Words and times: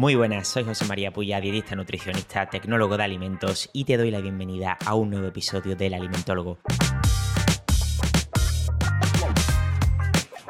Muy 0.00 0.14
buenas, 0.14 0.48
soy 0.48 0.64
José 0.64 0.86
María 0.86 1.12
Puya, 1.12 1.42
dietista 1.42 1.76
nutricionista, 1.76 2.48
tecnólogo 2.48 2.96
de 2.96 3.04
alimentos 3.04 3.68
y 3.74 3.84
te 3.84 3.98
doy 3.98 4.10
la 4.10 4.22
bienvenida 4.22 4.78
a 4.86 4.94
un 4.94 5.10
nuevo 5.10 5.26
episodio 5.26 5.76
del 5.76 5.92
Alimentólogo. 5.92 6.56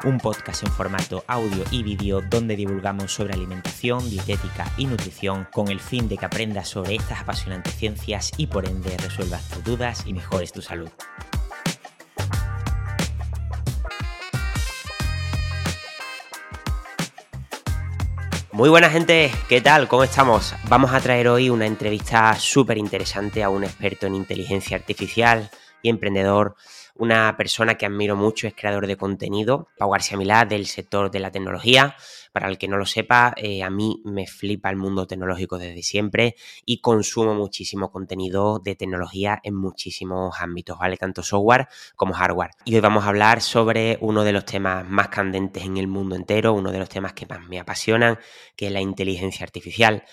Un 0.05 0.19
podcast 0.19 0.63
en 0.63 0.71
formato 0.71 1.25
audio 1.27 1.65
y 1.69 1.83
vídeo 1.83 2.21
donde 2.21 2.55
divulgamos 2.55 3.11
sobre 3.11 3.33
alimentación, 3.33 4.09
dietética 4.09 4.71
y 4.77 4.85
nutrición 4.85 5.45
con 5.51 5.67
el 5.67 5.81
fin 5.81 6.07
de 6.07 6.15
que 6.15 6.27
aprendas 6.27 6.69
sobre 6.69 6.95
estas 6.95 7.19
apasionantes 7.19 7.75
ciencias 7.75 8.31
y 8.37 8.47
por 8.47 8.65
ende 8.65 8.95
resuelvas 8.99 9.49
tus 9.49 9.65
dudas 9.65 10.03
y 10.07 10.13
mejores 10.13 10.53
tu 10.53 10.61
salud. 10.61 10.89
Muy 18.53 18.67
buena 18.67 18.89
gente, 18.89 19.31
¿qué 19.47 19.61
tal? 19.61 19.87
¿Cómo 19.87 20.03
estamos? 20.03 20.53
Vamos 20.67 20.91
a 20.91 20.99
traer 20.99 21.29
hoy 21.29 21.49
una 21.49 21.65
entrevista 21.65 22.35
súper 22.35 22.77
interesante 22.77 23.43
a 23.43 23.49
un 23.49 23.63
experto 23.63 24.07
en 24.07 24.15
inteligencia 24.15 24.75
artificial 24.75 25.49
y 25.81 25.87
emprendedor, 25.87 26.57
una 27.01 27.35
persona 27.35 27.79
que 27.79 27.87
admiro 27.87 28.15
mucho, 28.15 28.45
es 28.45 28.53
creador 28.53 28.85
de 28.85 28.95
contenido, 28.95 29.69
Pau 29.79 29.89
García 29.89 30.19
Milá, 30.19 30.45
del 30.45 30.67
sector 30.67 31.09
de 31.09 31.19
la 31.19 31.31
tecnología. 31.31 31.95
Para 32.31 32.47
el 32.47 32.59
que 32.59 32.67
no 32.67 32.77
lo 32.77 32.85
sepa, 32.85 33.33
eh, 33.37 33.63
a 33.63 33.71
mí 33.71 34.03
me 34.05 34.27
flipa 34.27 34.69
el 34.69 34.75
mundo 34.75 35.07
tecnológico 35.07 35.57
desde 35.57 35.81
siempre 35.81 36.35
y 36.63 36.79
consumo 36.79 37.33
muchísimo 37.33 37.91
contenido 37.91 38.59
de 38.59 38.75
tecnología 38.75 39.39
en 39.43 39.55
muchísimos 39.55 40.35
ámbitos, 40.39 40.77
¿vale? 40.77 40.95
Tanto 40.95 41.23
software 41.23 41.67
como 41.95 42.13
hardware. 42.13 42.51
Y 42.65 42.75
hoy 42.75 42.81
vamos 42.81 43.03
a 43.03 43.07
hablar 43.07 43.41
sobre 43.41 43.97
uno 44.01 44.23
de 44.23 44.33
los 44.33 44.45
temas 44.45 44.87
más 44.87 45.07
candentes 45.07 45.63
en 45.65 45.77
el 45.77 45.87
mundo 45.87 46.15
entero, 46.15 46.53
uno 46.53 46.71
de 46.71 46.77
los 46.77 46.89
temas 46.89 47.13
que 47.13 47.25
más 47.25 47.43
me 47.49 47.59
apasionan, 47.59 48.19
que 48.55 48.67
es 48.67 48.71
la 48.71 48.79
inteligencia 48.79 49.43
artificial. 49.43 50.03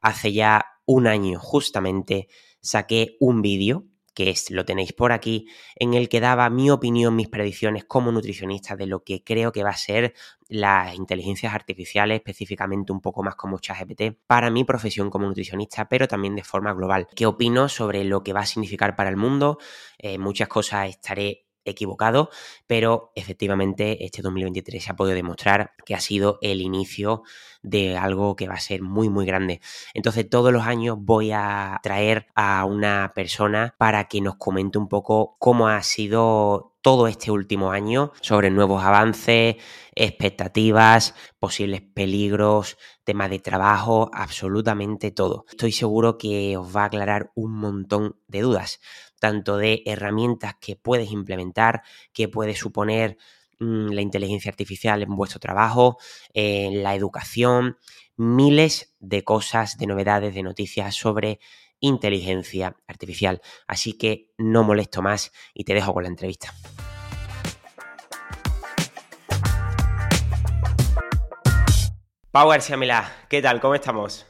Hace 0.00 0.32
ya 0.32 0.64
un 0.84 1.08
año 1.08 1.40
justamente 1.40 2.28
saqué 2.60 3.16
un 3.18 3.42
vídeo 3.42 3.84
que 4.16 4.30
es, 4.30 4.50
lo 4.50 4.64
tenéis 4.64 4.94
por 4.94 5.12
aquí, 5.12 5.46
en 5.76 5.92
el 5.92 6.08
que 6.08 6.20
daba 6.20 6.48
mi 6.48 6.70
opinión, 6.70 7.14
mis 7.14 7.28
predicciones 7.28 7.84
como 7.84 8.10
nutricionista 8.10 8.74
de 8.74 8.86
lo 8.86 9.04
que 9.04 9.22
creo 9.22 9.52
que 9.52 9.62
va 9.62 9.70
a 9.70 9.76
ser 9.76 10.14
las 10.48 10.94
inteligencias 10.94 11.54
artificiales, 11.54 12.16
específicamente 12.16 12.92
un 12.92 13.02
poco 13.02 13.22
más 13.22 13.34
como 13.34 13.58
ChatGPT, 13.58 14.16
para 14.26 14.50
mi 14.50 14.64
profesión 14.64 15.10
como 15.10 15.26
nutricionista, 15.26 15.86
pero 15.90 16.08
también 16.08 16.34
de 16.34 16.42
forma 16.42 16.72
global. 16.72 17.08
¿Qué 17.14 17.26
opino 17.26 17.68
sobre 17.68 18.04
lo 18.04 18.22
que 18.22 18.32
va 18.32 18.40
a 18.40 18.46
significar 18.46 18.96
para 18.96 19.10
el 19.10 19.16
mundo? 19.16 19.58
Eh, 19.98 20.16
muchas 20.16 20.48
cosas 20.48 20.88
estaré 20.88 21.45
equivocado, 21.66 22.30
pero 22.66 23.12
efectivamente 23.14 24.04
este 24.04 24.22
2023 24.22 24.82
se 24.82 24.90
ha 24.90 24.96
podido 24.96 25.14
demostrar 25.14 25.72
que 25.84 25.94
ha 25.94 26.00
sido 26.00 26.38
el 26.42 26.60
inicio 26.60 27.22
de 27.62 27.96
algo 27.96 28.36
que 28.36 28.48
va 28.48 28.54
a 28.54 28.60
ser 28.60 28.82
muy 28.82 29.08
muy 29.08 29.26
grande. 29.26 29.60
Entonces 29.94 30.28
todos 30.28 30.52
los 30.52 30.62
años 30.62 30.96
voy 31.00 31.32
a 31.32 31.78
traer 31.82 32.26
a 32.34 32.64
una 32.64 33.12
persona 33.14 33.74
para 33.78 34.04
que 34.04 34.20
nos 34.20 34.36
comente 34.36 34.78
un 34.78 34.88
poco 34.88 35.36
cómo 35.38 35.68
ha 35.68 35.82
sido 35.82 36.76
todo 36.86 37.08
este 37.08 37.32
último 37.32 37.72
año 37.72 38.12
sobre 38.20 38.48
nuevos 38.48 38.84
avances, 38.84 39.56
expectativas, 39.96 41.16
posibles 41.40 41.82
peligros, 41.82 42.78
temas 43.02 43.28
de 43.28 43.40
trabajo, 43.40 44.08
absolutamente 44.12 45.10
todo. 45.10 45.46
Estoy 45.50 45.72
seguro 45.72 46.16
que 46.16 46.56
os 46.56 46.76
va 46.76 46.82
a 46.82 46.86
aclarar 46.86 47.32
un 47.34 47.58
montón 47.58 48.14
de 48.28 48.42
dudas 48.42 48.78
tanto 49.18 49.56
de 49.56 49.82
herramientas 49.86 50.54
que 50.60 50.76
puedes 50.76 51.10
implementar, 51.10 51.82
que 52.12 52.28
puede 52.28 52.54
suponer 52.54 53.16
mm, 53.58 53.88
la 53.88 54.00
inteligencia 54.00 54.50
artificial 54.50 55.02
en 55.02 55.16
vuestro 55.16 55.40
trabajo, 55.40 55.98
en 56.34 56.82
la 56.82 56.94
educación, 56.94 57.78
miles 58.16 58.94
de 59.00 59.24
cosas, 59.24 59.78
de 59.78 59.86
novedades, 59.86 60.34
de 60.34 60.42
noticias 60.42 60.94
sobre 60.94 61.40
inteligencia 61.80 62.76
artificial. 62.86 63.40
Así 63.66 63.94
que 63.94 64.32
no 64.38 64.64
molesto 64.64 65.02
más 65.02 65.32
y 65.54 65.64
te 65.64 65.74
dejo 65.74 65.92
con 65.92 66.04
la 66.04 66.08
entrevista. 66.08 66.52
García 72.44 72.76
Milá, 72.76 73.10
¿qué 73.30 73.40
tal? 73.40 73.60
¿Cómo 73.60 73.74
estamos? 73.74 74.26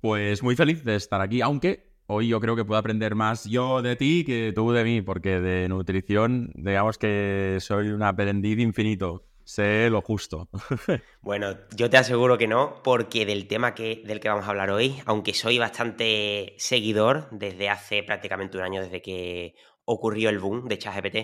Pues 0.00 0.42
muy 0.42 0.54
feliz 0.54 0.84
de 0.84 0.96
estar 0.96 1.20
aquí, 1.20 1.40
aunque 1.40 1.87
hoy 2.08 2.28
yo 2.28 2.40
creo 2.40 2.56
que 2.56 2.64
puedo 2.64 2.78
aprender 2.78 3.14
más 3.14 3.44
yo 3.44 3.82
de 3.82 3.94
ti 3.94 4.24
que 4.24 4.52
tú 4.54 4.72
de 4.72 4.82
mí, 4.82 5.02
porque 5.02 5.40
de 5.40 5.68
nutrición, 5.68 6.50
digamos 6.54 6.98
que 6.98 7.58
soy 7.60 7.88
un 7.88 8.02
aprendiz 8.02 8.58
infinito. 8.58 9.24
Sé 9.44 9.88
lo 9.88 10.02
justo. 10.02 10.50
bueno, 11.22 11.56
yo 11.74 11.88
te 11.88 11.96
aseguro 11.96 12.36
que 12.36 12.46
no, 12.46 12.82
porque 12.82 13.24
del 13.24 13.46
tema 13.46 13.74
que, 13.74 14.02
del 14.04 14.20
que 14.20 14.28
vamos 14.28 14.46
a 14.46 14.50
hablar 14.50 14.70
hoy, 14.70 15.00
aunque 15.06 15.32
soy 15.32 15.58
bastante 15.58 16.54
seguidor 16.58 17.28
desde 17.30 17.70
hace 17.70 18.02
prácticamente 18.02 18.58
un 18.58 18.64
año, 18.64 18.82
desde 18.82 19.00
que 19.00 19.54
ocurrió 19.86 20.28
el 20.28 20.38
boom 20.38 20.68
de 20.68 20.76
ChatGPT, 20.76 21.16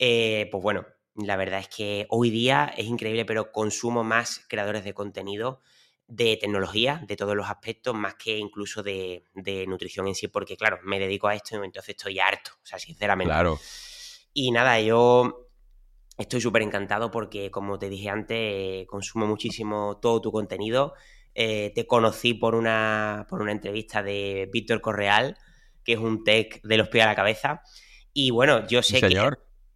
eh, 0.00 0.48
pues 0.50 0.62
bueno, 0.64 0.84
la 1.14 1.36
verdad 1.36 1.60
es 1.60 1.68
que 1.68 2.06
hoy 2.08 2.30
día 2.30 2.74
es 2.76 2.86
increíble, 2.86 3.24
pero 3.24 3.52
consumo 3.52 4.02
más 4.02 4.44
creadores 4.48 4.82
de 4.82 4.94
contenido 4.94 5.60
de 6.06 6.36
tecnología, 6.36 7.02
de 7.06 7.16
todos 7.16 7.34
los 7.34 7.48
aspectos, 7.48 7.94
más 7.94 8.14
que 8.14 8.36
incluso 8.36 8.82
de, 8.82 9.24
nutrición 9.66 10.06
en 10.06 10.14
sí, 10.14 10.28
porque 10.28 10.56
claro, 10.56 10.78
me 10.84 10.98
dedico 10.98 11.28
a 11.28 11.34
esto 11.34 11.56
y 11.56 11.64
entonces 11.64 11.96
estoy 11.96 12.18
harto, 12.18 12.52
o 12.62 12.66
sea, 12.66 12.78
sinceramente. 12.78 13.32
Claro. 13.32 13.58
Y 14.32 14.50
nada, 14.50 14.80
yo 14.80 15.48
estoy 16.18 16.40
súper 16.40 16.62
encantado 16.62 17.10
porque, 17.10 17.50
como 17.50 17.78
te 17.78 17.88
dije 17.88 18.10
antes, 18.10 18.86
consumo 18.86 19.26
muchísimo 19.26 19.98
todo 20.00 20.20
tu 20.20 20.32
contenido. 20.32 20.94
Eh, 21.34 21.72
te 21.74 21.86
conocí 21.86 22.34
por 22.34 22.54
una, 22.54 23.26
por 23.28 23.40
una 23.42 23.52
entrevista 23.52 24.02
de 24.02 24.48
Víctor 24.52 24.80
Correal, 24.80 25.36
que 25.84 25.94
es 25.94 25.98
un 25.98 26.22
tech 26.22 26.60
de 26.62 26.76
los 26.76 26.88
pies 26.88 27.04
a 27.04 27.08
la 27.08 27.16
cabeza. 27.16 27.62
Y 28.12 28.30
bueno, 28.30 28.66
yo 28.68 28.82
sé 28.82 29.00
que, 29.00 29.30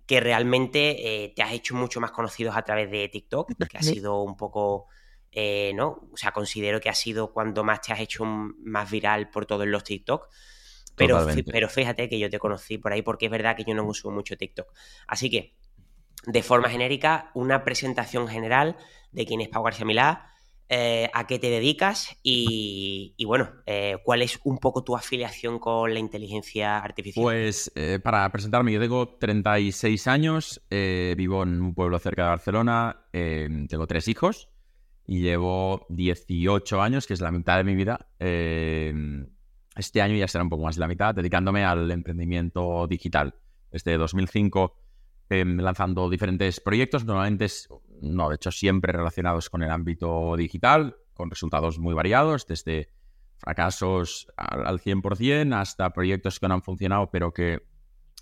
que, 0.07 0.21
realmente 0.21 1.25
eh, 1.25 1.33
te 1.35 1.43
has 1.43 1.53
hecho 1.53 1.75
mucho 1.75 2.01
más 2.01 2.13
conocidos 2.13 2.57
a 2.57 2.63
través 2.63 2.91
de 2.91 3.09
TikTok, 3.09 3.53
que 3.69 3.79
ha 3.79 3.83
sido 3.83 4.23
un 4.23 4.37
poco 4.37 4.87
eh, 5.33 5.73
¿no? 5.75 6.09
O 6.13 6.17
sea, 6.17 6.33
considero 6.33 6.81
que 6.81 6.89
ha 6.89 6.95
sido 6.95 7.33
cuando 7.33 7.65
más 7.65 7.83
te 7.83 7.93
has 7.93 8.01
hecho 8.01 8.25
más 8.25 8.91
viral 8.91 9.31
por 9.31 9.47
todos 9.47 9.67
los 9.67 9.85
TikTok. 9.85 10.29
Pero, 10.97 11.25
pero 11.47 11.69
fíjate 11.69 12.09
que 12.09 12.19
yo 12.19 12.29
te 12.29 12.41
conocí 12.41 12.77
por 12.77 12.93
ahí 12.93 13.03
porque 13.03 13.27
es 13.27 13.31
verdad 13.31 13.57
que 13.57 13.63
yo 13.65 13.73
no 13.73 13.85
uso 13.85 14.11
mucho 14.11 14.37
TikTok. 14.37 14.67
Así 15.07 15.31
que, 15.31 15.55
de 16.27 16.43
forma 16.43 16.69
genérica, 16.69 17.31
una 17.35 17.63
presentación 17.63 18.27
general 18.27 18.77
de 19.13 19.25
quién 19.25 19.41
es 19.41 19.49
Pau 19.49 19.63
García 19.63 19.87
Milá, 19.87 20.33
eh, 20.69 21.09
a 21.15 21.29
qué 21.29 21.39
te 21.39 21.51
dedicas 21.51 22.19
y, 22.25 23.15
bueno, 23.25 23.49
eh, 23.65 23.99
cuál 24.03 24.23
es 24.23 24.41
un 24.43 24.59
poco 24.59 24.83
tu 24.83 24.97
afiliación 24.97 25.61
con 25.61 25.95
la 25.95 26.01
inteligencia 26.01 26.79
artificial. 26.79 27.23
Pues 27.23 27.71
para 28.03 28.29
presentarme, 28.33 28.73
yo 28.73 28.81
tengo 28.81 29.09
36 29.19 30.09
años, 30.09 30.61
vivo 30.69 31.45
en 31.45 31.63
un 31.63 31.75
pueblo 31.75 32.01
cerca 32.01 32.25
de 32.25 32.29
Barcelona, 32.31 33.07
tengo 33.13 33.87
tres 33.87 34.09
hijos 34.09 34.49
y 35.09 35.21
llevo 35.23 35.87
18 35.89 36.83
años, 36.83 37.07
que 37.07 37.15
es 37.15 37.23
la 37.23 37.33
mitad 37.33 37.57
de 37.57 37.65
mi 37.65 37.75
vida. 37.75 38.11
Em, 38.19 39.27
este 39.75 40.03
año 40.03 40.15
ya 40.15 40.29
será 40.29 40.45
un 40.45 40.51
poco 40.51 40.65
más 40.65 40.77
de 40.77 40.81
la 40.81 40.87
mitad, 40.87 41.15
dedicándome 41.15 41.65
al 41.65 41.91
emprendimiento 41.91 42.87
digital. 42.87 43.35
Desde 43.73 43.97
2005 43.97 44.77
em, 45.31 45.61
lanzando 45.61 46.11
diferentes 46.11 46.61
proyectos, 46.61 47.07
normalmente, 47.07 47.47
no, 48.03 48.29
de 48.29 48.35
hecho 48.35 48.51
siempre 48.51 48.93
relacionados 48.93 49.49
con 49.49 49.63
el 49.63 49.71
ámbito 49.71 50.37
digital, 50.37 50.97
con 51.15 51.31
resultados 51.31 51.79
muy 51.79 51.95
variados, 51.95 52.47
desde 52.47 52.91
fracasos 53.39 54.31
al, 54.37 54.67
al 54.67 54.79
100% 54.79 55.55
hasta 55.55 55.91
proyectos 55.95 56.39
que 56.39 56.49
no 56.49 56.55
han 56.55 56.63
funcionado, 56.63 57.11
pero 57.11 57.33
que 57.33 57.63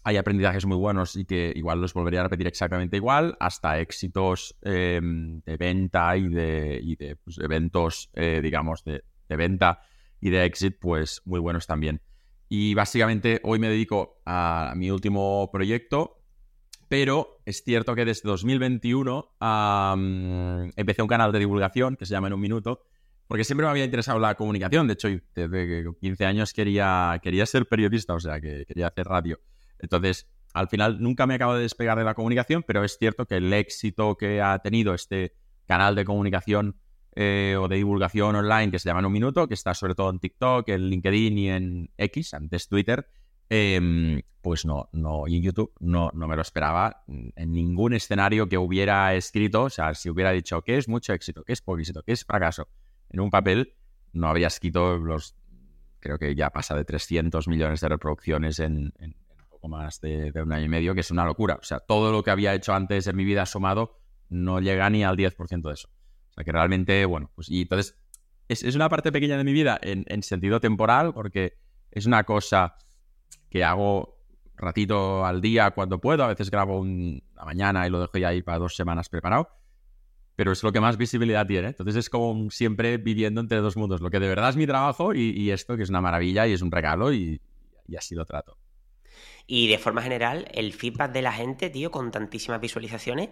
hay 0.07 0.19
aprendizajes 0.19 0.65
muy 0.67 0.77
buenos 0.77 1.17
y 1.17 1.25
que 1.25 1.53
igual 1.57 1.81
los 1.81 1.93
volvería 1.93 2.21
a 2.21 2.23
repetir 2.23 2.47
exactamente 2.47 2.97
igual, 2.97 3.37
hasta 3.41 3.81
éxitos 3.81 4.57
em, 4.63 5.41
de 5.41 5.57
venta 5.57 6.17
y 6.17 6.29
de, 6.29 7.19
pues, 7.25 7.39
eventos, 7.39 8.09
eh, 8.15 8.39
digamos, 8.41 8.85
de, 8.85 9.03
venta 9.29 9.81
y 10.21 10.31
de 10.31 10.45
exit, 10.45 10.79
pues 10.79 11.23
muy 11.25 11.41
buenos 11.41 11.67
también. 11.67 12.01
Y 12.49 12.75
básicamente 12.75 13.41
hoy 13.43 13.59
me 13.59 13.69
dedico 13.69 14.23
a 14.25 14.75
mi 14.77 14.93
último 14.93 15.51
proyecto, 15.53 16.23
pero 16.87 17.41
es 17.45 17.65
cierto 17.65 17.97
que 17.97 18.05
desde 18.05 18.29
2021 18.29 19.35
empecé 20.77 21.03
un 21.03 21.09
canal 21.09 21.33
de 21.33 21.41
divulgación 21.41 21.97
que 21.97 22.07
se 22.07 22.13
llama 22.13 22.29
En 22.29 22.35
un 22.35 22.41
Minuto, 22.41 22.85
porque 23.27 23.43
siempre 23.43 23.67
me 23.67 23.73
había 23.73 23.85
interesado 23.85 24.21
la 24.21 24.37
comunicación. 24.37 24.87
De 24.87 24.93
hecho, 24.93 25.09
desde 25.35 25.85
15 26.01 26.27
años 26.27 26.53
quería, 26.53 27.19
quería 27.25 27.45
ser 27.45 27.67
periodista, 27.67 28.15
o 28.15 28.21
sea, 28.21 28.41
que 28.41 28.65
quería 28.67 28.87
hacer 28.87 29.05
radio. 29.09 29.41
Entonces, 29.79 30.29
al 30.55 30.69
final 30.69 31.01
nunca 31.01 31.27
me 31.27 31.35
acabo 31.35 31.55
de 31.55 31.63
despegar 31.63 31.99
de 31.99 32.05
la 32.05 32.15
comunicación, 32.15 32.65
pero 32.67 32.83
es 32.83 32.97
cierto 32.99 33.27
que 33.27 33.37
el 33.37 33.53
éxito 33.53 34.17
que 34.17 34.41
ha 34.41 34.59
tenido 34.61 34.95
este 34.95 35.35
canal 35.67 35.95
de 35.95 36.05
comunicación 36.05 36.77
eh, 37.15 37.57
o 37.59 37.69
de 37.69 37.77
divulgación 37.77 38.37
online 38.37 38.71
que 38.71 38.79
se 38.79 38.89
llama 38.89 39.01
En 39.01 39.07
un 39.07 39.13
Minuto, 39.13 39.49
que 39.49 39.55
está 39.55 39.75
sobre 39.75 39.95
todo 39.95 40.11
en 40.11 40.19
TikTok, 40.19 40.69
en 40.69 40.89
LinkedIn 40.89 41.39
y 41.39 41.49
en 41.51 41.91
X, 41.97 42.35
antes 42.35 42.69
Twitter, 42.69 43.09
em, 43.49 44.23
pues 44.43 44.65
no, 44.65 44.89
no, 44.93 45.27
y 45.27 45.37
en 45.37 45.43
YouTube 45.43 45.73
no, 45.81 46.11
no 46.15 46.29
me 46.29 46.37
lo 46.37 46.43
esperaba 46.43 47.03
en 47.09 47.53
ningún 47.53 47.95
escenario 47.95 48.49
que 48.49 48.59
hubiera 48.59 49.15
escrito, 49.15 49.65
o 49.65 49.71
sea, 49.71 49.95
si 49.95 50.09
hubiera 50.09 50.31
dicho 50.31 50.63
qué 50.63 50.77
es 50.77 50.89
mucho 50.89 51.13
éxito, 51.13 51.43
qué 51.43 51.53
es 51.53 51.63
poco 51.63 51.81
éxito, 51.81 52.03
qué 52.03 52.13
es 52.13 52.25
fracaso, 52.25 52.69
en 53.11 53.21
un 53.21 53.31
papel, 53.31 53.75
no 54.13 54.29
habría 54.29 54.47
escrito 54.47 54.97
los, 54.99 55.37
creo 56.01 56.19
que 56.19 56.35
ya 56.35 56.51
pasa 56.51 56.75
de 56.75 56.85
300 56.85 57.49
millones 57.49 57.81
de 57.81 57.89
reproducciones 57.89 58.59
en, 58.61 58.93
poco 59.67 59.77
más 59.77 60.01
de, 60.01 60.33
un 60.35 60.53
año 60.53 60.65
y 60.65 60.69
medio, 60.69 60.95
que 60.95 61.01
es 61.01 61.11
una 61.11 61.25
locura. 61.25 61.59
O 61.61 61.65
sea, 61.65 61.81
todo 61.81 62.13
lo 62.13 62.23
que 62.23 62.31
había 62.31 62.55
hecho 62.55 62.75
antes 62.75 63.07
en 63.07 63.17
mi 63.17 63.25
vida 63.25 63.47
sumado 63.47 63.99
no 64.29 64.61
llega 64.61 64.89
ni 64.91 65.05
al 65.05 65.17
10% 65.17 65.63
de 65.63 65.75
eso. 65.75 65.89
O 66.31 66.35
sea, 66.35 66.45
que 66.45 66.53
realmente, 66.53 67.05
bueno, 67.05 67.31
pues 67.35 67.49
y 67.49 67.63
entonces 67.63 67.99
es, 68.49 68.75
una 68.75 68.89
parte 68.89 69.13
pequeña 69.13 69.37
de 69.37 69.45
mi 69.45 69.53
vida 69.53 69.79
en, 69.83 70.05
en 70.09 70.23
sentido 70.23 70.61
temporal, 70.61 71.13
porque 71.15 71.59
es 71.91 72.07
una 72.07 72.25
cosa 72.25 72.77
que 73.51 73.65
hago 73.65 74.17
ratito 74.57 75.25
al 75.25 75.41
día 75.41 75.71
cuando 75.71 76.01
puedo. 76.01 76.25
A 76.25 76.29
veces 76.29 76.51
grabo 76.51 76.81
una 76.81 77.21
mañana 77.45 77.87
y 77.87 77.91
lo 77.91 78.01
dejo 78.01 78.19
ya 78.19 78.29
ahí 78.29 78.43
para 78.43 78.59
dos 78.59 78.77
semanas 78.77 79.09
preparado. 79.09 79.51
Pero 80.35 80.53
es 80.53 80.63
lo 80.63 80.73
que 80.73 80.81
más 80.81 80.99
visibilidad 80.99 81.47
tiene. 81.47 81.69
Entonces 81.69 81.97
es 81.97 82.11
como 82.11 82.51
siempre 82.51 82.99
viviendo 82.99 83.41
entre 83.41 83.59
dos 83.59 83.77
mundos. 83.77 84.01
Lo 84.01 84.11
que 84.11 84.21
de 84.21 84.29
verdad 84.29 84.51
es 84.51 84.57
mi 84.57 84.67
trabajo 84.67 85.15
y, 85.15 85.51
esto 85.51 85.77
que 85.77 85.83
es 85.83 85.89
una 85.89 86.03
maravilla 86.03 86.47
y 86.47 86.53
es 86.53 86.61
un 86.61 86.71
regalo 86.71 87.13
y, 87.13 87.41
así 87.97 88.15
lo 88.15 88.27
trato. 88.27 88.59
Y 89.47 89.69
de 89.69 89.79
forma 89.79 90.03
general, 90.03 90.49
el 90.53 90.73
feedback 90.73 91.13
de 91.13 91.23
la 91.23 91.33
gente, 91.33 91.71
tío, 91.71 91.91
con 91.91 92.11
tantísimas 92.11 92.61
visualizaciones, 92.61 93.31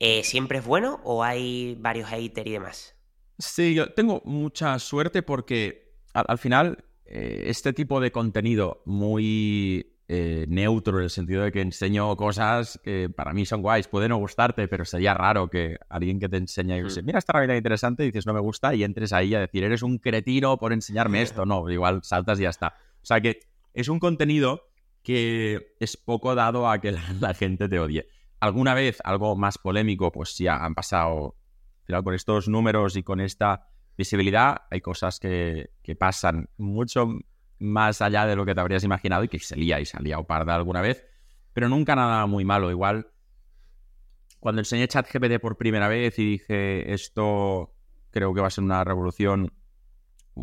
eh, 0.00 0.22
¿siempre 0.24 0.58
es 0.58 0.64
bueno 0.64 1.00
o 1.04 1.22
hay 1.22 1.76
varios 1.78 2.08
haters 2.08 2.46
y 2.46 2.52
demás? 2.52 2.96
Sí, 3.38 3.74
yo 3.74 3.92
tengo 3.92 4.22
mucha 4.24 4.78
suerte 4.78 5.22
porque 5.22 5.94
al, 6.14 6.38
final 6.38 6.84
eh, 7.06 7.44
este 7.46 7.72
tipo 7.72 8.00
de 8.00 8.10
contenido 8.10 8.82
muy 8.86 9.92
eh, 10.08 10.46
neutro 10.48 10.98
en 10.98 11.04
el 11.04 11.10
sentido 11.10 11.42
de 11.42 11.52
que 11.52 11.60
enseño 11.60 12.14
cosas 12.16 12.80
que 12.82 13.08
para 13.08 13.32
mí 13.32 13.46
son 13.46 13.62
guays, 13.62 13.88
puede 13.88 14.08
no 14.08 14.16
gustarte, 14.16 14.68
pero 14.68 14.84
sería 14.84 15.14
raro 15.14 15.48
que 15.48 15.78
alguien 15.88 16.18
que 16.18 16.28
te 16.28 16.36
enseña 16.36 16.76
y 16.76 16.82
dice, 16.82 17.02
mira 17.02 17.18
esta 17.18 17.32
herramienta 17.32 17.56
interesante, 17.56 18.02
y 18.02 18.06
dices 18.06 18.26
no 18.26 18.34
me 18.34 18.40
gusta, 18.40 18.74
y 18.74 18.84
entres 18.84 19.12
ahí 19.12 19.34
a 19.34 19.40
decir, 19.40 19.64
eres 19.64 19.82
un 19.82 19.98
cretino 19.98 20.58
por 20.58 20.72
enseñarme 20.72 21.22
esto. 21.22 21.46
No, 21.46 21.70
igual 21.70 22.02
saltas 22.02 22.38
y 22.40 22.42
ya 22.42 22.50
está. 22.50 22.74
O 23.02 23.06
sea 23.06 23.20
que 23.20 23.40
es 23.74 23.88
un 23.88 23.98
contenido 23.98 24.71
que 25.02 25.74
es 25.80 25.96
poco 25.96 26.34
dado 26.34 26.68
a 26.68 26.80
que 26.80 26.92
la, 27.20 27.34
gente 27.34 27.68
te 27.68 27.78
odie. 27.78 28.08
Alguna 28.40 28.74
vez 28.74 28.98
algo 29.04 29.36
más 29.36 29.58
polémico, 29.58 30.10
pues 30.10 30.34
sí 30.34 30.48
han 30.48 30.74
pasado, 30.74 31.36
con 32.04 32.14
estos 32.14 32.48
números 32.48 32.96
y 32.96 33.02
con 33.02 33.20
esta 33.20 33.68
visibilidad, 33.96 34.62
hay 34.70 34.80
cosas 34.80 35.20
que, 35.20 35.70
que 35.82 35.94
pasan 35.94 36.48
mucho 36.56 37.08
más 37.58 38.02
allá 38.02 38.26
de 38.26 38.34
lo 38.34 38.44
que 38.44 38.54
te 38.54 38.60
habrías 38.60 38.82
imaginado 38.82 39.24
y 39.24 39.28
que 39.28 39.38
salía 39.38 39.78
y 39.78 39.84
salía 39.84 40.18
o 40.18 40.26
parda 40.26 40.54
alguna 40.54 40.80
vez, 40.80 41.04
pero 41.52 41.68
nunca 41.68 41.94
nada 41.94 42.26
muy 42.26 42.44
malo. 42.44 42.70
Igual, 42.70 43.12
cuando 44.40 44.60
enseñé 44.60 44.88
ChatGPT 44.88 45.38
por 45.40 45.56
primera 45.56 45.86
vez 45.88 46.18
y 46.18 46.32
dije 46.32 46.92
esto 46.92 47.74
creo 48.10 48.34
que 48.34 48.40
va 48.40 48.46
a 48.46 48.50
ser 48.50 48.64
una 48.64 48.84
revolución, 48.84 49.52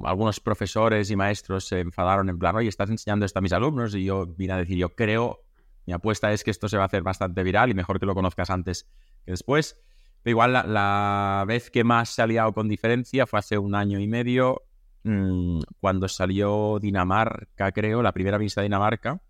algunos 0.03 0.39
profesores 0.39 1.09
y 1.11 1.15
maestros 1.15 1.65
se 1.65 1.79
enfadaron 1.79 2.29
en 2.29 2.37
plan, 2.37 2.55
oye, 2.55 2.69
estás 2.69 2.89
enseñando 2.89 3.25
esto 3.25 3.39
a 3.39 3.41
mis 3.41 3.53
alumnos 3.53 3.95
y 3.95 4.05
yo 4.05 4.25
vine 4.25 4.53
a 4.53 4.57
decir, 4.57 4.77
yo 4.77 4.89
creo, 4.95 5.41
mi 5.85 5.93
apuesta 5.93 6.31
es 6.31 6.43
que 6.43 6.51
esto 6.51 6.69
se 6.69 6.77
va 6.77 6.83
a 6.83 6.85
hacer 6.87 7.03
bastante 7.03 7.43
viral 7.43 7.69
y 7.69 7.73
mejor 7.73 7.99
que 7.99 8.05
lo 8.05 8.13
conozcas 8.15 8.49
antes 8.49 8.87
que 9.25 9.31
después. 9.31 9.79
Pero 10.21 10.31
igual 10.31 10.53
la, 10.53 10.63
la 10.63 11.45
vez 11.47 11.71
que 11.71 11.83
más 11.83 12.09
se 12.09 12.21
ha 12.21 12.27
liado 12.27 12.53
con 12.53 12.67
diferencia 12.67 13.25
fue 13.25 13.39
hace 13.39 13.57
un 13.57 13.73
año 13.73 13.99
y 13.99 14.07
medio 14.07 14.63
Mm, 15.03 15.61
cuando 15.79 16.07
salió 16.07 16.77
Dinamarca, 16.79 17.71
creo, 17.71 18.01
la 18.03 18.11
primera 18.11 18.37
ministra 18.37 18.61
de 18.61 18.65
Dinamarca, 18.65 19.21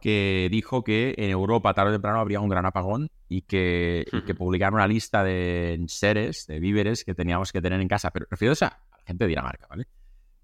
que 0.00 0.48
dijo 0.50 0.84
que 0.84 1.14
en 1.16 1.30
Europa 1.30 1.74
tarde 1.74 1.90
o 1.90 1.92
temprano 1.94 2.20
habría 2.20 2.40
un 2.40 2.48
gran 2.48 2.66
apagón 2.66 3.10
y 3.28 3.42
que, 3.42 4.06
publicaron 4.38 4.74
una 4.74 4.86
lista 4.86 5.24
de 5.24 5.82
seres, 5.88 6.46
de 6.46 6.60
víveres 6.60 7.04
que 7.04 7.14
teníamos 7.14 7.52
que 7.52 7.60
tener 7.60 7.80
en 7.80 7.88
casa. 7.88 8.10
Pero 8.10 8.26
refiero 8.30 8.54
a 8.60 8.78
gente 9.10 9.24
de 9.24 9.28
Dinamarca, 9.28 9.66
¿vale? 9.68 9.86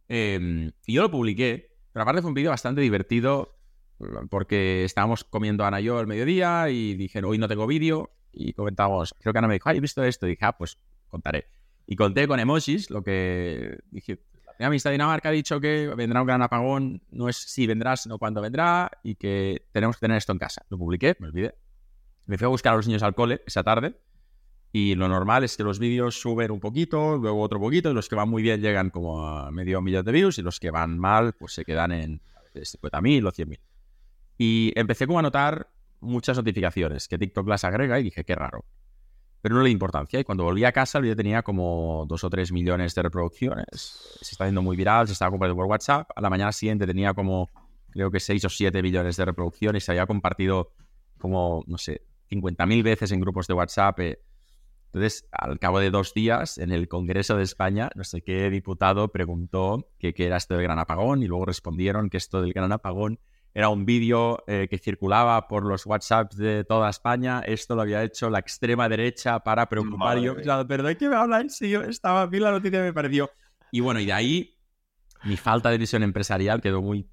Em, 0.09 0.73
y 0.87 0.93
yo 0.93 1.03
lo 1.03 1.11
publiqué, 1.11 1.77
pero 1.93 2.03
aparte 2.03 2.23
fue 2.23 2.29
un 2.29 2.35
vídeo 2.35 2.51
bastante 2.51 2.81
divertido 2.81 3.57
porque 4.29 4.85
estábamos 4.85 5.25
comiendo 5.25 5.65
Ana 5.65 5.81
y 5.81 5.85
yo 5.85 5.99
el 6.01 6.07
mediodía 6.07 6.69
y 6.69 6.95
dije, 6.95 7.25
hoy 7.25 7.39
no 7.39 7.49
tengo 7.49 7.67
vídeo 7.67 8.11
y 8.33 8.53
comentamos, 8.53 9.15
creo 9.21 9.33
que 9.33 9.39
Ana 9.39 9.49
me 9.49 9.55
dijo, 9.55 9.69
ay, 9.69 9.79
he 9.79 9.81
visto 9.81 10.05
esto 10.05 10.27
y 10.27 10.31
dije, 10.31 10.45
ah, 10.45 10.57
pues 10.57 10.79
contaré. 11.09 11.47
Y 11.87 11.97
conté 11.97 12.29
con 12.29 12.39
emojis 12.39 12.91
lo 12.91 13.03
que 13.03 13.79
dije, 13.91 14.21
la 14.59 14.67
amistad 14.67 14.91
de 14.91 14.95
Dinamarca 14.95 15.29
ha 15.29 15.33
dicho 15.33 15.61
que 15.61 15.93
vendrá 15.97 16.21
un 16.21 16.27
gran 16.27 16.43
apagón, 16.43 17.03
no 17.11 17.29
es 17.29 17.37
si 17.37 17.67
vendrá, 17.67 17.97
sino 17.97 18.19
cuándo 18.19 18.41
vendrá, 18.41 18.91
y 19.03 19.15
que 19.17 19.67
tenemos 19.73 19.97
que 19.97 20.01
tener 20.01 20.17
esto 20.17 20.33
en 20.33 20.39
casa. 20.39 20.65
Lo 20.71 20.79
publiqué, 20.79 21.17
me 21.19 21.29
olvidé. 21.29 21.55
Me 22.25 22.39
fui 22.39 22.47
a 22.47 22.49
buscar 22.49 22.73
a 22.73 22.77
los 22.77 22.87
niños 22.87 23.03
al 23.03 23.15
cole 23.15 23.43
esa 23.47 23.63
tarde, 23.63 24.01
y 24.79 24.95
lo 24.95 25.09
normal 25.09 25.43
es 25.43 25.57
que 25.57 25.63
los 25.63 25.79
vídeos 25.79 26.21
suben 26.21 26.51
un 26.51 26.61
poquito, 26.61 27.17
luego 27.17 27.41
otro 27.41 27.59
poquito, 27.59 27.91
y 27.91 27.95
los 27.95 28.11
que 28.11 28.15
van 28.15 28.29
muy 28.29 28.43
bien 28.43 28.61
llegan 28.61 28.91
como 28.91 29.27
a 29.27 29.51
medio 29.51 29.81
millón 29.81 30.05
de 30.05 30.13
views, 30.13 30.37
y 30.37 30.43
los 30.43 30.61
que 30.61 30.71
van 30.71 30.99
mal, 30.99 31.33
pues 31.33 31.55
se 31.55 31.65
quedan 31.65 31.93
en 31.93 32.21
50.000 32.53 33.27
o 33.27 33.33
100.000. 33.33 33.59
Y 34.37 34.73
empecé 34.77 35.07
como 35.07 35.19
a 35.19 35.23
notar 35.23 35.71
muchas 36.01 36.37
notificaciones 36.37 37.09
que 37.09 37.17
TikTok 37.17 37.49
las 37.49 37.65
agrega 37.65 37.99
y 37.99 38.03
dije, 38.03 38.23
qué 38.23 38.35
raro 38.35 38.67
pero 39.41 39.55
no 39.55 39.63
le 39.63 39.71
importancia. 39.71 40.19
Y 40.19 40.25
cuando 40.25 40.45
volví 40.45 40.65
a 40.65 40.73
casa, 40.73 40.99
el 40.99 41.03
vídeo 41.03 41.15
tenía 41.15 41.43
como 41.43 42.05
dos 42.09 42.25
o 42.25 42.29
tres 42.29 42.51
millones 42.51 42.97
de 42.97 43.03
reproducciones. 43.03 44.19
Se 44.21 44.33
está 44.33 44.43
haciendo 44.43 44.61
muy 44.61 44.77
viral, 44.77 45.07
se 45.07 45.13
estaba 45.13 45.31
compartiendo 45.31 45.63
por 45.63 45.71
WhatsApp. 45.71 46.11
A 46.17 46.21
la 46.21 46.29
mañana 46.29 46.51
siguiente 46.51 46.85
tenía 46.85 47.15
como, 47.15 47.49
creo 47.91 48.11
que 48.11 48.19
seis 48.19 48.45
o 48.45 48.49
siete 48.49 48.83
millones 48.83 49.17
de 49.17 49.25
reproducciones. 49.25 49.85
Se 49.85 49.93
había 49.93 50.05
compartido 50.05 50.73
como, 51.17 51.63
no 51.69 51.79
sé, 51.79 52.03
50.000 52.29 52.83
veces 52.83 53.13
en 53.13 53.21
grupos 53.21 53.47
de 53.47 53.55
WhatsApp. 53.55 54.01
Eh. 54.01 54.19
Entonces, 54.87 55.29
al 55.31 55.59
cabo 55.59 55.81
de 55.81 55.91
dos 55.91 56.15
días, 56.15 56.59
en 56.59 56.73
el 56.73 56.89
Congreso 56.89 57.37
de 57.37 57.43
España, 57.43 57.91
no 57.95 58.05
sé 58.05 58.23
qué 58.23 58.49
diputado 58.51 59.09
preguntó 59.09 59.91
qué 59.99 60.15
era 60.17 60.39
esto 60.39 60.55
del 60.55 60.63
gran 60.63 60.79
apagón 60.79 61.23
y 61.23 61.27
luego 61.27 61.45
respondieron 61.45 62.09
que 62.09 62.17
esto 62.17 62.41
del 62.41 62.53
gran 62.53 62.73
apagón 62.73 63.19
era 63.57 63.71
un 63.71 63.87
vídeo 63.87 64.45
eh, 64.47 64.69
que 64.69 64.77
circulaba 64.77 65.49
por 65.49 65.65
los 65.65 65.87
WhatsApps 65.87 66.37
de 66.37 66.65
toda 66.65 66.91
España. 66.91 67.41
Esto 67.41 67.75
lo 67.75 67.83
había 67.83 68.03
hecho 68.03 68.29
la 68.29 68.39
extrema 68.39 68.87
derecha 68.87 69.41
para 69.41 69.67
preocupar. 69.67 70.19
yo, 70.19 70.37
claro, 70.37 70.67
pero 70.69 70.83
¿de 70.83 70.97
qué 70.99 71.09
me 71.09 71.17
hablan? 71.17 71.49
Si 71.49 71.71
yo 71.71 71.83
estaba, 71.83 72.27
vi 72.27 72.39
la 72.39 72.51
noticia 72.51 72.83
me 72.83 72.93
pareció. 72.93 73.31
Y 73.73 73.81
bueno, 73.81 73.99
y 73.99 74.05
de 74.05 74.13
ahí 74.13 74.59
mi 75.25 75.39
falta 75.39 75.71
de 75.71 75.79
visión 75.79 76.03
empresarial 76.03 76.61
quedó 76.61 76.83
muy 76.83 77.09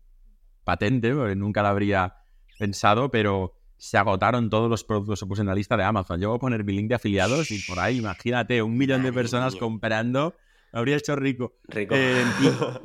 patente, 0.65 1.13
porque 1.13 1.35
nunca 1.35 1.63
la 1.63 1.69
habría 1.69 2.17
pensado, 2.59 3.09
pero 3.09 3.53
se 3.83 3.97
agotaron 3.97 4.49
todos 4.49 4.69
los 4.69 4.85
productos 4.85 5.19
se 5.19 5.25
puso 5.25 5.41
en 5.41 5.49
la 5.49 5.53
lista 5.53 5.75
de 5.75 5.83
Amazon. 5.83 6.17
Yo 6.17 6.29
voy 6.29 6.37
a 6.37 6.39
poner 6.39 6.63
mi 6.63 6.71
link 6.71 6.87
de 6.87 6.95
afiliados 6.95 7.51
y 7.51 7.59
por 7.67 7.79
ahí, 7.79 7.97
imagínate, 7.97 8.61
un 8.63 8.77
millón 8.77 9.03
de 9.03 9.11
personas 9.11 9.57
comprando 9.57 10.35
habría 10.71 10.95
hecho 10.95 11.17
rico. 11.17 11.55
Rico. 11.67 11.93
Eh, 11.93 12.23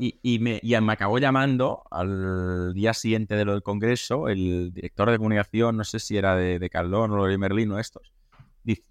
y, 0.00 0.38
me, 0.40 0.60
me, 0.60 0.92
acabó 0.92 1.20
llamando 1.20 1.84
al 1.92 2.74
día 2.74 2.94
siguiente 2.94 3.36
de 3.36 3.44
lo 3.44 3.52
del 3.52 3.62
congreso 3.62 4.28
el 4.28 4.72
director 4.74 5.08
de 5.08 5.18
comunicación, 5.18 5.76
no 5.76 5.84
sé 5.84 6.00
si 6.00 6.16
era 6.16 6.34
de, 6.34 6.58
de 6.58 6.68
Caldón 6.68 7.12
o 7.12 7.26
de 7.26 7.38
Merlín 7.38 7.70
o 7.70 7.78
estos, 7.78 8.12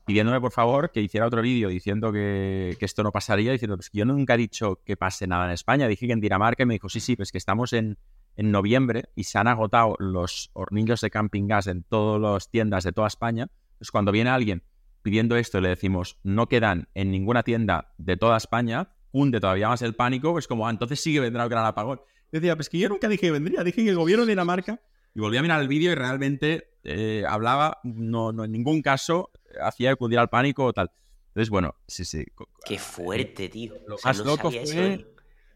pidiéndome 0.05 0.39
por 0.39 0.53
favor 0.53 0.91
que 0.91 1.01
hiciera 1.01 1.27
otro 1.27 1.41
vídeo 1.41 1.67
diciendo 1.67 2.13
que, 2.13 2.77
esto 2.79 3.03
no 3.03 3.11
pasaría, 3.11 3.51
diciendo 3.51 3.75
pues 3.75 3.89
que 3.89 3.97
yo 3.97 4.05
nunca 4.05 4.35
he 4.35 4.37
dicho 4.37 4.79
que 4.85 4.95
pase 4.95 5.27
nada 5.27 5.45
en 5.45 5.51
España. 5.51 5.89
Dije 5.89 6.07
que 6.07 6.13
en 6.13 6.21
Dinamarca 6.21 6.63
y 6.63 6.65
me 6.65 6.75
dijo, 6.75 6.87
sí, 6.87 7.01
sí, 7.01 7.17
pues 7.17 7.33
que 7.33 7.37
estamos 7.37 7.73
en, 7.73 7.97
en 8.37 8.51
noviembre 8.51 9.09
y 9.15 9.25
se 9.25 9.37
han 9.37 9.47
agotado 9.47 9.95
los 9.99 10.51
hornillos 10.53 11.01
de 11.01 11.09
camping 11.09 11.47
gas 11.47 11.67
en 11.67 11.83
todas 11.83 12.21
las 12.21 12.49
tiendas 12.49 12.83
de 12.83 12.93
toda 12.93 13.07
España. 13.07 13.47
Pues 13.77 13.91
cuando 13.91 14.11
viene 14.11 14.29
alguien 14.29 14.63
pidiendo 15.01 15.35
esto 15.35 15.57
y 15.57 15.61
le 15.61 15.69
decimos 15.69 16.17
no 16.23 16.47
quedan 16.47 16.87
en 16.93 17.11
ninguna 17.11 17.43
tienda 17.43 17.93
de 17.97 18.15
toda 18.17 18.37
España, 18.37 18.93
hunde 19.11 19.39
todavía 19.39 19.69
más 19.69 19.81
el 19.81 19.95
pánico, 19.95 20.31
pues 20.31 20.47
como, 20.47 20.67
ah, 20.67 20.71
entonces 20.71 21.01
sí 21.01 21.13
que 21.13 21.19
vendrá 21.19 21.43
el 21.43 21.49
gran 21.49 21.65
apagón. 21.65 21.99
Yo 22.31 22.39
decía, 22.39 22.55
pues 22.55 22.69
que 22.69 22.77
yo 22.77 22.89
nunca 22.89 23.07
dije 23.07 23.27
que 23.27 23.31
vendría, 23.31 23.63
dije 23.63 23.83
que 23.83 23.89
el 23.89 23.95
gobierno 23.95 24.25
de 24.25 24.31
Dinamarca, 24.31 24.81
y 25.15 25.19
volví 25.19 25.37
a 25.37 25.41
mirar 25.41 25.61
el 25.61 25.67
vídeo 25.67 25.91
y 25.91 25.95
realmente 25.95 26.75
eh, 26.83 27.23
hablaba, 27.27 27.79
no, 27.83 28.31
no 28.31 28.43
en 28.43 28.51
ningún 28.51 28.81
caso 28.81 29.31
hacía 29.61 29.91
acudir 29.91 30.19
al 30.19 30.29
pánico 30.29 30.65
o 30.65 30.73
tal. 30.73 30.91
Entonces, 31.29 31.49
bueno, 31.49 31.75
sí, 31.87 32.05
sí. 32.05 32.25
Qué 32.65 32.77
fuerte, 32.77 33.49
tío. 33.49 33.75
Lo 33.87 33.97
más 34.03 34.17
loco 34.19 34.51
fue, 34.51 34.93
¿eh? 34.93 35.07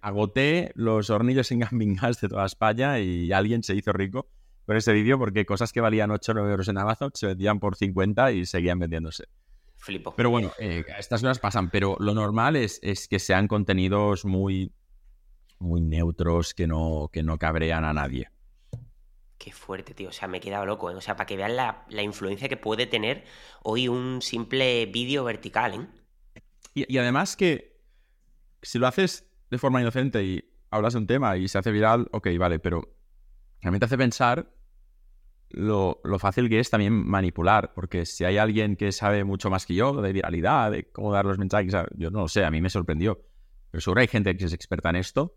Agoté 0.01 0.72
los 0.75 1.10
hornillos 1.10 1.51
en 1.51 1.60
gas 1.60 2.20
de 2.20 2.27
toda 2.27 2.46
España 2.46 3.00
y 3.00 3.31
alguien 3.31 3.63
se 3.63 3.75
hizo 3.75 3.93
rico 3.93 4.27
con 4.65 4.77
ese 4.77 4.93
vídeo 4.93 5.17
porque 5.17 5.46
cosas 5.46 5.72
que 5.72 5.81
valían 5.81 6.12
8 6.12 6.31
o 6.31 6.36
9 6.36 6.51
euros 6.51 6.67
en 6.67 6.77
Amazon 6.77 7.12
se 7.13 7.27
vendían 7.27 7.60
por 7.60 7.75
50 7.75 8.31
y 8.31 8.46
seguían 8.46 8.79
vendiéndose. 8.79 9.25
Flipo. 9.75 10.13
Pero 10.15 10.29
bueno, 10.29 10.51
eh, 10.60 10.86
estas 10.98 11.22
cosas 11.22 11.39
pasan, 11.39 11.72
pero 11.72 11.98
lo 12.00 12.13
normal 12.13 12.55
es, 12.55 12.79
es, 12.84 13.08
que 13.08 13.17
sean 13.17 13.48
contenidos 13.48 14.25
muy, 14.25 14.72
muy 15.58 15.81
neutros 15.81 16.53
que 16.53 16.67
no, 16.67 17.10
que 17.12 17.24
no 17.24 17.39
cabrean 17.39 17.84
a 17.84 17.93
nadie. 17.93 18.29
Qué 19.39 19.51
fuerte, 19.51 19.96
tío. 19.96 20.10
O 20.10 20.12
sea, 20.12 20.27
me 20.27 20.38
he 20.38 20.39
quedado 20.39 20.67
loco, 20.67 20.91
¿eh? 20.91 20.96
O 20.96 21.01
sea, 21.01 21.15
para 21.15 21.25
que 21.25 21.36
vean 21.36 21.55
la, 21.55 21.84
influencia 22.03 22.48
que 22.48 22.58
puede 22.58 22.86
tener 22.86 23.25
hoy 23.63 23.88
un 23.88 24.22
simple 24.22 24.86
vídeo 24.86 25.24
vertical, 25.24 25.74
¿eh? 25.74 26.41
Y, 26.75 26.93
y, 26.93 27.00
además 27.00 27.36
que 27.36 27.81
si 28.62 28.77
lo 28.77 28.86
haces 28.86 29.30
de 29.51 29.58
forma 29.58 29.81
inocente 29.81 30.24
y 30.24 30.43
hablas 30.72 30.93
de 30.93 31.00
un 31.00 31.08
tema 31.08 31.38
y 31.38 31.48
se 31.48 31.58
hace 31.60 31.72
viral, 31.72 32.08
ok, 32.12 32.29
vale, 32.39 32.58
pero 32.58 32.96
realmente 33.62 33.86
te 33.86 33.86
hace 33.86 33.98
pensar 33.98 34.50
lo, 35.50 36.00
fácil 36.17 36.48
que 36.48 36.60
es 36.60 36.70
también 36.70 36.93
manipular, 36.93 37.74
porque 37.75 38.05
si 38.05 38.24
hay 38.24 38.38
alguien 38.38 38.77
que 38.77 38.93
sabe 38.93 39.25
mucho 39.25 39.50
más 39.50 39.65
que 39.65 39.75
yo 39.75 40.01
de 40.01 40.13
viralidad, 40.13 40.72
de 40.72 40.89
cómo 40.89 41.12
dar 41.12 41.25
los 41.25 41.38
mensajes, 41.38 41.74
yo 41.98 42.10
no 42.10 42.22
lo 42.22 42.27
sé, 42.29 42.46
a 42.46 42.51
mí 42.51 42.62
me 42.62 42.70
sorprendió. 42.70 43.22
pero 43.70 43.81
seguro 43.81 44.00
hay 44.00 44.08
gente 44.08 44.36
que 44.38 44.46
es 44.46 44.53
experta 44.53 44.89
en 44.89 44.96
esto. 44.96 45.36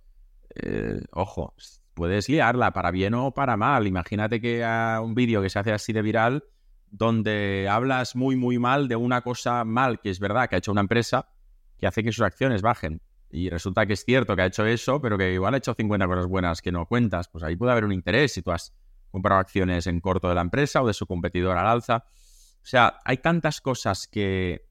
Eh, 0.54 1.00
ojo, 1.10 1.54
puedes 1.94 2.28
liarla 2.28 2.72
para 2.72 2.92
bien 2.92 3.14
o 3.14 3.34
para 3.34 3.56
mal. 3.56 3.88
Imagínate 3.88 4.40
que 4.40 4.62
a 4.62 5.00
un 5.02 5.16
vídeo 5.16 5.42
que 5.42 5.50
se 5.50 5.58
hace 5.58 5.72
así 5.72 5.92
de 5.92 6.02
viral, 6.02 6.44
donde 6.90 7.66
hablas 7.68 8.14
muy, 8.14 8.36
muy 8.36 8.60
mal 8.60 8.86
de 8.86 8.94
una 8.94 9.22
cosa 9.22 9.64
mal, 9.64 10.00
que 10.00 10.10
es 10.10 10.20
verdad, 10.20 10.48
que 10.48 10.54
ha 10.54 10.58
hecho 10.58 10.70
una 10.70 10.82
empresa, 10.82 11.28
que 11.76 11.88
hace 11.88 12.04
que 12.04 12.12
sus 12.12 12.24
acciones 12.24 12.62
bajen. 12.62 13.02
Y 13.34 13.50
resulta 13.50 13.84
que 13.84 13.94
es 13.94 14.04
cierto 14.04 14.36
que 14.36 14.42
ha 14.42 14.46
hecho 14.46 14.64
eso, 14.64 15.00
pero 15.00 15.18
que 15.18 15.32
igual 15.32 15.54
ha 15.54 15.56
hecho 15.56 15.74
50 15.74 16.06
cosas 16.06 16.26
buenas 16.26 16.62
que 16.62 16.70
no 16.70 16.86
cuentas. 16.86 17.28
Pues 17.28 17.42
ahí 17.42 17.56
puede 17.56 17.72
haber 17.72 17.84
un 17.84 17.92
interés 17.92 18.32
si 18.32 18.42
tú 18.42 18.52
has 18.52 18.72
comprado 19.10 19.40
acciones 19.40 19.88
en 19.88 20.00
corto 20.00 20.28
de 20.28 20.36
la 20.36 20.40
empresa 20.40 20.82
o 20.82 20.86
de 20.86 20.94
su 20.94 21.04
competidor 21.06 21.58
al 21.58 21.66
alza. 21.66 22.04
O 22.06 22.66
sea, 22.66 23.00
hay 23.04 23.18
tantas 23.18 23.60
cosas 23.60 24.06
que, 24.06 24.68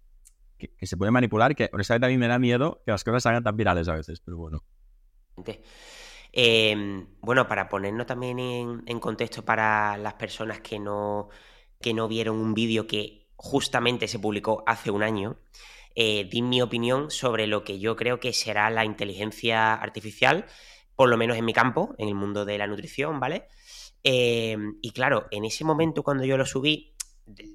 que, 0.58 0.88
se 0.88 0.96
pueden 0.96 1.14
manipular 1.14 1.56
que 1.56 1.70
honestamente 1.74 2.08
a 2.08 2.10
mí 2.10 2.18
me 2.18 2.28
da 2.28 2.40
miedo 2.40 2.82
que 2.86 2.92
las 2.92 3.04
cosas 3.04 3.26
hagan 3.26 3.44
tan 3.44 3.58
virales 3.58 3.90
a 3.90 3.96
veces, 3.96 4.22
pero 4.22 4.38
bueno. 4.38 4.64
Em, 6.32 7.06
bueno, 7.20 7.48
para 7.48 7.68
ponernos 7.68 8.08
también 8.08 8.40
en, 8.40 9.00
contexto 9.02 9.44
para 9.44 9.98
las 9.98 10.14
personas 10.14 10.62
que 10.62 10.80
no, 10.80 11.28
que 11.82 11.94
no 11.94 12.08
vieron 12.08 12.38
un 12.38 12.54
vídeo 12.54 12.88
que 12.88 13.28
justamente 13.36 14.08
se 14.08 14.20
publicó 14.20 14.64
hace 14.66 14.90
un 14.90 15.04
año, 15.04 15.38
eh, 15.96 16.28
di 16.30 16.42
mi 16.42 16.62
opinión 16.62 17.12
sobre 17.12 17.48
lo 17.48 17.64
que 17.64 17.80
yo 17.80 17.96
creo 17.96 18.20
que 18.20 18.34
será 18.34 18.70
la 18.70 18.86
inteligencia 18.86 19.74
artificial, 19.74 20.46
por 20.96 21.10
lo 21.10 21.18
menos 21.18 21.38
en 21.38 21.46
mi 21.46 21.54
campo, 21.54 21.94
en 21.98 22.08
el 22.08 22.16
mundo 22.16 22.46
de 22.46 22.58
la 22.58 22.68
nutrición, 22.68 23.20
¿vale? 23.20 23.48
Em, 24.04 24.78
y 24.82 24.92
claro, 24.92 25.28
en 25.32 25.46
ese 25.46 25.64
momento 25.64 26.04
cuando 26.04 26.26
yo 26.26 26.38
lo 26.38 26.46
subí, 26.46 26.96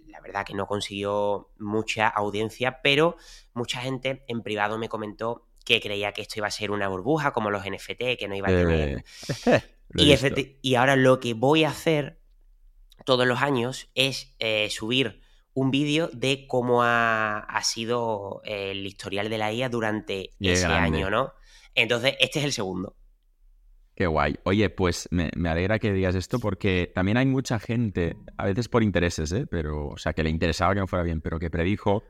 la 0.06 0.20
verdad 0.20 0.46
que 0.46 0.54
no 0.54 0.66
consiguió 0.66 1.50
mucha 1.58 2.08
audiencia, 2.08 2.80
pero 2.82 3.16
mucha 3.52 3.80
gente 3.80 4.24
en 4.28 4.42
privado 4.42 4.78
me 4.78 4.88
comentó 4.88 5.46
que 5.64 5.80
creía 5.80 6.12
que 6.12 6.22
esto 6.22 6.38
iba 6.38 6.46
a 6.46 6.50
ser 6.50 6.70
una 6.70 6.88
burbuja, 6.88 7.32
como 7.32 7.50
los 7.50 7.64
NFT, 7.64 8.16
que 8.18 8.26
no 8.28 8.34
iba 8.34 8.48
a 8.48 8.50
tener. 8.50 9.04
y, 10.62 10.74
ahora 10.76 10.96
lo 10.96 11.20
que 11.20 11.34
voy 11.34 11.64
a 11.64 11.70
hacer 11.70 12.20
todos 13.04 13.26
los 13.26 13.42
años 13.42 13.90
es 13.94 14.34
eh, 14.38 14.68
subir 14.70 15.20
un 15.58 15.70
vídeo 15.70 16.08
de 16.12 16.46
cómo 16.46 16.82
ha, 16.82 17.60
sido 17.62 18.40
el 18.44 18.86
historial 18.86 19.28
de 19.28 19.38
la 19.38 19.52
IA 19.52 19.68
durante 19.68 20.30
ese 20.40 20.66
año, 20.66 21.10
¿no? 21.10 21.32
Entonces, 21.74 22.14
este 22.20 22.38
es 22.38 22.44
el 22.44 22.52
segundo. 22.52 22.96
Qué 23.94 24.06
guay. 24.06 24.38
Oye, 24.44 24.70
pues 24.70 25.08
me, 25.10 25.30
me, 25.36 25.48
alegra 25.48 25.78
que 25.78 25.92
digas 25.92 26.14
esto 26.14 26.38
porque 26.38 26.90
también 26.94 27.16
hay 27.16 27.26
mucha 27.26 27.58
gente, 27.58 28.16
a 28.36 28.46
veces 28.46 28.68
por 28.68 28.84
intereses, 28.84 29.32
¿eh? 29.32 29.46
Pero, 29.50 29.88
o 29.88 29.98
sea, 29.98 30.12
que 30.12 30.22
le 30.22 30.30
interesaba 30.30 30.74
que 30.74 30.80
no 30.80 30.86
fuera 30.86 31.02
bien, 31.02 31.20
pero 31.20 31.40
que 31.40 31.50
predijo 31.50 32.04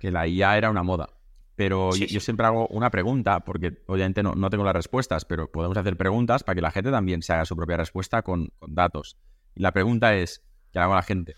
que 0.00 0.10
la 0.10 0.26
IA 0.26 0.58
era 0.58 0.70
una 0.70 0.82
moda. 0.82 1.10
Pero 1.54 1.94
yo, 1.94 2.20
siempre 2.20 2.46
hago 2.46 2.66
una 2.68 2.90
pregunta, 2.90 3.40
porque 3.40 3.82
obviamente 3.86 4.22
no, 4.22 4.50
tengo 4.50 4.64
las 4.64 4.74
respuestas, 4.74 5.24
pero 5.24 5.52
podemos 5.52 5.76
hacer 5.76 5.96
preguntas 5.96 6.42
para 6.42 6.54
que 6.54 6.62
la 6.62 6.70
gente 6.70 6.90
también 6.90 7.22
se 7.22 7.34
haga 7.34 7.44
su 7.44 7.54
propia 7.54 7.76
respuesta 7.76 8.22
con, 8.22 8.48
datos. 8.66 9.18
Y 9.54 9.60
la 9.60 9.70
pregunta 9.70 10.16
es, 10.16 10.42
que 10.72 10.78
hago 10.78 10.94
a 10.94 10.96
la 10.96 11.02
gente, 11.02 11.36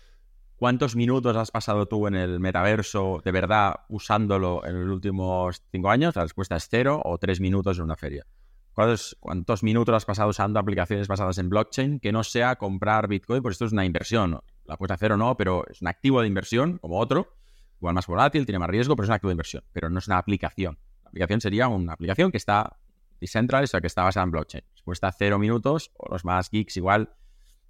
¿cuántos 0.63 0.95
minutos 0.95 1.35
has 1.35 1.51
pasado 1.51 1.87
tú 1.87 2.07
en 2.07 2.15
el 2.15 2.39
metaverso 2.39 3.21
de 3.25 3.33
verdad 3.33 3.81
usándolo 3.89 4.65
en 4.65 4.79
los 4.79 4.95
últimos 4.95 5.61
cinco 5.69 5.89
años? 5.89 6.15
La 6.15 6.21
respuesta 6.21 6.55
es 6.55 6.69
cero 6.69 7.01
o 7.03 7.17
tres 7.17 7.41
minutos 7.41 7.79
en 7.79 7.83
una 7.83 7.97
feria. 7.97 8.25
¿Cuántos, 8.71 9.17
¿Cuántos, 9.19 9.61
minutos 9.61 9.93
has 9.93 10.05
pasado 10.05 10.29
usando 10.29 10.61
aplicaciones 10.61 11.09
basadas 11.09 11.37
en 11.37 11.49
blockchain 11.49 11.99
que 11.99 12.13
no 12.13 12.23
sea 12.23 12.55
comprar 12.55 13.09
Bitcoin? 13.09 13.43
Pues 13.43 13.55
esto 13.55 13.65
es 13.65 13.73
una 13.73 13.83
inversión. 13.83 14.39
La 14.63 14.77
puedes 14.77 14.93
hacer 14.93 15.11
o 15.11 15.17
no, 15.17 15.35
pero 15.35 15.65
es 15.69 15.81
un 15.81 15.89
activo 15.89 16.21
de 16.21 16.27
inversión 16.27 16.77
como 16.77 16.97
otro 16.97 17.35
igual 17.81 17.95
más 17.95 18.07
volátil, 18.07 18.45
tiene 18.45 18.59
más 18.59 18.69
riesgo, 18.69 18.95
pero 18.95 19.03
es 19.03 19.09
un 19.09 19.15
activo 19.15 19.31
de 19.31 19.33
inversión, 19.33 19.65
pero 19.73 19.89
no 19.89 19.99
es 19.99 20.07
una 20.07 20.17
aplicación. 20.17 20.79
La 21.03 21.09
aplicación 21.09 21.41
sería 21.41 21.67
una 21.67 21.91
aplicación 21.91 22.31
que 22.31 22.37
está 22.37 22.77
decentralizada, 23.19 23.65
o 23.65 23.67
sea, 23.67 23.81
que 23.81 23.87
está 23.87 24.03
basada 24.03 24.23
en 24.23 24.31
blockchain. 24.31 24.63
Cuesta 24.85 25.11
cero 25.11 25.39
minutos, 25.39 25.91
o 25.97 26.09
los 26.09 26.23
más 26.23 26.49
geeks 26.49 26.77
igual, 26.77 27.17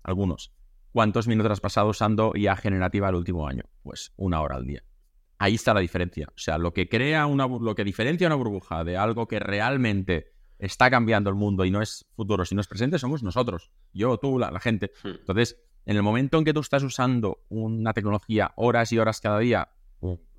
algunos. 0.03 0.53
¿Cuántos 0.93 1.27
minutos 1.27 1.51
has 1.51 1.59
pasado 1.59 1.89
usando 1.89 2.33
IA 2.35 2.55
generativa 2.55 3.09
el 3.09 3.15
último 3.15 3.47
año? 3.47 3.63
Pues 3.81 4.13
una 4.15 4.41
hora 4.41 4.57
al 4.57 4.67
día. 4.67 4.83
Ahí 5.39 5.55
está 5.55 5.73
la 5.73 5.79
diferencia. 5.79 6.27
O 6.29 6.37
sea, 6.37 6.59
lo 6.59 6.71
que 6.71 6.87
crea 6.87 7.25
una, 7.25 7.47
lo 7.47 7.73
que 7.73 7.83
diferencia 7.83 8.27
una 8.27 8.35
burbuja 8.35 8.83
de 8.83 8.95
algo 8.95 9.27
que 9.27 9.39
realmente 9.39 10.33
está 10.59 10.91
cambiando 10.91 11.31
el 11.31 11.35
mundo 11.35 11.65
y 11.65 11.71
no 11.71 11.81
es 11.81 12.05
futuro, 12.15 12.45
sino 12.45 12.61
es 12.61 12.67
presente, 12.67 12.99
somos 12.99 13.23
nosotros. 13.23 13.71
Yo, 13.91 14.19
tú, 14.19 14.37
la, 14.37 14.51
la 14.51 14.59
gente. 14.59 14.91
Hmm. 15.03 15.15
Entonces, 15.21 15.59
en 15.87 15.97
el 15.97 16.03
momento 16.03 16.37
en 16.37 16.45
que 16.45 16.53
tú 16.53 16.59
estás 16.59 16.83
usando 16.83 17.43
una 17.49 17.93
tecnología 17.93 18.53
horas 18.55 18.91
y 18.91 18.99
horas 18.99 19.19
cada 19.19 19.39
día 19.39 19.69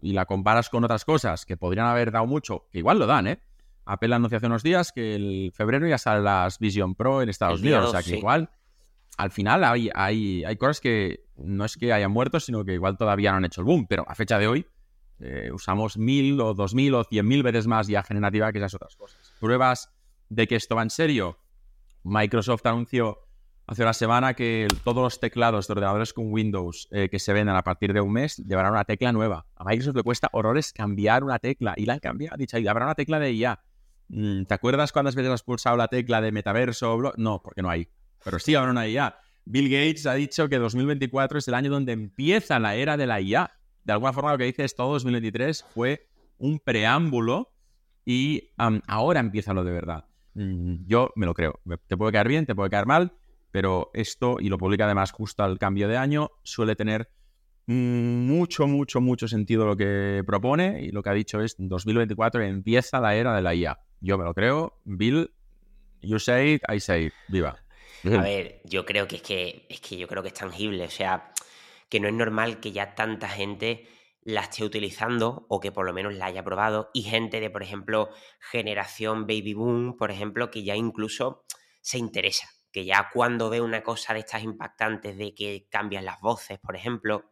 y 0.01 0.13
la 0.13 0.27
comparas 0.27 0.69
con 0.69 0.85
otras 0.85 1.05
cosas 1.05 1.47
que 1.47 1.57
podrían 1.57 1.87
haber 1.87 2.13
dado 2.13 2.27
mucho, 2.27 2.69
que 2.71 2.79
igual 2.79 3.01
lo 3.01 3.07
dan, 3.07 3.27
¿eh? 3.27 3.41
Apple 3.87 4.15
anunció 4.15 4.39
hace 4.39 4.47
unos 4.47 4.63
días 4.63 4.93
que 4.93 5.17
el 5.17 5.53
febrero 5.53 5.89
ya 5.89 5.99
salen 5.99 6.25
las 6.25 6.61
Vision 6.61 6.95
Pro 6.95 7.23
en 7.23 7.29
Estados 7.29 7.61
Unidos, 7.61 7.89
o 7.89 7.91
sea 7.91 8.03
que 8.03 8.19
igual 8.19 8.51
al 9.17 9.31
final 9.31 9.65
hay, 9.65 9.91
hay, 9.95 10.45
hay 10.45 10.57
cosas 10.57 10.81
que 10.81 11.25
no 11.37 11.65
es 11.65 11.77
que 11.77 11.93
hayan 11.93 12.11
muerto, 12.11 12.41
sino 12.41 12.65
que 12.65 12.75
igual 12.75 12.97
todavía 12.97 13.31
no 13.31 13.39
han 13.39 13.45
hecho 13.45 13.61
el 13.61 13.67
boom, 13.67 13.87
pero 13.87 14.05
a 14.09 14.15
fecha 14.15 14.39
de 14.39 14.47
hoy 14.47 14.67
eh, 15.21 15.51
usamos 15.53 15.97
mil 15.97 16.41
o 16.41 16.55
dos 16.55 16.75
mil 16.75 16.95
o 16.95 17.05
cien 17.05 17.27
mil 17.27 17.43
veces 17.43 17.67
más 17.67 17.87
ya 17.87 18.03
generativa 18.03 18.53
que 18.53 18.59
esas 18.59 18.75
otras 18.75 18.97
cosas. 18.97 19.33
Pruebas 19.41 19.91
de 20.29 20.47
que 20.47 20.57
esto 20.57 20.77
va 20.77 20.83
en 20.83 20.91
serio. 20.91 21.39
Microsoft 22.03 22.67
anunció 22.67 23.19
hace 23.67 23.83
una 23.83 23.95
semana 23.95 24.35
que 24.35 24.69
todos 24.83 25.03
los 25.03 25.21
teclados 25.21 25.67
de 25.67 25.73
ordenadores 25.73 26.13
con 26.13 26.33
Windows 26.33 26.89
eh, 26.91 27.09
que 27.09 27.19
se 27.19 27.33
venden 27.33 27.57
a 27.57 27.63
partir 27.63 27.93
de 27.93 28.01
un 28.01 28.13
mes 28.13 28.37
llevarán 28.39 28.73
una 28.73 28.85
tecla 28.85 29.13
nueva. 29.13 29.47
A 29.57 29.65
Microsoft 29.65 29.97
le 29.97 30.03
cuesta 30.03 30.29
horrores 30.33 30.73
cambiar 30.73 31.25
una 31.25 31.39
tecla 31.39 31.75
y 31.77 31.87
la 31.87 31.95
han 31.95 32.01
cambiado. 32.01 32.37
Dicho, 32.37 32.57
habrá 32.57 32.85
una 32.85 32.95
tecla 32.95 33.19
de 33.19 33.33
IA. 33.33 33.63
Mm, 34.09 34.45
¿Te 34.45 34.55
acuerdas 34.55 34.93
cuántas 34.93 35.15
veces 35.15 35.33
has 35.33 35.43
pulsado 35.43 35.77
la 35.77 35.89
tecla 35.89 36.21
de 36.21 36.33
metaverso? 36.33 36.99
No, 37.17 37.43
porque 37.43 37.63
no 37.63 37.71
hay. 37.71 37.89
Pero 38.25 38.39
sí 38.39 38.55
habrá 38.55 38.71
una 38.71 38.89
IA. 38.89 39.17
Bill 39.45 39.69
Gates 39.69 40.07
ha 40.07 40.15
dicho 40.15 40.49
que 40.49 40.59
2024 40.59 41.39
es 41.39 41.49
el 41.49 41.55
año 41.55 41.71
donde 41.71 41.93
empieza 41.93 42.59
la 42.59 42.75
era 42.75 42.97
de 42.97 43.07
la 43.07 43.21
IA. 43.21 43.51
De 43.85 43.93
alguna 43.93 44.13
forma 44.13 44.33
lo 44.33 44.39
que 44.39 44.45
dice 44.45 44.65
es 44.65 44.75
todo 44.75 44.93
2023 44.93 45.65
fue 45.69 46.09
un 46.39 46.59
preámbulo 46.59 47.53
y 48.05 48.51
ahora 48.87 49.21
empieza 49.21 49.53
lo 49.53 49.65
de 49.65 49.73
verdad. 49.73 50.07
Yo 50.35 51.11
me 51.15 51.27
lo 51.27 51.35
creo. 51.35 51.61
Te 51.87 51.97
puede 51.97 52.13
caer 52.13 52.29
bien, 52.29 52.47
te 52.47 52.55
puede 52.55 52.71
caer 52.71 52.87
mal, 52.87 53.13
pero 53.51 53.91
esto, 53.95 54.37
y 54.41 54.49
lo 54.49 54.59
publica 54.59 54.85
además 54.87 55.13
justo 55.13 55.45
al 55.45 55.59
cambio 55.59 55.87
de 55.87 55.97
año, 55.97 56.31
suele 56.43 56.75
tener 56.75 57.11
mucho, 57.67 58.67
mucho, 58.67 59.01
mucho 59.01 59.29
sentido 59.29 59.67
lo 59.67 59.77
que 59.77 60.23
propone 60.27 60.83
y 60.83 60.91
lo 60.91 61.03
que 61.03 61.11
ha 61.11 61.15
dicho 61.15 61.41
es 61.41 61.57
2024 61.59 62.43
empieza 62.43 63.01
la 63.01 63.15
era 63.15 63.35
de 63.35 63.43
la 63.43 63.55
IA. 63.55 63.79
Yo 64.01 64.19
me 64.19 64.25
lo 64.25 64.35
creo. 64.35 64.81
Bill, 64.85 65.31
you 66.03 66.19
say 66.19 66.55
it, 66.55 66.63
I 66.69 66.81
say 66.81 67.07
it. 67.07 67.13
Viva. 67.29 67.64
A 68.05 68.23
ver, 68.23 68.61
yo 68.65 68.85
creo 68.85 69.09
que 69.09 69.17
es 69.17 69.23
que 69.23 69.67
es 69.69 69.81
que 69.81 69.97
yo 69.97 70.07
creo 70.07 70.23
que 70.23 70.29
es 70.29 70.35
tangible, 70.35 70.85
o 70.85 70.91
sea, 70.91 71.33
que 71.89 72.01
no 72.01 72.09
es 72.09 72.15
normal 72.15 72.61
que 72.61 72.73
ya 72.73 72.95
tanta 72.95 73.29
gente 73.29 73.89
la 74.23 74.43
esté 74.43 74.65
utilizando 74.65 75.47
o 75.49 75.61
que 75.61 75.73
por 75.73 75.87
lo 75.87 75.93
menos 75.93 76.15
la 76.15 76.27
haya 76.27 76.43
probado. 76.45 76.91
Y 76.95 77.03
gente 77.03 77.41
de, 77.41 77.51
por 77.51 77.63
ejemplo, 77.63 78.11
generación 78.41 79.27
baby 79.27 79.55
boom, 79.55 79.97
por 79.97 80.11
ejemplo, 80.11 80.51
que 80.51 80.65
ya 80.65 80.77
incluso 80.77 81.45
se 81.81 81.99
interesa 81.99 82.49
que 82.75 82.85
ya 82.85 83.09
cuando 83.13 83.51
ve 83.51 83.61
una 83.61 83.85
cosa 83.85 84.15
de 84.15 84.19
estas 84.19 84.43
impactantes, 84.43 85.17
de 85.17 85.33
que 85.33 85.69
cambian 85.71 86.05
las 86.05 86.21
voces, 86.21 86.59
por 86.59 86.75
ejemplo, 86.75 87.31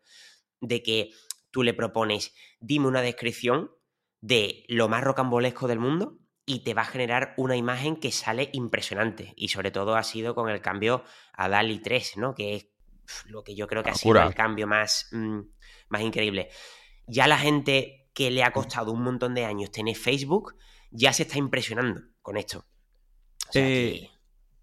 de 0.61 0.85
que 0.85 1.11
tú 1.51 1.65
le 1.65 1.75
propones, 1.75 2.33
dime 2.61 2.87
una 2.87 3.03
descripción 3.03 3.73
de 4.21 4.65
lo 4.69 4.89
más 4.89 5.03
rocambolesco 5.03 5.67
del 5.67 5.81
mundo 5.81 6.22
y 6.45 6.61
te 6.61 6.75
va 6.75 6.83
a 6.83 6.87
generar 6.87 7.35
una 7.37 7.57
imagen 7.57 7.97
que 7.97 8.13
sale 8.13 8.51
impresionante. 8.53 9.33
Y 9.37 9.49
sobre 9.49 9.71
todo 9.71 9.97
ha 9.97 10.03
sido 10.03 10.35
con 10.35 10.49
el 10.49 10.61
cambio 10.61 11.05
a 11.33 11.49
DALI 11.49 11.81
3, 11.81 12.17
¿no? 12.17 12.35
Que 12.35 12.57
es 12.57 12.67
lo 13.27 13.43
que 13.43 13.55
yo 13.55 13.67
creo 13.67 13.83
que 13.83 13.91
ha 13.91 13.95
sido 13.95 14.23
el 14.23 14.35
cambio 14.35 14.67
más, 14.67 15.09
mm, 15.13 15.41
más 15.89 16.03
increíble. 16.03 16.49
Ya 17.07 17.27
la 17.27 17.39
gente 17.39 18.11
que 18.15 18.31
le 18.31 18.45
ha 18.45 18.53
costado 18.53 18.93
un 18.93 19.03
montón 19.03 19.35
de 19.35 19.45
años 19.45 19.71
tener 19.71 19.97
Facebook 19.97 20.57
ya 20.91 21.13
se 21.13 21.23
está 21.23 21.39
impresionando 21.39 22.03
con 22.21 22.37
esto. 22.37 22.65
Eh, 23.55 24.09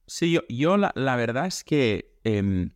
Sí, 0.10 0.40
yo, 0.50 0.76
la, 0.78 1.16
verdad 1.16 1.46
es 1.46 1.64
que 1.64 2.20
em, 2.24 2.72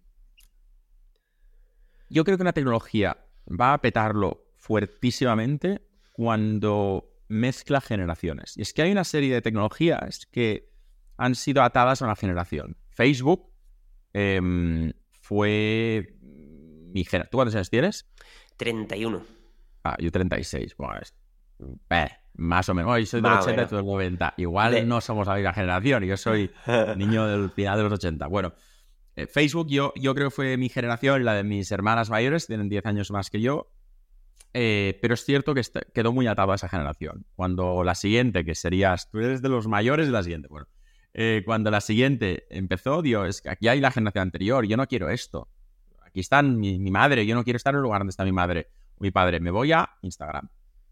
yo 2.10 2.24
creo 2.24 2.38
que 2.38 2.44
una 2.44 2.54
tecnología 2.54 3.26
va 3.48 3.74
a 3.74 3.82
petarlo 3.82 4.46
fuertísimamente 4.58 5.82
cuando 6.12 7.13
mezcla 7.28 7.82
generaciones. 7.82 8.58
Y 8.58 8.62
es 8.62 8.74
que 8.74 8.82
hay 8.82 8.92
una 8.92 9.04
serie 9.04 9.34
de 9.34 9.42
tecnologías 9.42 10.28
que 10.32 10.70
han 11.18 11.36
sido 11.36 11.64
atadas 11.64 12.02
a 12.02 12.06
una 12.06 12.16
generación. 12.16 12.78
Facebook 12.90 13.52
em, 14.14 14.94
fue 15.22 16.16
mi 16.22 17.04
generación. 17.04 17.30
¿Tú 17.32 17.38
cuántos 17.38 17.56
años 17.56 17.70
tienes? 17.70 18.10
31. 18.58 19.26
Ah, 19.84 19.98
yo 20.00 20.12
36. 20.12 20.76
Bueno, 20.78 21.00
es... 21.02 21.16
Eh, 21.90 22.10
más 22.36 22.68
o 22.70 22.74
menos. 22.74 22.92
Hoy 22.92 23.06
soy 23.06 23.22
del 23.22 23.32
80 23.32 23.64
y 23.64 23.66
tú 23.68 23.76
del 23.76 23.86
90. 23.86 24.34
Igual 24.38 24.88
no 24.88 25.02
somos 25.02 25.28
la 25.28 25.36
misma 25.36 25.54
generación. 25.54 26.04
Yo 26.04 26.18
soy 26.18 26.52
niño 26.98 27.28
del 27.28 27.50
final 27.52 27.78
de 27.78 27.84
los 27.84 27.94
80. 27.94 28.28
Bueno, 28.28 28.54
eh, 29.16 29.28
Facebook 29.28 29.68
yo, 29.70 29.94
yo 29.96 30.16
creo 30.16 30.30
que 30.30 30.36
fue 30.36 30.58
mi 30.58 30.70
generación 30.70 31.24
la 31.24 31.36
de 31.36 31.44
mis 31.44 31.72
hermanas 31.72 32.10
mayores, 32.10 32.48
tienen 32.48 32.70
10 32.70 32.86
años 32.86 33.12
más 33.12 33.30
que 33.30 33.42
yo. 33.42 33.72
Eh, 34.54 35.00
pero 35.02 35.16
es 35.16 35.26
cierto 35.26 35.56
que 35.56 35.64
quedó 35.94 36.14
muy 36.14 36.28
atado 36.28 36.52
a 36.52 36.56
esa 36.56 36.70
generación. 36.70 37.26
Cuando 37.36 37.84
la 37.84 37.96
siguiente, 37.96 38.46
que 38.46 38.56
serías, 38.56 39.10
tú 39.10 39.20
eres 39.20 39.42
de 39.42 39.50
los 39.50 39.68
mayores 39.68 40.06
de 40.06 40.14
la 40.14 40.24
siguiente, 40.24 40.48
bueno, 40.48 40.68
eh, 41.14 41.42
cuando 41.46 41.72
la 41.72 41.82
siguiente 41.82 42.46
empezó, 42.50 43.02
Dios, 43.02 43.42
aquí 43.48 43.68
hay 43.68 43.80
la 43.80 43.92
generación 43.92 44.24
anterior, 44.24 44.66
yo 44.66 44.78
no 44.78 44.88
quiero 44.88 45.10
esto. 45.10 45.50
Aquí 46.06 46.20
está 46.20 46.44
mi, 46.44 46.80
madre, 46.92 47.26
yo 47.26 47.34
no 47.36 47.44
quiero 47.44 47.58
estar 47.58 47.74
en 47.74 47.78
el 47.78 47.84
lugar 47.84 48.02
donde 48.02 48.12
está 48.12 48.24
mi 48.24 48.32
madre 48.32 48.70
mi 49.00 49.12
padre, 49.12 49.40
me 49.40 49.52
voy 49.52 49.72
a 49.72 49.90
Instagram. 50.02 50.50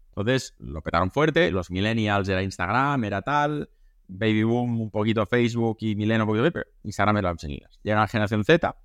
Entonces 0.08 0.54
lo 0.58 0.82
petaron 0.82 1.10
fuerte, 1.10 1.50
los 1.50 1.70
millennials 1.70 2.28
era 2.28 2.42
Instagram, 2.42 3.02
era 3.04 3.22
tal, 3.22 3.70
Baby 4.06 4.42
Boom 4.42 4.80
un 4.80 4.90
poquito 4.90 5.24
Facebook 5.24 5.78
y 5.80 5.96
Millennial 5.96 6.22
un 6.22 6.28
poquito, 6.28 6.52
pero 6.52 6.66
Instagram 6.82 7.16
era 7.16 7.32
las 7.32 7.42
Llega 7.42 8.00
la 8.00 8.08
generación 8.08 8.44
Z 8.44 8.76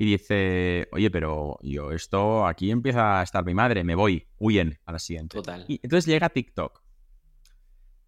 y 0.00 0.12
dice, 0.12 0.86
oye, 0.92 1.10
pero 1.10 1.58
yo 1.60 1.90
esto, 1.90 2.46
aquí 2.46 2.70
empieza 2.70 3.18
a 3.18 3.24
estar 3.24 3.44
mi 3.44 3.52
madre, 3.52 3.82
me 3.82 3.96
voy, 3.96 4.28
huyen 4.38 4.78
a 4.86 4.92
la 4.92 5.00
siguiente. 5.00 5.36
Total. 5.36 5.64
Y 5.66 5.80
entonces 5.82 6.06
llega 6.06 6.28
TikTok. 6.28 6.84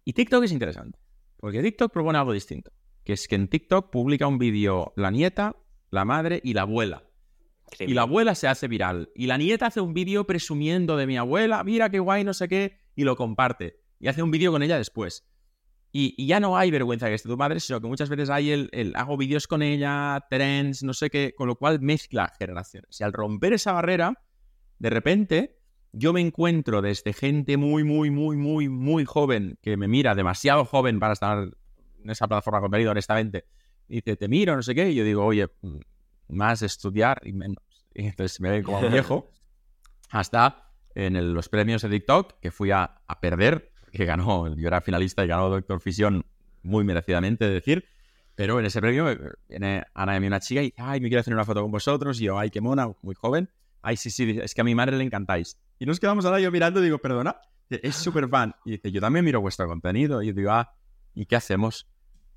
Y 0.05 0.13
TikTok 0.13 0.45
es 0.45 0.53
interesante, 0.53 0.99
porque 1.35 1.61
TikTok 1.61 1.91
propone 1.91 2.17
algo 2.17 2.31
distinto, 2.31 2.71
que 3.03 3.11
es 3.11 3.27
que 3.27 3.35
en 3.35 3.49
TikTok 3.49 3.89
publica 3.91 4.25
un 4.25 4.37
vídeo 4.37 4.93
la 4.95 5.11
nieta, 5.11 5.57
la 5.89 6.05
madre 6.05 6.39
y 6.45 6.53
la 6.53 6.61
abuela. 6.61 7.03
Y 7.77 7.93
la 7.93 8.03
abuela 8.03 8.35
se 8.35 8.47
hace 8.47 8.69
viral. 8.69 9.11
Y 9.13 9.27
la 9.27 9.37
nieta 9.37 9.65
hace 9.65 9.81
un 9.81 9.93
vídeo 9.93 10.25
presumiendo 10.25 10.95
de 10.95 11.07
mi 11.07 11.17
abuela, 11.17 11.61
mira 11.65 11.89
qué 11.89 11.99
guay, 11.99 12.23
no 12.23 12.33
sé 12.33 12.47
qué, 12.47 12.77
y 12.95 13.03
lo 13.03 13.17
comparte. 13.17 13.81
Y 13.99 14.07
hace 14.07 14.23
un 14.23 14.31
vídeo 14.31 14.53
con 14.53 14.63
ella 14.63 14.77
después. 14.77 15.29
Y, 15.93 16.25
ya 16.25 16.39
no 16.39 16.57
hay 16.57 16.71
vergüenza 16.71 17.07
que 17.07 17.15
esté 17.15 17.27
tu 17.27 17.35
madre, 17.35 17.59
sino 17.59 17.81
que 17.81 17.87
muchas 17.87 18.07
veces 18.07 18.29
hay 18.29 18.51
el, 18.51 18.93
hago 18.95 19.17
vídeos 19.17 19.47
con 19.47 19.61
ella, 19.61 20.25
trends, 20.29 20.83
no 20.83 20.93
sé 20.93 21.09
qué, 21.09 21.33
con 21.35 21.47
lo 21.47 21.55
cual 21.55 21.81
mezcla 21.81 22.31
generaciones. 22.39 22.99
Y 22.99 23.03
al 23.03 23.11
romper 23.11 23.53
esa 23.53 23.73
barrera, 23.73 24.13
de 24.79 24.89
repente 24.89 25.57
yo 25.91 26.13
me 26.13 26.21
encuentro 26.21 26.81
desde 26.81 27.11
gente 27.11 27.57
muy, 27.57 27.83
muy, 27.83 28.09
muy, 28.09 28.37
muy, 28.37 28.69
muy 28.69 29.03
joven, 29.03 29.57
que 29.61 29.75
me 29.75 29.89
mira 29.89 30.15
demasiado 30.15 30.63
joven 30.63 30.99
para 30.99 31.13
estar 31.13 31.49
en 32.03 32.09
esa 32.09 32.27
plataforma 32.27 32.59
de 32.59 32.61
contenido, 32.63 32.91
honestamente, 32.91 33.45
y 33.89 33.95
dice, 33.95 34.15
te 34.15 34.29
miro, 34.29 34.55
no 34.55 34.61
sé 34.61 34.73
qué, 34.73 34.89
y 34.89 34.95
yo 34.95 35.03
digo, 35.03 35.25
oye, 35.25 35.47
mm, 35.61 35.79
más 36.29 36.61
estudiar 36.61 37.21
y 37.23 37.33
menos. 37.33 37.57
Y 37.93 38.05
entonces 38.05 38.39
me 38.39 38.49
ven 38.49 38.63
como 38.63 38.79
un 38.79 38.89
viejo, 38.89 39.29
hasta 40.11 40.71
en 40.95 41.33
los 41.33 41.49
premios 41.49 41.81
de 41.81 41.89
TikTok, 41.89 42.39
que 42.39 42.49
fui 42.49 42.71
a, 42.71 43.01
a 43.05 43.19
perder 43.19 43.70
que 43.91 44.05
ganó, 44.05 44.53
yo 44.55 44.67
era 44.67 44.81
finalista 44.81 45.23
y 45.23 45.27
ganó 45.27 45.49
Doctor 45.49 45.81
Fisión 45.81 46.25
muy 46.63 46.83
merecidamente, 46.83 47.45
de 47.45 47.51
decir. 47.51 47.85
Pero 48.35 48.59
en 48.59 48.65
ese 48.65 48.79
premio 48.79 49.09
eh, 49.09 49.19
viene 49.49 49.83
Ana 49.93 50.17
y 50.17 50.25
una 50.25 50.39
chica 50.39 50.61
y 50.61 50.65
dice, 50.65 50.81
ay, 50.81 51.01
me 51.01 51.09
quiero 51.09 51.19
hacer 51.19 51.33
una 51.33 51.43
foto 51.43 51.61
con 51.61 51.71
vosotros. 51.71 52.19
Y 52.21 52.25
yo, 52.25 52.39
ay, 52.39 52.49
qué 52.49 52.61
mona, 52.61 52.89
muy 53.01 53.13
joven. 53.13 53.49
Ay, 53.81 53.97
sí, 53.97 54.09
sí, 54.09 54.39
es 54.41 54.53
que 54.53 54.61
a 54.61 54.63
mi 54.63 54.73
madre 54.73 54.97
le 54.97 55.03
encantáis. 55.03 55.57
Y 55.79 55.85
nos 55.85 55.99
quedamos 55.99 56.25
ahora 56.25 56.39
yo 56.39 56.51
mirando 56.51 56.79
y 56.79 56.83
digo, 56.83 56.99
perdona, 56.99 57.35
es 57.69 57.95
súper 57.95 58.29
fan. 58.29 58.55
Y 58.65 58.71
dice, 58.71 58.91
yo 58.91 59.01
también 59.01 59.25
miro 59.25 59.41
vuestro 59.41 59.67
contenido. 59.67 60.21
Y 60.21 60.27
yo 60.27 60.33
digo, 60.33 60.51
ah, 60.51 60.73
¿y 61.13 61.25
qué 61.25 61.35
hacemos? 61.35 61.87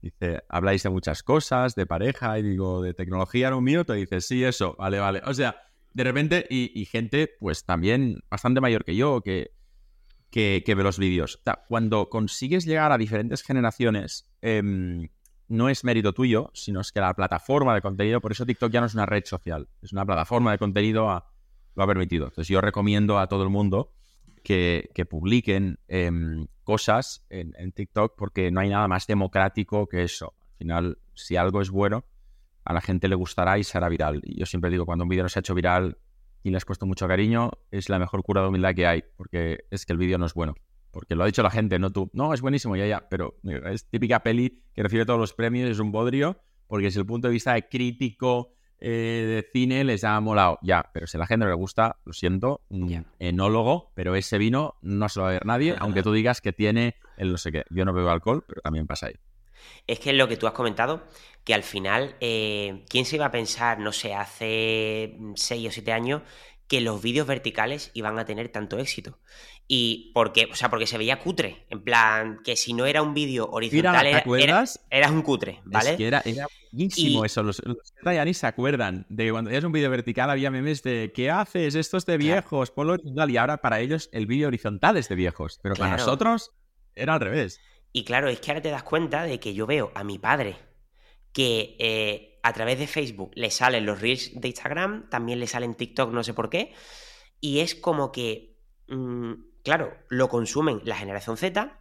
Dice, 0.03 0.43
habláis 0.49 0.83
de 0.83 0.91
muchas 0.91 1.23
cosas, 1.23 1.75
de 1.75 1.87
pareja, 1.87 2.39
y 2.39 2.43
digo, 2.43 2.83
de 2.83 2.93
tecnología 2.95 3.55
un 3.55 3.65
minuto. 3.65 3.95
Y 3.95 4.01
dice, 4.01 4.21
sí, 4.21 4.45
eso, 4.45 4.75
vale, 4.79 4.99
vale. 4.99 5.23
O 5.25 5.33
sea, 5.33 5.57
de 5.93 6.05
repente, 6.05 6.47
y 6.51 6.85
gente, 6.87 7.31
pues 7.39 7.65
también 7.65 8.21
bastante 8.29 8.61
mayor 8.61 8.85
que 8.85 8.97
yo, 8.97 9.21
que, 9.21 9.53
que, 10.35 10.75
ve 10.75 10.83
los 10.83 10.99
vídeos. 10.99 11.41
cuando 11.69 12.09
consigues 12.11 12.65
llegar 12.65 12.91
a 12.91 12.99
diferentes 12.99 13.45
generaciones, 13.45 14.29
em, 14.43 15.09
no 15.47 15.69
es 15.69 15.85
mérito 15.85 16.13
tuyo, 16.13 16.51
sino 16.55 16.81
es 16.81 16.91
que 16.91 16.99
la 16.99 17.15
plataforma 17.15 17.73
de 17.73 17.81
contenido, 17.81 18.21
por 18.21 18.33
eso 18.33 18.45
TikTok 18.45 18.73
ya 18.73 18.81
no 18.81 18.87
es 18.87 18.95
una 18.95 19.07
red 19.07 19.25
social, 19.27 19.69
es 19.81 19.93
una 19.93 20.05
plataforma 20.05 20.51
de 20.51 20.59
contenido, 20.59 21.25
lo 21.77 21.83
ha 21.83 21.87
permitido. 21.87 22.25
Entonces 22.25 22.49
yo 22.49 22.61
recomiendo 22.61 23.21
a 23.21 23.29
todo 23.29 23.45
el 23.45 23.51
mundo 23.51 23.93
que, 24.43 24.91
publiquen 25.09 25.79
em, 25.87 26.49
cosas 26.65 27.25
en, 27.31 27.55
en, 27.57 27.71
TikTok 27.71 28.17
porque 28.19 28.51
no 28.51 28.59
hay 28.59 28.71
nada 28.71 28.89
más 28.89 29.07
democrático 29.07 29.87
que 29.87 30.03
eso. 30.03 30.35
Al 30.41 30.59
final, 30.59 30.99
si 31.15 31.37
algo 31.37 31.63
es 31.63 31.71
bueno, 31.71 32.07
a 32.65 32.73
la 32.73 32.81
gente 32.81 33.07
le 33.07 33.15
gustará 33.15 33.57
y 33.57 33.63
será 33.63 33.89
viral. 33.89 34.21
Y 34.25 34.41
yo 34.41 34.47
siempre 34.47 34.71
digo, 34.71 34.85
cuando 34.85 35.05
un 35.05 35.11
vídeo 35.11 35.23
no 35.23 35.29
se 35.29 35.39
ha 35.39 35.43
hecho 35.43 35.55
viral, 35.55 35.97
y 36.45 36.51
le 36.51 36.59
has 36.59 36.65
puesto 36.67 36.87
mucho 36.87 37.09
cariño, 37.09 37.51
es 37.71 37.89
la 37.89 37.99
mejor 37.99 38.23
cura 38.23 38.43
de 38.43 38.49
humildad 38.49 38.75
que 38.75 38.87
hay, 38.87 39.03
porque 39.17 39.65
es 39.71 39.87
que 39.87 39.95
el 39.95 39.99
vídeo 39.99 40.19
no 40.19 40.27
es 40.27 40.35
bueno. 40.35 40.55
Porque 40.91 41.17
lo 41.17 41.25
ha 41.25 41.27
dicho 41.27 41.43
la 41.43 41.51
gente, 41.51 41.79
no 41.79 41.91
tú. 41.91 42.11
No, 42.13 42.35
es 42.35 42.43
buenísimo, 42.43 42.77
ya, 42.77 42.87
ya, 42.87 43.09
pero 43.09 43.35
es 43.43 43.89
típica 43.89 44.23
peli 44.23 44.63
que 44.75 44.83
recibe 44.83 45.07
todos 45.07 45.19
los 45.19 45.33
premios, 45.33 45.69
es 45.69 45.81
un 45.81 45.91
bodrio, 45.91 46.39
porque 46.69 46.85
desde 46.85 47.01
el 47.01 47.07
punto 47.07 47.29
de 47.29 47.33
vista 47.33 47.55
de 47.55 47.67
crítico 47.67 48.53
eh, 48.79 49.43
de 49.43 49.51
cine 49.53 49.83
les 49.85 50.05
ha 50.05 50.21
molado. 50.21 50.59
Ya, 50.63 50.91
pero 50.93 51.07
si 51.07 51.17
a 51.17 51.21
la 51.21 51.27
gente 51.27 51.47
no 51.47 51.51
le 51.51 51.57
gusta, 51.57 51.97
lo 52.05 52.13
siento, 52.13 52.61
enólogo, 53.19 53.93
pero 53.95 54.15
ese 54.15 54.37
vino 54.37 54.75
no 54.83 55.09
se 55.09 55.21
lo 55.21 55.25
va 55.25 55.31
a 55.31 55.33
ver 55.33 55.47
nadie, 55.47 55.75
aunque 55.79 56.03
tú 56.03 56.13
digas 56.13 56.43
que 56.43 56.53
tiene 56.53 56.95
el 57.17 57.33
no 57.33 57.39
sé 57.39 57.53
qué. 57.53 57.65
Yo 57.71 57.87
no 57.87 57.95
bebo 57.95 58.11
alcohol, 58.11 58.45
pero 58.47 58.61
también 58.61 58.87
pasa 58.87 59.07
ahí. 59.07 59.15
Es 59.87 60.01
que 60.01 60.11
es 60.11 60.17
lo 60.17 60.29
que 60.29 60.37
tú 60.37 60.47
has 60.47 60.53
comentado, 60.53 61.07
que 61.45 61.55
al 61.55 61.63
final, 61.63 62.17
eh, 62.21 62.85
¿quién 62.89 63.05
se 63.05 63.17
iba 63.17 63.27
a 63.27 63.31
pensar, 63.31 63.79
no 63.79 63.93
sé, 63.93 64.15
hace 64.15 65.17
6 65.35 65.69
o 65.69 65.73
7 65.73 65.93
años, 65.93 66.23
que 66.67 66.81
los 66.81 67.03
vídeos 67.03 67.27
verticales 67.27 67.91
iban 67.95 68.19
a 68.19 68.25
tener 68.25 68.49
tanto 68.49 68.79
éxito? 68.79 69.19
Y 69.67 70.11
porque, 70.13 70.49
o 70.51 70.55
sea, 70.55 70.69
porque 70.69 70.87
se 70.87 70.99
veía 70.99 71.19
cutre. 71.19 71.65
En 71.71 71.83
plan, 71.83 72.41
que 72.45 72.55
si 72.55 72.75
no 72.75 72.85
era 72.85 73.01
un 73.03 73.15
vídeo 73.15 73.49
horizontal, 73.51 74.07
era, 74.07 75.11
un 75.11 75.23
cutre, 75.23 75.61
¿vale? 75.65 75.93
Es 75.93 75.97
que 75.97 76.07
era, 76.07 76.23
era 76.25 76.47
buenísimo 76.71 77.25
eso. 77.25 77.43
Los, 77.43 77.63
ya 78.05 78.25
ni 78.25 78.35
se 78.35 78.47
acuerdan 78.47 79.07
de 79.09 79.31
cuando 79.31 79.49
veías 79.49 79.65
un 79.65 79.73
vídeo 79.73 79.89
vertical 79.89 80.29
había 80.29 80.51
memes 80.51 80.83
de 80.83 81.13
¿qué 81.15 81.31
haces? 81.31 81.75
Esto 81.75 81.97
es 81.97 82.05
de 82.05 82.19
viejos, 82.19 82.71
ponlo 82.71 82.95
horizontal. 82.95 83.31
Y 83.31 83.39
ahora 83.39 83.59
para 83.59 83.81
ellos 83.81 84.11
el 84.13 84.27
vídeo 84.27 84.49
horizontal 84.49 84.99
es 84.99 85.09
de 85.09 85.15
viejos. 85.15 85.59
Pero 85.63 85.77
para 85.77 85.97
nosotros 85.97 86.53
era 86.95 87.15
al 87.15 87.21
revés. 87.21 87.61
Y 87.97 88.05
claro, 88.05 88.29
es 88.29 88.41
que 88.41 88.51
ahora 88.51 88.61
te 88.61 88.71
das 88.71 88.83
cuenta 88.83 89.23
de 89.23 89.39
que 89.39 89.55
yo 89.55 89.69
veo 89.69 89.93
a 89.95 90.03
mi 90.03 90.19
padre 90.19 90.57
que 91.33 91.77
eh, 91.79 92.41
a 92.43 92.53
través 92.53 92.77
de 92.77 92.89
Facebook 92.89 93.31
le 93.37 93.53
salen 93.53 93.87
los 93.87 94.01
reels 94.01 94.33
de 94.35 94.49
Instagram, 94.49 95.09
también 95.11 95.39
le 95.39 95.47
salen 95.47 95.77
TikTok, 95.77 96.13
no 96.13 96.25
sé 96.25 96.35
por 96.35 96.51
qué, 96.51 96.75
y 97.41 97.61
es 97.61 97.77
como 97.77 98.11
que, 98.11 98.59
mm, 98.89 99.33
claro, 99.63 99.97
lo 100.09 100.29
consumen 100.29 100.81
la 100.85 100.97
generación 100.97 101.37
Z, 101.37 101.81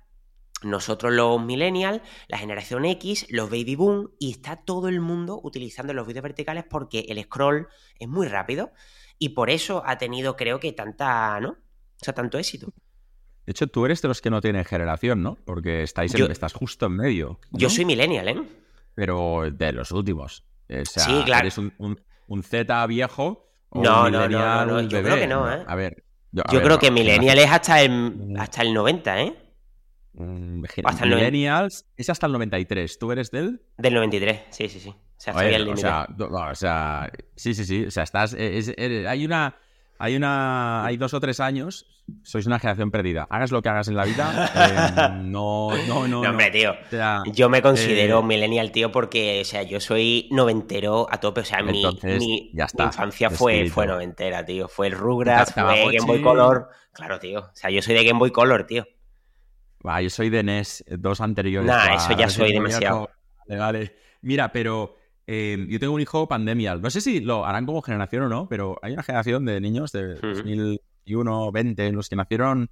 nosotros 0.62 1.12
los 1.12 1.44
millennials, 1.44 2.04
la 2.28 2.38
generación 2.38 2.86
X, 2.86 3.26
los 3.32 3.50
baby 3.50 3.76
boom, 3.76 4.12
y 4.20 4.30
está 4.34 4.58
todo 4.58 4.90
el 4.90 5.02
mundo 5.02 5.42
utilizando 5.44 5.94
los 5.94 6.06
vídeos 6.06 6.22
verticales 6.22 6.64
porque 6.70 7.08
el 7.10 7.24
scroll 7.24 7.70
es 7.98 8.08
muy 8.08 8.28
rápido 8.28 8.72
y 9.18 9.30
por 9.30 9.50
eso 9.50 9.82
ha 9.84 9.98
tenido, 9.98 10.36
creo 10.36 10.60
que, 10.60 10.74
tanta, 10.74 11.40
¿no? 11.40 11.50
O 11.50 12.04
sea, 12.04 12.14
tanto 12.14 12.38
éxito. 12.38 12.72
De 13.46 13.52
hecho, 13.52 13.68
tú 13.68 13.86
eres 13.86 14.02
de 14.02 14.08
los 14.08 14.22
que 14.22 14.30
no 14.30 14.42
tienen 14.42 14.64
generación, 14.64 15.22
¿no? 15.22 15.38
Porque 15.46 15.84
estáis 15.84 16.14
estás 16.16 16.54
justo 16.54 16.86
en 16.86 16.94
medio. 16.94 17.40
Yo 17.52 17.70
soy 17.70 17.86
millennial, 17.86 18.28
¿eh? 18.30 18.42
Pero 18.96 19.50
de 19.52 19.72
los 19.74 19.92
últimos. 19.92 20.46
sí, 20.68 21.22
claro. 21.26 21.42
Eres 21.42 21.58
un, 21.58 22.44
Z 22.44 22.88
viejo 22.88 23.50
o 23.70 23.84
no, 23.84 24.06
un 24.06 24.12
no, 24.12 24.30
no, 24.30 24.66
no, 24.66 24.82
Yo 24.82 25.04
creo 25.04 25.16
que 25.16 25.28
no, 25.28 25.52
¿eh? 25.52 25.64
A 25.68 25.76
ver. 25.76 26.04
Yo, 26.32 26.44
creo 26.44 26.80
que 26.80 26.90
millennial 26.90 27.38
es 27.38 27.52
hasta 27.52 27.82
el, 27.82 28.34
hasta 28.40 28.64
el 28.64 28.74
90, 28.74 29.22
¿eh? 29.22 29.38
Mm, 30.14 30.64
hasta 30.84 31.06
el 31.06 31.10
Millennials 31.12 31.86
es 31.98 32.10
hasta 32.10 32.28
el 32.28 32.34
93. 32.34 33.00
¿Tú 33.00 33.12
eres 33.12 33.32
del? 33.32 33.62
Del 33.78 33.94
93, 33.96 34.42
sí, 34.52 34.70
sí, 34.70 34.80
sí. 34.80 34.90
O 34.90 34.96
sea, 35.18 35.34
el 35.50 35.70
o 35.70 35.78
sea, 35.78 36.08
o 36.20 36.56
sea, 36.56 37.12
sí, 37.36 37.54
sí, 37.54 37.66
sí. 37.66 37.86
O 37.86 37.92
sea, 37.92 38.04
estás. 38.04 38.34
hay 38.36 39.26
una 39.26 39.56
hay 40.00 40.16
una 40.16 40.86
hay 40.86 40.98
dos 40.98 41.14
o 41.14 41.20
tres 41.20 41.40
años 41.40 41.88
sois 42.24 42.46
una 42.46 42.60
generación 42.60 42.92
perdida. 42.92 43.28
Hagas 43.30 43.52
lo 43.52 43.62
que 43.62 43.70
hagas 43.70 43.88
en 43.88 43.96
la 43.96 44.06
vida, 44.06 44.52
eh, 44.56 45.22
no, 45.24 45.70
no, 45.88 46.08
no, 46.08 46.08
no. 46.08 46.30
hombre, 46.30 46.52
tío. 46.52 46.76
yo 47.34 47.50
me 47.50 47.62
considero 47.62 48.20
eh, 48.20 48.24
millennial, 48.24 48.72
tío, 48.72 48.92
porque, 48.92 49.42
o 49.42 49.46
sea, 49.46 49.64
yo 49.64 49.80
soy 49.80 50.28
noventero 50.32 51.08
a 51.10 51.20
tope. 51.20 51.42
O 51.42 51.46
sea, 51.46 51.64
mi, 51.64 51.82
infancia 52.52 53.30
fue, 53.30 53.70
fue 53.70 53.88
noventera, 53.88 54.46
tío. 54.46 54.68
Fue 54.68 54.88
el 54.88 54.94
Rugrats, 54.94 55.54
fue 55.54 55.64
Game 55.64 56.06
Boy 56.06 56.22
Color. 56.22 56.70
Claro, 56.92 57.20
tío. 57.20 57.40
O 57.40 57.56
sea, 57.56 57.70
yo 57.70 57.82
soy 57.82 57.96
de 57.96 58.04
Game 58.04 58.20
Boy 58.20 58.32
Color, 58.32 58.66
tío. 58.66 58.86
Va, 59.86 60.02
yo 60.02 60.10
soy 60.10 60.30
de 60.30 60.44
NES, 60.44 60.86
dos 60.88 61.20
anteriores. 61.20 61.68
Nah, 61.68 61.96
eso 61.96 62.18
ya 62.18 62.30
soy 62.30 62.54
demasiado. 62.54 63.10
Vale, 63.48 63.60
vale. 63.60 63.96
Mira, 64.22 64.52
pero 64.52 64.96
eh, 65.26 65.66
yo 65.70 65.80
tengo 65.80 65.94
un 65.94 66.02
hijo 66.02 66.28
pandemial. 66.28 66.82
No 66.82 66.90
sé 66.90 67.02
si 67.02 67.22
lo 67.22 67.46
harán 67.46 67.66
como 67.66 67.82
generación 67.82 68.24
o 68.24 68.30
no, 68.30 68.48
pero 68.50 68.78
hay 68.82 68.94
una 68.94 69.04
generación 69.04 69.46
de 69.46 69.62
niños 69.62 69.92
de 69.92 70.16
2001, 70.16 71.52
20, 71.52 71.92
los 71.94 72.10
que 72.10 72.16
nacieron 72.16 72.70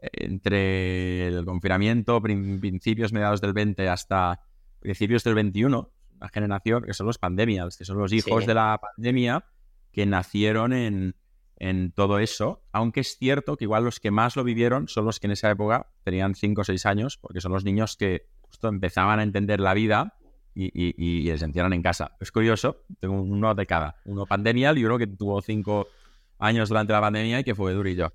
eh, 0.00 0.08
entre 0.12 1.28
el 1.28 1.44
confinamiento, 1.44 2.20
principios, 2.20 3.12
mediados 3.12 3.40
del 3.40 3.52
20 3.52 3.88
hasta 3.88 4.40
principios 4.80 5.22
del 5.24 5.34
21, 5.34 5.90
una 6.16 6.28
generación 6.28 6.82
que 6.82 6.94
son 6.94 7.06
los 7.06 7.18
pandemials, 7.18 7.76
que 7.76 7.84
son 7.84 7.98
los 7.98 8.12
hijos 8.12 8.46
de 8.46 8.54
la 8.54 8.80
pandemia 8.80 9.44
que 9.92 10.04
nacieron 10.04 10.72
en, 10.72 11.14
en 11.56 11.92
todo 11.92 12.18
eso, 12.18 12.64
aunque 12.72 13.00
es 13.00 13.16
cierto 13.16 13.56
que 13.56 13.64
igual 13.64 13.84
los 13.84 14.00
que 14.00 14.10
más 14.10 14.34
lo 14.34 14.42
vivieron 14.42 14.88
son 14.88 15.04
los 15.04 15.20
que 15.20 15.28
en 15.28 15.32
esa 15.32 15.50
época 15.50 15.86
tenían 16.02 16.34
5 16.34 16.60
o 16.60 16.64
6 16.64 16.86
años, 16.86 17.18
porque 17.18 17.40
son 17.40 17.52
los 17.52 17.64
niños 17.64 17.96
que 17.96 18.26
justo 18.40 18.68
empezaban 18.68 19.20
a 19.20 19.22
entender 19.22 19.60
la 19.60 19.74
vida 19.74 20.18
y, 20.54 21.32
se 21.36 21.44
encierran 21.44 21.72
en 21.72 21.82
casa. 21.82 22.16
Es 22.20 22.30
curioso, 22.32 22.84
tengo 23.00 23.20
uno 23.20 23.54
de 23.54 23.66
cada, 23.66 23.96
uno 24.04 24.26
pandemial 24.26 24.78
y 24.78 24.84
uno 24.84 24.98
que 24.98 25.06
tuvo 25.06 25.40
cinco 25.42 25.88
años 26.38 26.68
durante 26.68 26.92
la 26.92 27.00
pandemia 27.00 27.40
y 27.40 27.44
que 27.44 27.54
fue 27.54 27.72
durillo. 27.72 28.12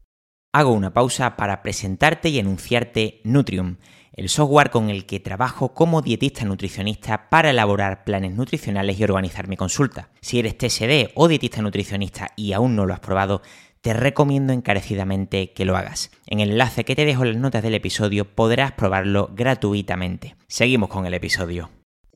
Hago 0.51 0.71
una 0.71 0.93
pausa 0.93 1.35
para 1.35 1.61
presentarte 1.61 2.29
y 2.29 2.39
anunciarte 2.39 3.21
Nutrium, 3.23 3.77
el 4.13 4.29
software 4.29 4.71
con 4.71 4.89
el 4.89 5.05
que 5.05 5.19
trabajo 5.19 5.73
como 5.73 6.01
dietista 6.01 6.43
nutricionista 6.43 7.29
para 7.29 7.51
elaborar 7.51 8.03
planes 8.03 8.33
nutricionales 8.33 8.99
y 8.99 9.03
organizar 9.03 9.47
mi 9.47 9.55
consulta. 9.55 10.09
Si 10.21 10.39
eres 10.39 10.57
TSD 10.57 11.11
o 11.15 11.27
dietista 11.27 11.61
nutricionista 11.61 12.29
y 12.35 12.53
aún 12.53 12.75
no 12.75 12.85
lo 12.85 12.93
has 12.93 12.99
probado, 12.99 13.43
te 13.81 13.93
recomiendo 13.93 14.51
encarecidamente 14.51 15.53
que 15.53 15.65
lo 15.65 15.77
hagas. 15.77 16.11
En 16.25 16.39
el 16.39 16.51
enlace 16.51 16.83
que 16.83 16.95
te 16.95 17.05
dejo 17.05 17.23
en 17.23 17.33
las 17.33 17.41
notas 17.41 17.63
del 17.63 17.75
episodio 17.75 18.25
podrás 18.25 18.73
probarlo 18.73 19.29
gratuitamente. 19.33 20.35
Seguimos 20.47 20.89
con 20.89 21.05
el 21.05 21.13
episodio. 21.13 21.69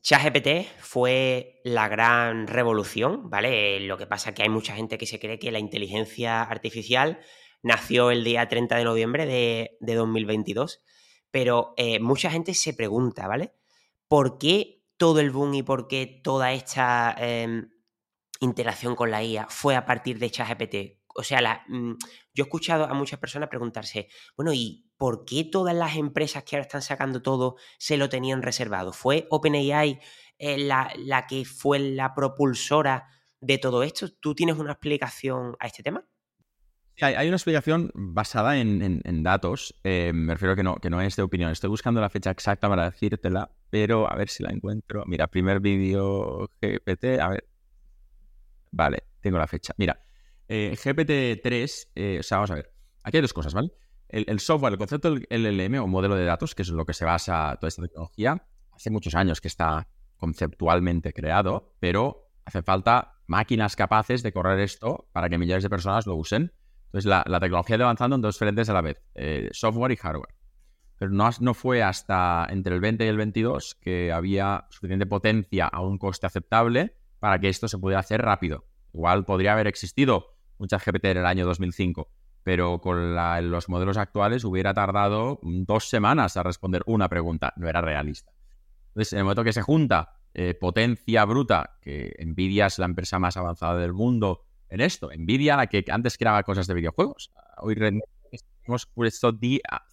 ChatGPT 0.04 0.68
fue 0.80 1.62
la 1.64 1.88
gran 1.88 2.46
revolución, 2.46 3.30
¿vale? 3.30 3.80
Lo 3.80 3.96
que 3.96 4.06
pasa 4.06 4.28
es 4.28 4.36
que 4.36 4.42
hay 4.42 4.50
mucha 4.50 4.76
gente 4.76 4.98
que 4.98 5.06
se 5.06 5.18
cree 5.18 5.38
que 5.38 5.50
la 5.50 5.58
inteligencia 5.58 6.42
artificial 6.42 7.20
nació 7.62 8.10
el 8.10 8.22
día 8.22 8.46
30 8.46 8.76
de 8.76 8.84
noviembre 8.84 9.24
de, 9.24 9.78
2022, 9.80 10.82
pero 11.30 11.72
eh, 11.78 12.00
mucha 12.00 12.30
gente 12.30 12.52
se 12.52 12.74
pregunta, 12.74 13.26
¿vale? 13.26 13.54
¿Por 14.06 14.36
qué 14.36 14.82
todo 14.98 15.20
el 15.20 15.30
boom 15.30 15.54
y 15.54 15.62
por 15.62 15.88
qué 15.88 16.20
toda 16.22 16.52
esta 16.52 17.16
em, 17.18 17.70
interacción 18.40 18.96
con 18.96 19.10
la 19.10 19.24
IA 19.24 19.46
fue 19.48 19.74
a 19.74 19.86
partir 19.86 20.18
de 20.18 20.30
ChatGPT? 20.30 21.03
O 21.14 21.22
sea, 21.22 21.64
mm, 21.68 21.92
yo 22.34 22.44
he 22.44 22.46
escuchado 22.46 22.84
a 22.84 22.94
muchas 22.94 23.18
personas 23.18 23.48
preguntarse, 23.48 24.08
bueno, 24.36 24.52
¿y 24.52 24.90
por 24.96 25.24
qué 25.24 25.44
todas 25.44 25.74
las 25.74 25.96
empresas 25.96 26.44
que 26.44 26.56
ahora 26.56 26.66
están 26.66 26.82
sacando 26.82 27.22
todo 27.22 27.56
se 27.78 27.96
lo 27.96 28.08
tenían 28.08 28.42
reservado? 28.42 28.92
¿Fue 28.92 29.26
OpenAI 29.30 30.00
eh, 30.38 30.58
la, 30.58 30.92
la 30.98 31.26
que 31.26 31.44
fue 31.44 31.78
la 31.78 32.14
propulsora 32.14 33.06
de 33.40 33.58
todo 33.58 33.82
esto? 33.82 34.12
¿Tú 34.12 34.34
tienes 34.34 34.56
una 34.56 34.72
explicación 34.72 35.56
a 35.60 35.66
este 35.66 35.82
tema? 35.82 36.04
Hay, 37.00 37.26
una 37.26 37.36
explicación 37.36 37.90
basada 37.94 38.56
en, 38.56 39.22
datos. 39.24 39.74
Eh, 39.82 40.12
me 40.14 40.34
refiero 40.34 40.52
a 40.52 40.56
que 40.56 40.62
no, 40.62 40.76
que 40.76 40.90
no 40.90 41.00
es 41.00 41.16
de 41.16 41.22
opinión. 41.22 41.50
Estoy 41.50 41.68
buscando 41.68 42.00
la 42.00 42.08
fecha 42.08 42.30
exacta 42.30 42.68
para 42.68 42.88
decírtela, 42.90 43.50
pero 43.70 44.10
a 44.10 44.14
ver 44.14 44.28
si 44.28 44.44
la 44.44 44.50
encuentro. 44.50 45.02
Mira, 45.06 45.26
primer 45.26 45.58
vídeo 45.58 46.48
GPT. 46.62 47.20
A 47.20 47.30
ver. 47.30 47.48
Vale, 48.70 49.04
tengo 49.20 49.38
la 49.38 49.48
fecha. 49.48 49.74
Mira, 49.76 49.98
eh, 50.48 50.76
GPT-3, 50.76 51.88
eh, 51.94 52.16
o 52.20 52.22
sea, 52.22 52.38
vamos 52.38 52.50
a 52.50 52.54
ver. 52.54 52.72
Aquí 53.02 53.16
hay 53.16 53.22
dos 53.22 53.32
cosas, 53.32 53.54
¿vale? 53.54 53.72
El, 54.08 54.38
software, 54.38 54.72
el 54.72 54.78
concepto 54.78 55.12
del 55.12 55.26
LLM 55.28 55.82
o 55.82 55.88
modelo 55.88 56.14
de 56.14 56.24
datos, 56.24 56.54
que 56.54 56.62
es 56.62 56.68
lo 56.68 56.86
que 56.86 56.92
se 56.94 57.04
basa 57.04 57.56
toda 57.58 57.68
esta 57.68 57.82
tecnología, 57.82 58.46
hace 58.72 58.90
muchos 58.90 59.14
años 59.14 59.40
que 59.40 59.48
está 59.48 59.88
conceptualmente 60.16 61.12
creado, 61.12 61.74
pero 61.80 62.30
hace 62.44 62.62
falta 62.62 63.18
máquinas 63.26 63.74
capaces 63.74 64.22
de 64.22 64.32
correr 64.32 64.60
esto 64.60 65.08
para 65.12 65.28
que 65.28 65.38
millones 65.38 65.64
de 65.64 65.70
personas 65.70 66.06
lo 66.06 66.14
usen. 66.14 66.52
Entonces, 66.86 67.06
la, 67.06 67.40
tecnología 67.40 67.76
ido 67.76 67.86
avanzando 67.86 68.14
en 68.14 68.22
dos 68.22 68.38
frentes 68.38 68.68
a 68.68 68.72
la 68.72 68.82
vez, 68.82 69.02
eh, 69.16 69.48
software 69.52 69.90
y 69.90 69.96
hardware. 69.96 70.34
Pero 70.96 71.10
no, 71.10 71.54
fue 71.54 71.82
hasta 71.82 72.46
entre 72.50 72.74
el 72.74 72.80
20 72.80 73.04
y 73.04 73.08
el 73.08 73.16
22 73.16 73.74
que 73.80 74.12
había 74.12 74.66
suficiente 74.70 75.06
potencia 75.06 75.66
a 75.66 75.80
un 75.80 75.98
coste 75.98 76.26
aceptable 76.26 76.96
para 77.18 77.40
que 77.40 77.48
esto 77.48 77.66
se 77.66 77.78
pudiera 77.78 78.00
hacer 78.00 78.22
rápido. 78.22 78.66
Igual 78.92 79.24
podría 79.24 79.54
haber 79.54 79.66
existido 79.66 80.33
muchas 80.58 80.84
GPT 80.84 81.04
en 81.06 81.18
el 81.18 81.26
año 81.26 81.46
2005, 81.46 82.08
pero 82.42 82.80
con 82.80 83.14
los 83.50 83.68
modelos 83.68 83.96
actuales 83.96 84.44
hubiera 84.44 84.74
tardado 84.74 85.40
dos 85.42 85.88
semanas 85.88 86.36
a 86.36 86.42
responder 86.42 86.82
una 86.86 87.08
pregunta. 87.08 87.52
No 87.56 87.68
era 87.68 87.80
realista. 87.80 88.32
Entonces, 88.88 89.12
en 89.12 89.18
el 89.20 89.24
momento 89.24 89.44
que 89.44 89.52
se 89.52 89.62
junta 89.62 90.20
eh, 90.34 90.54
potencia 90.54 91.24
bruta, 91.24 91.78
que 91.80 92.14
Nvidia 92.24 92.66
es 92.66 92.78
la 92.78 92.86
empresa 92.86 93.18
más 93.18 93.36
avanzada 93.36 93.76
del 93.78 93.92
mundo 93.92 94.42
en 94.68 94.80
esto, 94.80 95.10
Nvidia, 95.16 95.56
la 95.56 95.66
que 95.66 95.84
antes 95.90 96.18
creaba 96.18 96.42
cosas 96.42 96.66
de 96.66 96.74
videojuegos, 96.74 97.32
hoy 97.58 97.76
hemos 98.64 98.86
puesto 98.86 99.32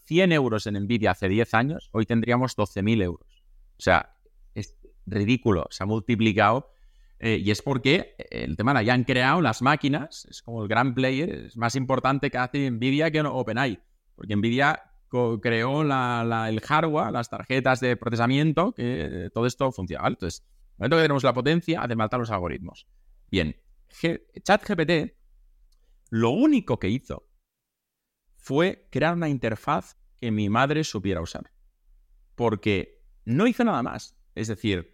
100 0.05 0.31
euros 0.31 0.67
en 0.67 0.75
Nvidia 0.75 1.11
hace 1.11 1.29
10 1.29 1.53
años, 1.53 1.89
hoy 1.91 2.05
tendríamos 2.05 2.57
12.000 2.57 3.03
euros. 3.03 3.43
O 3.77 3.81
sea, 3.81 4.15
es 4.53 4.75
ridículo, 5.05 5.67
se 5.69 5.83
ha 5.83 5.85
multiplicado 5.85 6.71
eh, 7.23 7.37
y 7.37 7.51
es 7.51 7.61
porque 7.61 8.15
eh, 8.17 8.25
el 8.31 8.57
tema 8.57 8.73
de 8.73 8.83
ya 8.83 8.95
han 8.95 9.03
creado 9.03 9.41
las 9.41 9.61
máquinas, 9.61 10.25
es 10.25 10.41
como 10.41 10.63
el 10.63 10.67
gran 10.67 10.95
player, 10.95 11.29
es 11.45 11.55
más 11.55 11.75
importante 11.75 12.31
que 12.31 12.39
hace 12.39 12.71
Nvidia 12.71 13.11
que 13.11 13.21
OpenAI. 13.21 13.79
Porque 14.15 14.35
Nvidia 14.35 14.81
creó 15.41 15.81
el 15.83 16.61
hardware, 16.61 17.11
las 17.11 17.29
tarjetas 17.29 17.79
de 17.79 17.95
procesamiento, 17.95 18.73
que 18.73 19.29
todo 19.33 19.45
esto 19.45 19.71
funciona. 19.71 20.07
Entonces, 20.07 20.41
en 20.41 20.47
el 20.47 20.77
momento 20.79 20.95
que 20.95 21.01
tenemos 21.03 21.23
la 21.23 21.33
potencia, 21.33 21.81
hace 21.81 21.95
falta 21.95 22.17
los 22.17 22.31
algoritmos. 22.31 22.87
Bien, 23.29 23.55
ChatGPT 24.43 25.13
lo 26.09 26.31
único 26.31 26.79
que 26.79 26.89
hizo 26.89 27.27
fue 28.35 28.87
crear 28.91 29.13
una 29.13 29.29
interfaz 29.29 29.95
que 30.19 30.31
mi 30.31 30.49
madre 30.49 30.83
supiera 30.83 31.21
usar. 31.21 31.51
Porque 32.35 33.03
no 33.25 33.45
hizo 33.45 33.63
nada 33.63 33.83
más. 33.83 34.17
Es 34.33 34.47
decir, 34.47 34.90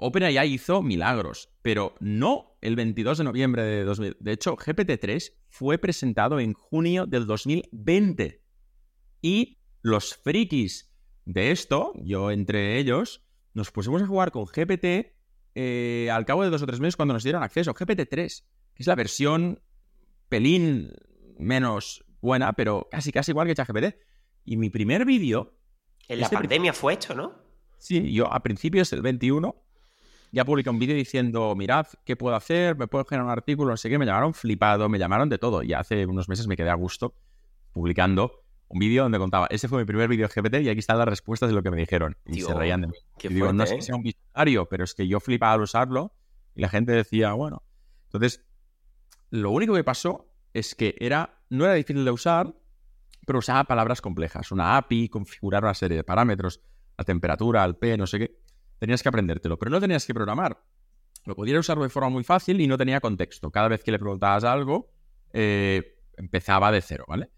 OpenAI 0.00 0.52
hizo 0.52 0.82
milagros, 0.82 1.50
pero 1.62 1.94
no 2.00 2.56
el 2.60 2.76
22 2.76 3.18
de 3.18 3.24
noviembre 3.24 3.62
de 3.62 3.84
2000. 3.84 4.16
De 4.20 4.32
hecho, 4.32 4.56
GPT-3 4.56 5.32
fue 5.48 5.78
presentado 5.78 6.38
en 6.40 6.52
junio 6.52 7.06
del 7.06 7.26
2020. 7.26 8.42
Y 9.22 9.58
los 9.82 10.14
frikis 10.14 10.92
de 11.24 11.50
esto, 11.50 11.92
yo 11.96 12.30
entre 12.30 12.78
ellos, 12.78 13.24
nos 13.54 13.70
pusimos 13.70 14.02
a 14.02 14.06
jugar 14.06 14.30
con 14.30 14.44
GPT 14.46 15.14
eh, 15.54 16.08
al 16.12 16.24
cabo 16.24 16.44
de 16.44 16.50
dos 16.50 16.62
o 16.62 16.66
tres 16.66 16.80
meses 16.80 16.96
cuando 16.96 17.14
nos 17.14 17.24
dieron 17.24 17.42
acceso. 17.42 17.74
GPT-3, 17.74 18.44
que 18.74 18.82
es 18.82 18.86
la 18.86 18.94
versión 18.94 19.60
pelín 20.28 20.92
menos 21.38 22.04
buena, 22.20 22.52
pero 22.52 22.88
casi 22.90 23.10
casi 23.10 23.32
igual 23.32 23.48
que 23.48 23.54
ChatGPT. 23.54 23.96
Y 24.44 24.56
mi 24.56 24.70
primer 24.70 25.04
vídeo... 25.04 25.54
En 26.06 26.20
la 26.20 26.24
este 26.26 26.36
pandemia 26.36 26.72
fue 26.72 26.94
hecho, 26.94 27.14
¿no? 27.14 27.34
Sí, 27.76 28.12
yo 28.12 28.32
a 28.32 28.42
principios 28.42 28.90
del 28.90 29.02
21 29.02 29.67
ya 30.32 30.44
publiqué 30.44 30.70
un 30.70 30.78
vídeo 30.78 30.94
diciendo, 30.94 31.54
mirad, 31.56 31.86
¿qué 32.04 32.16
puedo 32.16 32.36
hacer? 32.36 32.76
¿Me 32.76 32.86
puedo 32.86 33.04
generar 33.04 33.26
un 33.26 33.32
artículo? 33.32 33.70
No 33.70 33.76
sé 33.76 33.88
qué, 33.88 33.98
me 33.98 34.06
llamaron 34.06 34.34
flipado, 34.34 34.88
me 34.88 34.98
llamaron 34.98 35.28
de 35.28 35.38
todo. 35.38 35.62
Y 35.62 35.72
hace 35.72 36.06
unos 36.06 36.28
meses 36.28 36.46
me 36.46 36.56
quedé 36.56 36.70
a 36.70 36.74
gusto 36.74 37.14
publicando 37.72 38.44
un 38.68 38.78
vídeo 38.78 39.04
donde 39.04 39.18
contaba, 39.18 39.46
ese 39.50 39.66
fue 39.66 39.78
mi 39.78 39.86
primer 39.86 40.08
vídeo 40.08 40.28
GPT 40.28 40.56
y 40.56 40.68
aquí 40.68 40.80
están 40.80 40.98
las 40.98 41.08
respuestas 41.08 41.48
de 41.48 41.54
lo 41.54 41.62
que 41.62 41.70
me 41.70 41.78
dijeron. 41.78 42.16
Y 42.26 42.42
se 42.42 42.52
reían 42.52 42.82
de 42.82 42.88
mí. 42.88 42.94
Y 43.22 43.28
digo, 43.28 43.52
no 43.52 43.64
es 43.64 43.70
que 43.70 43.78
¿eh? 43.78 43.82
sea 43.82 43.96
un 43.96 44.02
visionario, 44.02 44.68
pero 44.68 44.84
es 44.84 44.94
que 44.94 45.08
yo 45.08 45.20
flipaba 45.20 45.54
al 45.54 45.62
usarlo 45.62 46.12
y 46.54 46.60
la 46.60 46.68
gente 46.68 46.92
decía, 46.92 47.32
bueno. 47.32 47.62
Entonces, 48.04 48.44
lo 49.30 49.50
único 49.50 49.74
que 49.74 49.84
pasó 49.84 50.30
es 50.52 50.74
que 50.74 50.96
era, 50.98 51.40
no 51.48 51.64
era 51.64 51.74
difícil 51.74 52.04
de 52.04 52.10
usar, 52.10 52.54
pero 53.26 53.38
usaba 53.38 53.64
palabras 53.64 54.02
complejas. 54.02 54.52
Una 54.52 54.76
API, 54.76 55.08
configurar 55.08 55.64
una 55.64 55.74
serie 55.74 55.96
de 55.96 56.04
parámetros, 56.04 56.60
la 56.98 57.04
temperatura, 57.04 57.64
el 57.64 57.76
P, 57.76 57.96
no 57.96 58.06
sé 58.06 58.18
qué 58.18 58.37
tenías 58.78 59.02
que 59.02 59.08
aprendértelo, 59.08 59.58
pero 59.58 59.70
no 59.70 59.80
tenías 59.80 60.06
que 60.06 60.14
programar. 60.14 60.62
Lo 61.24 61.34
podías 61.34 61.58
usar 61.58 61.78
de 61.78 61.88
forma 61.88 62.08
muy 62.08 62.24
fácil 62.24 62.60
y 62.60 62.66
no 62.66 62.78
tenía 62.78 63.00
contexto. 63.00 63.50
Cada 63.50 63.68
vez 63.68 63.82
que 63.82 63.90
le 63.90 63.98
preguntabas 63.98 64.44
algo, 64.44 64.90
eh, 65.32 65.98
empezaba 66.16 66.72
de 66.72 66.80
cero, 66.80 67.04
¿vale? 67.06 67.30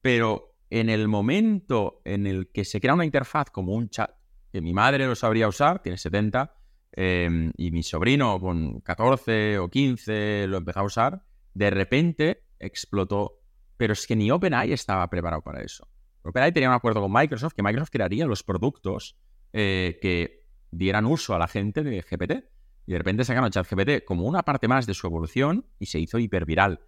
Pero 0.00 0.56
en 0.70 0.88
el 0.88 1.08
momento 1.08 2.00
en 2.04 2.26
el 2.26 2.50
que 2.50 2.64
se 2.64 2.80
crea 2.80 2.94
una 2.94 3.04
interfaz 3.04 3.50
como 3.50 3.72
un 3.72 3.88
chat, 3.88 4.10
que 4.50 4.60
mi 4.60 4.72
madre 4.72 5.06
lo 5.06 5.14
sabría 5.14 5.48
usar, 5.48 5.82
tiene 5.82 5.98
70, 5.98 6.54
em, 6.92 7.52
y 7.56 7.70
mi 7.70 7.82
sobrino 7.82 8.38
con 8.38 8.80
14 8.80 9.58
o 9.58 9.68
15 9.68 10.46
lo 10.48 10.58
empezó 10.58 10.80
a 10.80 10.84
usar, 10.84 11.24
de 11.54 11.70
repente 11.70 12.44
explotó. 12.58 13.40
Pero 13.76 13.94
es 13.94 14.06
que 14.06 14.14
ni 14.14 14.30
OpenAI 14.30 14.72
estaba 14.72 15.08
preparado 15.08 15.42
para 15.42 15.62
eso. 15.62 15.88
OpenAI 16.22 16.52
tenía 16.52 16.68
un 16.68 16.74
acuerdo 16.74 17.00
con 17.00 17.12
Microsoft 17.12 17.54
que 17.54 17.62
Microsoft 17.62 17.90
crearía 17.90 18.26
los 18.26 18.42
productos 18.42 19.16
eh, 19.52 19.98
que 20.00 20.41
dieran 20.72 21.06
uso 21.06 21.34
a 21.34 21.38
la 21.38 21.46
gente 21.46 21.84
de 21.84 22.00
GPT. 22.00 22.48
Y 22.84 22.92
de 22.92 22.98
repente 22.98 23.24
sacaron 23.24 23.50
ChatGPT 23.50 24.04
como 24.04 24.26
una 24.26 24.42
parte 24.42 24.66
más 24.66 24.86
de 24.86 24.94
su 24.94 25.06
evolución 25.06 25.66
y 25.78 25.86
se 25.86 26.00
hizo 26.00 26.18
hiperviral. 26.18 26.80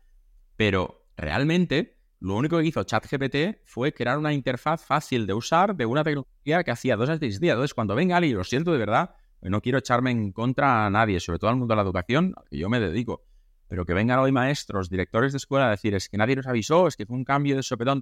Pero 0.56 1.06
realmente 1.16 2.00
lo 2.18 2.34
único 2.34 2.58
que 2.58 2.64
hizo 2.64 2.82
ChatGPT 2.82 3.60
fue 3.64 3.92
crear 3.92 4.18
una 4.18 4.32
interfaz 4.32 4.84
fácil 4.84 5.26
de 5.26 5.34
usar 5.34 5.76
de 5.76 5.86
una 5.86 6.02
tecnología 6.02 6.64
que 6.64 6.70
hacía 6.72 6.96
dos 6.96 7.10
a 7.10 7.18
seis 7.18 7.38
días. 7.38 7.52
Entonces, 7.52 7.74
cuando 7.74 7.94
venga 7.94 8.16
alguien, 8.16 8.36
lo 8.36 8.44
siento 8.44 8.72
de 8.72 8.78
verdad, 8.78 9.14
no 9.42 9.60
quiero 9.60 9.78
echarme 9.78 10.10
en 10.10 10.32
contra 10.32 10.86
a 10.86 10.90
nadie, 10.90 11.20
sobre 11.20 11.38
todo 11.38 11.50
al 11.50 11.56
mundo 11.56 11.72
de 11.72 11.76
la 11.76 11.82
educación, 11.82 12.34
al 12.36 12.44
que 12.48 12.58
yo 12.58 12.68
me 12.68 12.80
dedico. 12.80 13.24
Pero 13.68 13.84
que 13.84 13.94
vengan 13.94 14.18
hoy 14.18 14.32
maestros, 14.32 14.88
directores 14.88 15.32
de 15.32 15.36
escuela 15.36 15.66
a 15.66 15.70
decir, 15.70 15.94
es 15.94 16.08
que 16.08 16.16
nadie 16.16 16.34
nos 16.34 16.46
avisó, 16.46 16.88
es 16.88 16.96
que 16.96 17.06
fue 17.06 17.16
un 17.16 17.24
cambio 17.24 17.56
de 17.56 17.62
sopetón. 17.62 18.00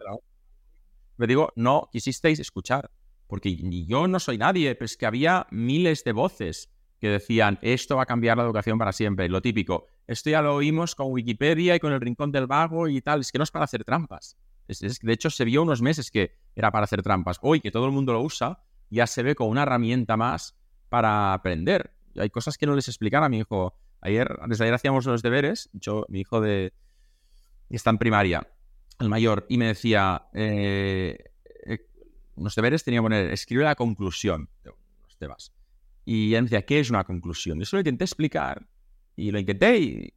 Me 1.17 1.27
digo, 1.27 1.53
no 1.57 1.89
quisisteis 1.93 2.39
escuchar 2.41 2.91
porque 3.33 3.57
yo 3.87 4.09
no 4.09 4.21
soy 4.21 4.37
nadie, 4.37 4.75
pero 4.75 4.85
es 4.85 4.99
que 4.99 5.07
había 5.07 5.47
miles 5.51 6.05
de 6.05 6.13
voces 6.13 6.69
que 7.01 7.09
decían, 7.09 7.59
esto 7.63 7.97
va 7.97 8.03
a 8.03 8.07
cambiar 8.07 8.37
la 8.37 8.43
educación 8.43 8.79
para 8.79 8.93
siempre. 8.93 9.27
Lo 9.31 9.41
típico, 9.41 9.87
esto 10.07 10.29
ya 10.29 10.43
lo 10.43 10.55
oímos 10.55 10.95
con 10.95 11.11
Wikipedia 11.11 11.75
y 11.75 11.81
con 11.81 11.95
el 11.95 12.01
Rincón 12.03 12.31
del 12.31 12.47
Vago 12.47 12.89
y 12.89 13.01
tal, 13.01 13.21
es 13.21 13.33
que 13.33 13.39
no 13.39 13.45
es 13.45 13.51
para 13.51 13.65
hacer 13.65 13.85
trampas. 13.85 14.37
Es, 14.69 14.81
de 14.81 15.13
hecho, 15.15 15.31
se 15.31 15.47
vio 15.47 15.63
unos 15.63 15.81
meses 15.81 16.11
que 16.11 16.37
era 16.55 16.71
para 16.71 16.85
hacer 16.85 17.03
trampas. 17.03 17.39
Hoy 17.41 17.63
que 17.63 17.71
todo 17.71 17.87
el 17.87 17.93
mundo 17.93 18.13
lo 18.13 18.21
usa, 18.21 18.63
ya 18.91 19.07
se 19.07 19.23
ve 19.23 19.35
como 19.35 19.49
una 19.49 19.63
herramienta 19.63 20.19
más 20.19 20.55
para 20.91 21.33
aprender. 21.33 21.91
hay 22.19 22.29
cosas 22.29 22.59
que 22.59 22.67
no 22.67 22.77
les 22.77 22.87
explican 22.89 23.25
a 23.25 23.31
mi 23.31 23.39
hijo. 23.39 23.79
Ayer, 24.03 24.29
desde 24.47 24.65
ayer 24.65 24.75
hacíamos 24.75 25.07
los 25.07 25.23
deberes, 25.23 25.71
yo, 25.73 26.05
mi 26.11 26.21
hijo 26.21 26.43
de 26.43 26.75
está 27.71 27.89
en 27.89 27.97
primaria, 27.97 28.47
el 29.01 29.09
mayor, 29.09 29.47
y 29.49 29.57
me 29.57 29.69
decía, 29.69 30.29
eh, 30.35 31.32
unos 32.35 32.55
deberes 32.55 32.85
tenía 32.85 33.01
que 33.01 33.03
poner, 33.03 33.31
escribe 33.33 33.65
la 33.65 33.75
conclusión 33.75 34.49
de 34.65 34.73
los 35.03 35.17
temas. 35.19 35.53
Y 36.05 36.35
él 36.35 36.43
me 36.43 36.49
decía, 36.49 36.63
¿qué 36.65 36.81
es 36.81 36.91
una 36.91 37.05
conclusión? 37.05 37.63
Eso 37.63 37.77
lo 37.77 37.81
intenté 37.81 38.05
explicar 38.05 38.67
y 39.17 39.31
lo 39.31 39.39
intenté 39.39 39.79
y 39.79 40.15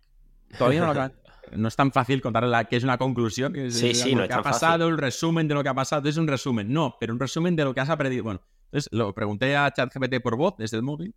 todavía 0.57 0.81
no 0.81 0.93
lo 0.93 1.11
No 1.51 1.67
es 1.67 1.75
tan 1.75 1.91
fácil 1.91 2.21
contarle 2.21 2.49
la, 2.49 2.65
qué 2.65 2.75
es 2.75 2.83
una 2.83 2.97
conclusión. 2.97 3.53
sí, 3.69 3.93
sí, 3.93 4.15
lo 4.15 4.27
que 4.27 4.33
ha 4.33 4.41
pasado, 4.41 4.87
el 4.87 4.97
resumen 4.97 5.47
de 5.47 5.53
lo 5.53 5.61
que 5.61 5.69
ha 5.69 5.73
pasado. 5.75 6.09
Es 6.09 6.17
un 6.17 6.27
resumen. 6.27 6.73
No, 6.73 6.97
pero 6.99 7.13
un 7.13 7.19
resumen 7.19 7.55
de 7.55 7.63
lo 7.63 7.73
que 7.73 7.81
has 7.81 7.89
aprendido. 7.89 8.23
Bueno, 8.23 8.41
entonces 8.65 8.91
lo 8.91 9.13
pregunté 9.13 9.55
a 9.55 9.71
ChatGPT 9.71 10.21
por 10.21 10.37
voz 10.37 10.55
desde 10.57 10.77
el 10.77 10.83
móvil. 10.83 11.13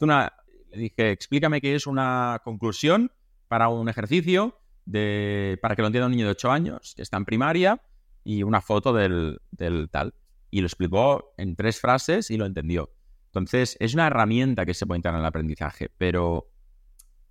Una, 0.00 0.32
le 0.70 0.78
dije, 0.78 1.10
explícame 1.10 1.60
qué 1.60 1.74
es 1.74 1.86
una 1.86 2.40
conclusión 2.42 3.12
para 3.48 3.68
un 3.68 3.88
ejercicio 3.88 4.58
de, 4.86 5.58
para 5.60 5.76
que 5.76 5.82
lo 5.82 5.88
entienda 5.88 6.06
un 6.06 6.12
niño 6.12 6.24
de 6.24 6.32
8 6.32 6.50
años 6.50 6.94
que 6.96 7.02
está 7.02 7.16
en 7.16 7.24
primaria 7.24 7.80
y 8.24 8.42
una 8.42 8.60
foto 8.60 8.92
del, 8.92 9.40
del 9.50 9.88
tal. 9.90 10.14
Y 10.56 10.62
lo 10.62 10.68
explicó 10.68 11.34
en 11.36 11.54
tres 11.54 11.78
frases 11.78 12.30
y 12.30 12.38
lo 12.38 12.46
entendió. 12.46 12.90
Entonces, 13.26 13.76
es 13.78 13.92
una 13.92 14.06
herramienta 14.06 14.64
que 14.64 14.72
se 14.72 14.86
puede 14.86 14.96
entrar 14.96 15.12
en 15.12 15.20
el 15.20 15.26
aprendizaje, 15.26 15.90
pero 15.98 16.50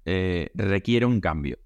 eh, 0.06 0.52
requiere 0.54 1.08
un 1.08 1.20
cambio. 1.20 1.58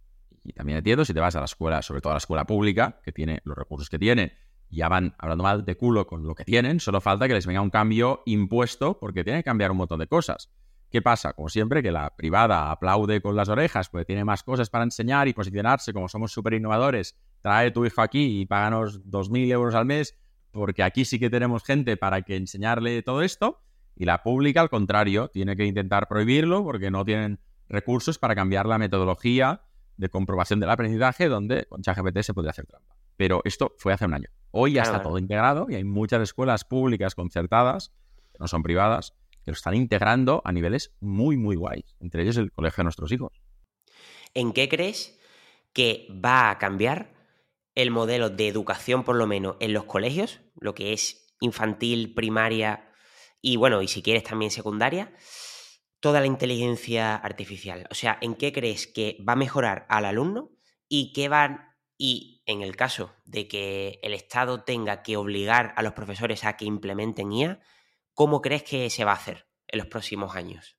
Y 0.45 0.53
también 0.53 0.77
entiendo, 0.77 1.03
si 1.03 1.13
te 1.13 1.19
vas 1.19 1.35
a 1.35 1.39
la 1.39 1.45
escuela, 1.47 1.81
sobre 1.81 1.99
todo 1.99 2.11
a 2.11 2.13
la 2.13 2.19
escuela 2.19 2.45
pública, 2.45 3.01
que 3.03 3.11
tiene 3.11 3.41
los 3.43 3.57
recursos 3.57 3.89
que 3.89 3.99
tiene, 3.99 4.37
ya 4.69 4.87
van 4.87 5.15
hablando 5.17 5.43
mal 5.43 5.65
de 5.65 5.75
culo 5.75 6.07
con 6.07 6.25
lo 6.25 6.33
que 6.33 6.45
tienen, 6.45 6.79
solo 6.79 7.01
falta 7.01 7.27
que 7.27 7.33
les 7.33 7.45
venga 7.45 7.59
un 7.59 7.71
cambio 7.71 8.23
impuesto 8.25 8.97
porque 8.97 9.25
tiene 9.25 9.39
que 9.39 9.43
cambiar 9.43 9.71
un 9.71 9.77
montón 9.79 9.99
de 9.99 10.07
cosas. 10.07 10.49
¿Qué 10.89 11.01
pasa? 11.01 11.33
Como 11.33 11.49
siempre, 11.49 11.83
que 11.83 11.91
la 11.91 12.15
privada 12.15 12.71
aplaude 12.71 13.19
con 13.19 13.35
las 13.35 13.49
orejas 13.49 13.89
porque 13.89 14.05
tiene 14.05 14.23
más 14.23 14.43
cosas 14.43 14.69
para 14.69 14.85
enseñar 14.85 15.27
y 15.27 15.33
posicionarse, 15.33 15.91
como 15.91 16.07
somos 16.07 16.31
súper 16.31 16.53
innovadores, 16.53 17.19
trae 17.41 17.71
tu 17.71 17.85
hijo 17.85 18.01
aquí 18.01 18.39
y 18.39 18.45
páganos 18.45 19.03
2.000 19.03 19.51
euros 19.51 19.75
al 19.75 19.85
mes 19.85 20.17
porque 20.51 20.83
aquí 20.83 21.05
sí 21.05 21.19
que 21.19 21.29
tenemos 21.29 21.63
gente 21.63 21.97
para 21.97 22.21
que 22.21 22.35
enseñarle 22.35 23.01
todo 23.01 23.21
esto. 23.21 23.61
Y 23.95 24.05
la 24.05 24.23
pública, 24.23 24.61
al 24.61 24.69
contrario, 24.69 25.27
tiene 25.27 25.55
que 25.55 25.65
intentar 25.65 26.07
prohibirlo 26.07 26.63
porque 26.63 26.89
no 26.89 27.03
tienen 27.03 27.39
recursos 27.67 28.17
para 28.17 28.35
cambiar 28.35 28.65
la 28.65 28.77
metodología 28.77 29.61
de 29.97 30.09
comprobación 30.09 30.59
del 30.59 30.69
aprendizaje 30.69 31.27
donde 31.27 31.65
con 31.65 31.81
ChatGPT 31.81 32.21
se 32.21 32.33
podría 32.33 32.51
hacer 32.51 32.65
trampa. 32.65 32.95
Pero 33.17 33.41
esto 33.43 33.73
fue 33.77 33.91
hace 33.91 34.05
un 34.05 34.13
año. 34.13 34.29
Hoy 34.51 34.73
ya 34.73 34.83
está 34.83 35.01
todo 35.01 35.17
integrado 35.17 35.67
y 35.69 35.75
hay 35.75 35.83
muchas 35.83 36.21
escuelas 36.21 36.63
públicas 36.63 37.15
concertadas, 37.15 37.91
que 38.31 38.37
no 38.39 38.47
son 38.47 38.63
privadas, 38.63 39.13
que 39.43 39.51
lo 39.51 39.55
están 39.55 39.75
integrando 39.75 40.41
a 40.45 40.53
niveles 40.53 40.95
muy, 41.01 41.35
muy 41.35 41.57
guays. 41.57 41.95
Entre 41.99 42.23
ellos 42.23 42.37
el 42.37 42.51
colegio 42.51 42.81
de 42.81 42.85
nuestros 42.85 43.11
hijos. 43.11 43.41
¿En 44.33 44.53
qué 44.53 44.69
crees 44.69 45.19
que 45.73 46.07
va 46.23 46.49
a 46.49 46.57
cambiar 46.57 47.18
el 47.75 47.91
modelo 47.91 48.29
de 48.29 48.47
educación, 48.47 49.03
por 49.03 49.15
lo 49.15 49.27
menos 49.27 49.57
en 49.59 49.73
los 49.73 49.85
colegios, 49.85 50.41
lo 50.59 50.73
que 50.73 50.93
es 50.93 51.27
infantil, 51.39 52.13
primaria 52.13 52.91
y 53.41 53.55
bueno, 53.55 53.81
y 53.81 53.87
si 53.87 54.01
quieres 54.01 54.23
también 54.23 54.51
secundaria, 54.51 55.13
toda 55.99 56.19
la 56.19 56.25
inteligencia 56.25 57.15
artificial? 57.15 57.87
O 57.91 57.95
sea, 57.95 58.17
¿en 58.21 58.35
qué 58.35 58.51
crees 58.51 58.87
que 58.87 59.17
va 59.27 59.33
a 59.33 59.37
mejorar 59.37 59.85
al 59.89 60.05
alumno 60.05 60.51
y 60.87 61.13
qué 61.13 61.29
van 61.29 61.69
y 61.97 62.41
en 62.45 62.61
el 62.61 62.75
caso 62.75 63.13
de 63.25 63.47
que 63.47 63.99
el 64.01 64.13
Estado 64.13 64.63
tenga 64.63 65.03
que 65.03 65.17
obligar 65.17 65.73
a 65.75 65.83
los 65.83 65.93
profesores 65.93 66.45
a 66.45 66.55
que 66.55 66.65
implementen 66.65 67.31
IA, 67.31 67.59
¿cómo 68.13 68.41
crees 68.41 68.63
que 68.63 68.89
se 68.89 69.03
va 69.03 69.11
a 69.11 69.15
hacer 69.15 69.47
en 69.67 69.79
los 69.79 69.87
próximos 69.87 70.35
años? 70.35 70.77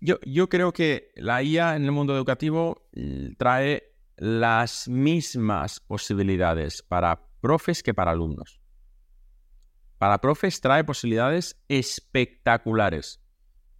Yo, 0.00 0.18
yo 0.24 0.48
creo 0.48 0.72
que 0.72 1.10
la 1.14 1.42
IA 1.42 1.76
en 1.76 1.84
el 1.84 1.92
mundo 1.92 2.14
educativo 2.14 2.88
mm, 2.94 3.34
trae 3.36 3.95
las 4.16 4.88
mismas 4.88 5.80
posibilidades 5.80 6.82
para 6.82 7.28
profes 7.40 7.82
que 7.82 7.94
para 7.94 8.12
alumnos. 8.12 8.60
Para 9.98 10.20
profes 10.20 10.60
trae 10.60 10.84
posibilidades 10.84 11.62
espectaculares. 11.68 13.22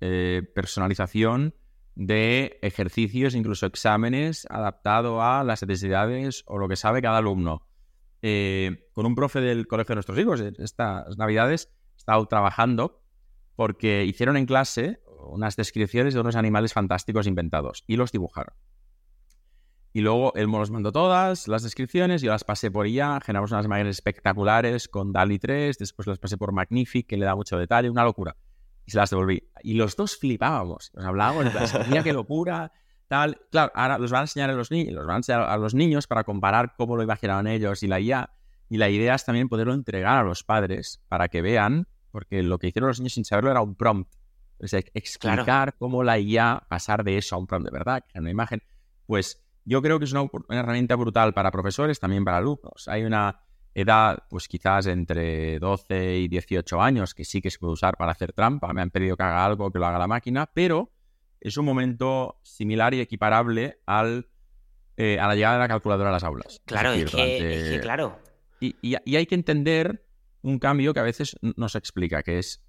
Eh, 0.01 0.43
personalización 0.55 1.55
de 1.95 2.59
ejercicios, 2.63 3.35
incluso 3.35 3.67
exámenes, 3.67 4.47
adaptado 4.51 5.23
a 5.23 5.43
las 5.45 5.63
necesidades 5.63 6.45
o 6.47 6.59
lo 6.59 6.69
que 6.69 6.77
sabe 6.77 7.01
cada 7.01 7.19
alumno. 7.19 7.67
Eh, 8.23 8.89
con 8.93 9.07
un 9.07 9.15
profe 9.15 9.41
del 9.41 9.67
colegio 9.67 9.93
de 9.93 9.97
nuestros 9.97 10.19
hijos, 10.19 10.41
estas 10.41 11.17
navidades, 11.17 11.71
he 11.95 11.97
estado 11.97 12.27
trabajando 12.27 13.03
porque 13.57 14.05
hicieron 14.05 14.37
en 14.37 14.47
clase 14.47 15.01
unas 15.29 15.57
descripciones 15.57 16.15
de 16.15 16.21
unos 16.21 16.37
animales 16.37 16.73
fantásticos 16.73 17.27
inventados 17.27 17.85
y 17.87 17.97
los 17.97 18.13
dibujaron. 18.13 18.55
Y 19.97 20.03
luego 20.03 20.35
él 20.35 20.47
me 20.47 20.59
los 20.59 20.71
mandó 20.71 20.93
todas, 20.93 21.49
las 21.49 21.63
descripciones, 21.63 22.21
yo 22.21 22.31
las 22.31 22.45
pasé 22.45 22.71
por 22.71 22.87
IA, 22.87 23.19
generamos 23.25 23.51
unas 23.53 23.65
imágenes 23.65 23.97
espectaculares 23.97 24.89
con 24.89 25.11
DALI 25.11 25.39
3, 25.39 25.79
después 25.79 26.07
las 26.07 26.19
pasé 26.19 26.37
por 26.37 26.53
Magnific, 26.53 27.07
que 27.07 27.17
le 27.17 27.25
da 27.25 27.35
mucho 27.35 27.57
detalle, 27.57 27.89
una 27.89 28.05
locura 28.05 28.37
y 28.85 28.91
se 28.91 28.99
las 28.99 29.09
devolví. 29.09 29.49
Y 29.63 29.73
los 29.73 29.97
dos 29.97 30.19
flipábamos, 30.19 30.93
nos 30.95 31.03
hablábamos, 31.03 31.47
mira 31.89 32.03
qué 32.03 32.13
locura, 32.13 32.71
tal. 33.09 33.41
Claro, 33.51 33.73
ahora 33.75 33.97
los 33.97 34.11
van 34.11 34.19
a 34.19 34.25
enseñar 34.25 34.51
a 34.51 34.53
los 34.53 34.71
niños, 34.71 34.93
los 34.93 35.07
van 35.07 35.15
a 35.15 35.17
enseñar 35.17 35.41
a 35.45 35.57
los 35.57 35.75
niños 35.75 36.07
para 36.07 36.25
comparar 36.25 36.75
cómo 36.77 36.95
lo 36.95 37.03
imaginaban 37.03 37.47
ellos 37.47 37.83
y 37.83 37.87
la 37.87 37.99
IA. 37.99 38.29
Y 38.69 38.77
la 38.77 38.91
idea 38.91 39.15
es 39.15 39.25
también 39.25 39.49
poderlo 39.49 39.73
entregar 39.73 40.19
a 40.19 40.25
los 40.25 40.45
padres 40.45 41.03
para 41.09 41.29
que 41.29 41.41
vean, 41.41 41.89
porque 42.11 42.43
lo 42.43 42.59
que 42.59 42.67
hicieron 42.67 42.89
los 42.89 43.01
niños 43.01 43.15
sin 43.15 43.25
saberlo 43.25 43.51
era 43.51 43.63
un 43.63 43.75
prompt. 43.75 44.13
Es 44.59 44.75
explicar 44.75 45.75
cómo 45.79 46.05
la 46.05 46.19
IA 46.19 46.67
pasar 46.69 47.03
de 47.03 47.17
eso 47.17 47.35
a 47.35 47.39
un 47.39 47.47
prompt 47.47 47.71
de 47.71 47.73
verdad, 47.73 48.05
a 48.15 48.19
una 48.19 48.31
imagen. 48.31 48.63
Pues 49.07 49.46
yo 49.67 49.83
creo 49.83 49.99
que 49.99 50.07
es 50.07 50.13
una, 50.13 50.23
una 50.23 50.61
herramienta 50.61 50.95
brutal 50.95 51.35
para 51.35 51.51
profesores, 51.51 51.99
también 51.99 52.25
para 52.25 52.39
alumnos. 52.39 52.87
Hay 52.87 53.03
una 53.03 53.43
edad, 53.75 54.21
pues 54.31 54.49
quizás 54.49 54.87
entre 54.87 55.59
12 55.59 56.19
y 56.19 56.29
18 56.29 56.81
años, 56.81 57.15
que 57.15 57.25
sí 57.25 57.43
que 57.43 57.51
se 57.51 57.59
puede 57.59 57.75
usar 57.75 57.97
para 57.99 58.13
hacer 58.13 58.33
trampa. 58.33 58.73
Me 58.73 58.81
han 58.81 58.91
pedido 58.91 59.17
que 59.17 59.25
haga 59.25 59.45
algo 59.45 59.71
que 59.73 59.81
lo 59.81 59.87
haga 59.87 59.99
la 59.99 60.07
máquina, 60.07 60.47
pero 60.47 60.93
es 61.41 61.57
un 61.57 61.67
momento 61.67 62.41
similar 62.43 62.95
y 62.95 63.01
equiparable 63.01 63.81
al, 63.87 64.29
eh, 64.97 65.19
a 65.19 65.27
la 65.27 65.35
llegada 65.35 65.57
de 65.57 65.61
la 65.61 65.69
calculadora 65.69 66.11
a 66.11 66.13
las 66.13 66.25
aulas. 66.25 66.63
Claro, 66.65 66.93
es, 66.93 67.11
que, 67.11 67.81
claro. 67.83 68.19
Y, 68.61 68.77
y, 68.81 69.17
hay 69.17 69.27
que 69.27 69.35
entender 69.35 70.07
un 70.43 70.61
cambio 70.61 70.95
que 70.95 71.01
a 71.01 71.03
veces 71.03 71.37
no 71.43 71.69
se 71.69 71.79
explica, 71.79 72.23
que 72.23 72.39
es, 72.39 72.65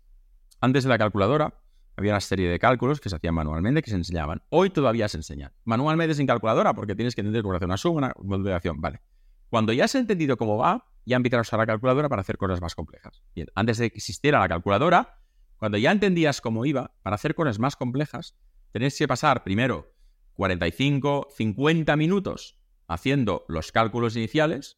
antes 0.59 0.83
de 0.83 0.89
la 0.89 0.97
calculadora 0.97 1.61
había 1.97 2.13
una 2.13 2.21
serie 2.21 2.47
de 2.47 2.59
cálculos 2.59 3.01
que 3.01 3.09
se 3.09 3.15
hacían 3.15 3.33
manualmente, 3.33 3.81
que 3.81 3.89
se 3.89 3.95
enseñaban. 3.95 4.43
Hoy 4.49 4.69
todavía 4.69 5.07
se 5.07 5.17
enseñan. 5.17 5.51
Manualmente 5.65 6.13
sin 6.13 6.27
calculadora, 6.27 6.75
porque 6.75 6.95
tienes 6.95 7.15
que 7.15 7.21
entender 7.21 7.41
cómo 7.41 7.55
hacer 7.55 7.67
una 7.67 7.77
suma, 7.77 7.97
una 7.97 8.13
multiplicación, 8.23 8.79
vale. 8.79 9.01
Cuando 9.49 9.73
ya 9.73 9.85
has 9.85 9.95
entendido 9.95 10.37
cómo 10.37 10.57
va, 10.57 10.85
ya 11.05 11.15
empiezas 11.15 11.39
a 11.39 11.41
usar 11.41 11.59
la 11.59 11.65
calculadora 11.65 12.07
para 12.07 12.21
hacer 12.21 12.37
cosas 12.37 12.61
más 12.61 12.75
complejas. 12.75 13.23
Bien, 13.33 13.47
antes 13.55 13.79
de 13.79 13.89
que 13.89 13.97
existiera 13.97 14.39
la 14.39 14.47
calculadora, 14.47 15.19
cuando 15.57 15.79
ya 15.79 15.91
entendías 15.91 16.39
cómo 16.39 16.65
iba, 16.65 16.93
para 17.01 17.15
hacer 17.15 17.33
cosas 17.33 17.57
más 17.57 17.75
complejas, 17.75 18.37
tenés 18.71 18.95
que 18.95 19.07
pasar 19.07 19.43
primero 19.43 19.91
45, 20.33 21.29
50 21.35 21.95
minutos 21.95 22.59
haciendo 22.87 23.43
los 23.47 23.71
cálculos 23.71 24.15
iniciales 24.15 24.77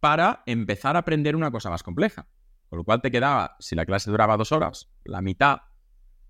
para 0.00 0.42
empezar 0.46 0.96
a 0.96 1.00
aprender 1.00 1.36
una 1.36 1.50
cosa 1.50 1.68
más 1.68 1.82
compleja. 1.82 2.28
Con 2.70 2.78
lo 2.78 2.84
cual 2.84 3.02
te 3.02 3.10
quedaba, 3.10 3.56
si 3.60 3.76
la 3.76 3.84
clase 3.84 4.10
duraba 4.10 4.38
dos 4.38 4.52
horas, 4.52 4.88
la 5.04 5.20
mitad 5.20 5.58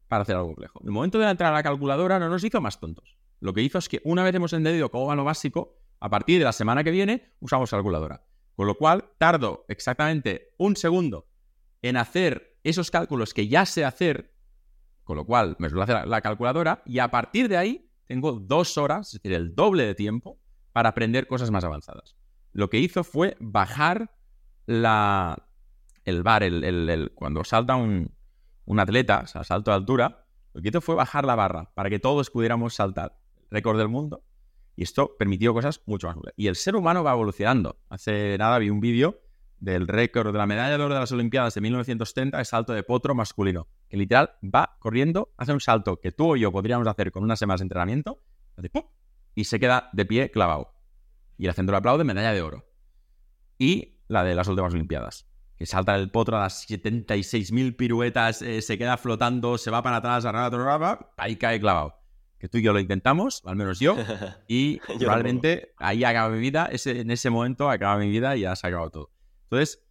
para 0.09 0.23
hacer 0.23 0.37
algo 0.37 0.49
complejo. 0.49 0.81
El 0.85 0.91
momento 0.91 1.19
de 1.19 1.29
entrar 1.29 1.53
a 1.53 1.57
la 1.57 1.63
calculadora 1.63 2.19
no 2.19 2.29
nos 2.29 2.45
hizo 2.45 2.61
más 2.61 2.81
tontos. 2.81 3.17
Lo 3.41 3.53
que 3.53 3.63
hizo 3.63 3.79
es 3.79 3.89
que 3.89 4.01
una 4.05 4.23
vez 4.23 4.35
hemos 4.35 4.53
entendido 4.53 4.91
cómo 4.91 5.07
va 5.07 5.17
lo 5.17 5.25
básico, 5.25 5.79
a 6.01 6.11
partir 6.11 6.39
de 6.39 6.45
la 6.45 6.53
semana 6.53 6.85
que 6.85 6.91
viene 6.91 7.33
usamos 7.41 7.71
calculadora. 7.71 8.25
Con 8.55 8.67
lo 8.67 8.77
cual, 8.77 9.11
tardo 9.19 9.65
exactamente 9.69 10.55
un 10.57 10.77
segundo 10.77 11.29
en 11.83 11.97
hacer 11.97 12.59
esos 12.65 12.91
cálculos 12.91 13.35
que 13.35 13.49
ya 13.49 13.67
sé 13.67 13.85
hacer, 13.85 14.35
con 15.05 15.17
lo 15.17 15.25
cual 15.25 15.57
me 15.59 15.69
suele 15.69 15.85
hacer 15.85 16.09
la 16.09 16.21
calculadora, 16.21 16.83
y 16.87 16.99
a 16.99 17.11
partir 17.11 17.49
de 17.49 17.57
ahí 17.57 17.91
tengo 18.07 18.33
dos 18.33 18.79
horas, 18.79 19.09
es 19.09 19.23
decir, 19.23 19.33
el 19.35 19.55
doble 19.55 19.85
de 19.85 19.95
tiempo, 19.95 20.41
para 20.73 20.91
aprender 20.91 21.27
cosas 21.27 21.51
más 21.51 21.65
avanzadas. 21.65 22.17
Lo 22.53 22.71
que 22.71 22.79
hizo 22.79 23.05
fue 23.05 23.37
bajar 23.41 24.11
la, 24.65 25.49
el 26.05 26.23
bar, 26.23 26.43
el, 26.43 27.13
cuando 27.15 27.45
salta 27.45 27.77
un, 27.77 28.16
un 28.67 28.79
atleta, 28.79 29.23
o 29.25 29.27
sea, 29.27 29.45
salto 29.45 29.71
de 29.71 29.77
altura, 29.77 30.27
lo 30.53 30.61
que 30.61 30.69
hizo 30.69 30.81
fue 30.81 30.95
bajar 30.95 31.25
la 31.25 31.35
barra 31.35 31.73
para 31.75 31.89
que 31.89 31.99
todos 31.99 32.31
pudiéramos 32.31 32.75
saltar. 32.75 33.19
Récord 33.51 33.79
del 33.79 33.89
mundo, 33.89 34.25
y 34.77 34.83
esto 34.83 35.17
permitió 35.19 35.55
cosas 35.55 35.81
mucho 35.87 36.07
más 36.09 36.17
Y 36.37 36.49
el 36.49 36.57
ser 36.57 36.77
humano 36.77 37.03
va 37.03 37.13
evolucionando. 37.13 37.81
Hace 37.89 38.37
nada 38.39 38.59
vi 38.59 38.69
un 38.69 38.81
vídeo 38.81 39.23
del 39.59 39.89
récord 39.89 40.33
de 40.33 40.39
la 40.39 40.47
medalla 40.47 40.77
de 40.77 40.85
oro 40.85 40.95
de 40.95 41.01
las 41.01 41.13
Olimpiadas 41.13 41.55
de 41.55 41.63
1930 41.63 42.37
de 42.37 42.45
salto 42.45 42.75
de 42.75 42.83
potro 42.83 43.15
masculino, 43.15 43.69
que 43.89 43.97
literal 43.97 44.33
va 44.43 44.77
corriendo, 44.79 45.33
hace 45.39 45.53
un 45.53 45.61
salto 45.61 45.99
que 45.99 46.13
tú 46.13 46.33
o 46.33 46.37
yo 46.37 46.53
podríamos 46.53 46.87
hacer 46.87 47.11
con 47.11 47.25
unas 47.25 47.39
semanas 47.39 47.61
de 47.61 47.65
entrenamiento, 47.65 48.21
y 49.35 49.45
se 49.45 49.59
queda 49.59 49.89
de 49.95 50.05
pie 50.05 50.31
clavado. 50.31 50.75
Y 51.39 51.47
el 51.47 51.55
centro 51.55 51.73
le 51.73 51.79
aplaude 51.79 52.05
medalla 52.05 52.33
de 52.33 52.43
oro. 52.43 52.67
Y 53.59 53.99
la 54.09 54.25
de 54.25 54.35
las 54.35 54.49
últimas 54.49 54.75
Olimpiadas, 54.75 55.27
que 55.59 55.67
salta 55.67 55.97
el 55.97 56.11
potro 56.11 56.37
a 56.37 56.41
las 56.41 56.69
76.000 56.69 57.77
piruetas, 57.77 58.43
eh, 58.43 58.61
se 58.63 58.77
queda 58.77 58.97
flotando, 58.97 59.57
se 59.59 59.71
va 59.71 59.83
para 59.83 59.97
atrás, 59.97 60.25
ahí 61.17 61.37
cae 61.37 61.61
clavado. 61.61 61.95
que 62.39 62.49
tú 62.49 62.59
y 62.59 62.63
yo 62.63 62.73
lo 62.73 62.81
intentamos, 62.81 63.43
al 63.47 63.57
menos 63.57 63.81
yo, 63.81 63.97
y 64.49 64.79
probablemente 64.99 65.73
ahí 65.79 66.05
acaba 66.05 66.29
mi 66.29 66.39
vida, 66.39 66.69
ese, 66.71 67.01
en 67.01 67.11
ese 67.11 67.31
momento 67.31 67.71
acaba 67.71 67.99
mi 67.99 68.11
vida 68.11 68.37
y 68.37 68.41
ya 68.41 68.55
se 68.55 68.67
ha 68.67 68.69
acabado 68.69 68.91
todo. 68.91 69.11
Entonces, 69.45 69.83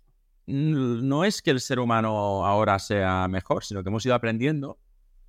no 0.48 1.24
es 1.26 1.42
que 1.42 1.52
el 1.52 1.60
ser 1.60 1.80
humano 1.80 2.46
ahora 2.46 2.78
sea 2.80 3.28
mejor, 3.28 3.64
sino 3.64 3.84
que 3.84 3.90
hemos 3.90 4.06
ido 4.06 4.14
aprendiendo 4.14 4.78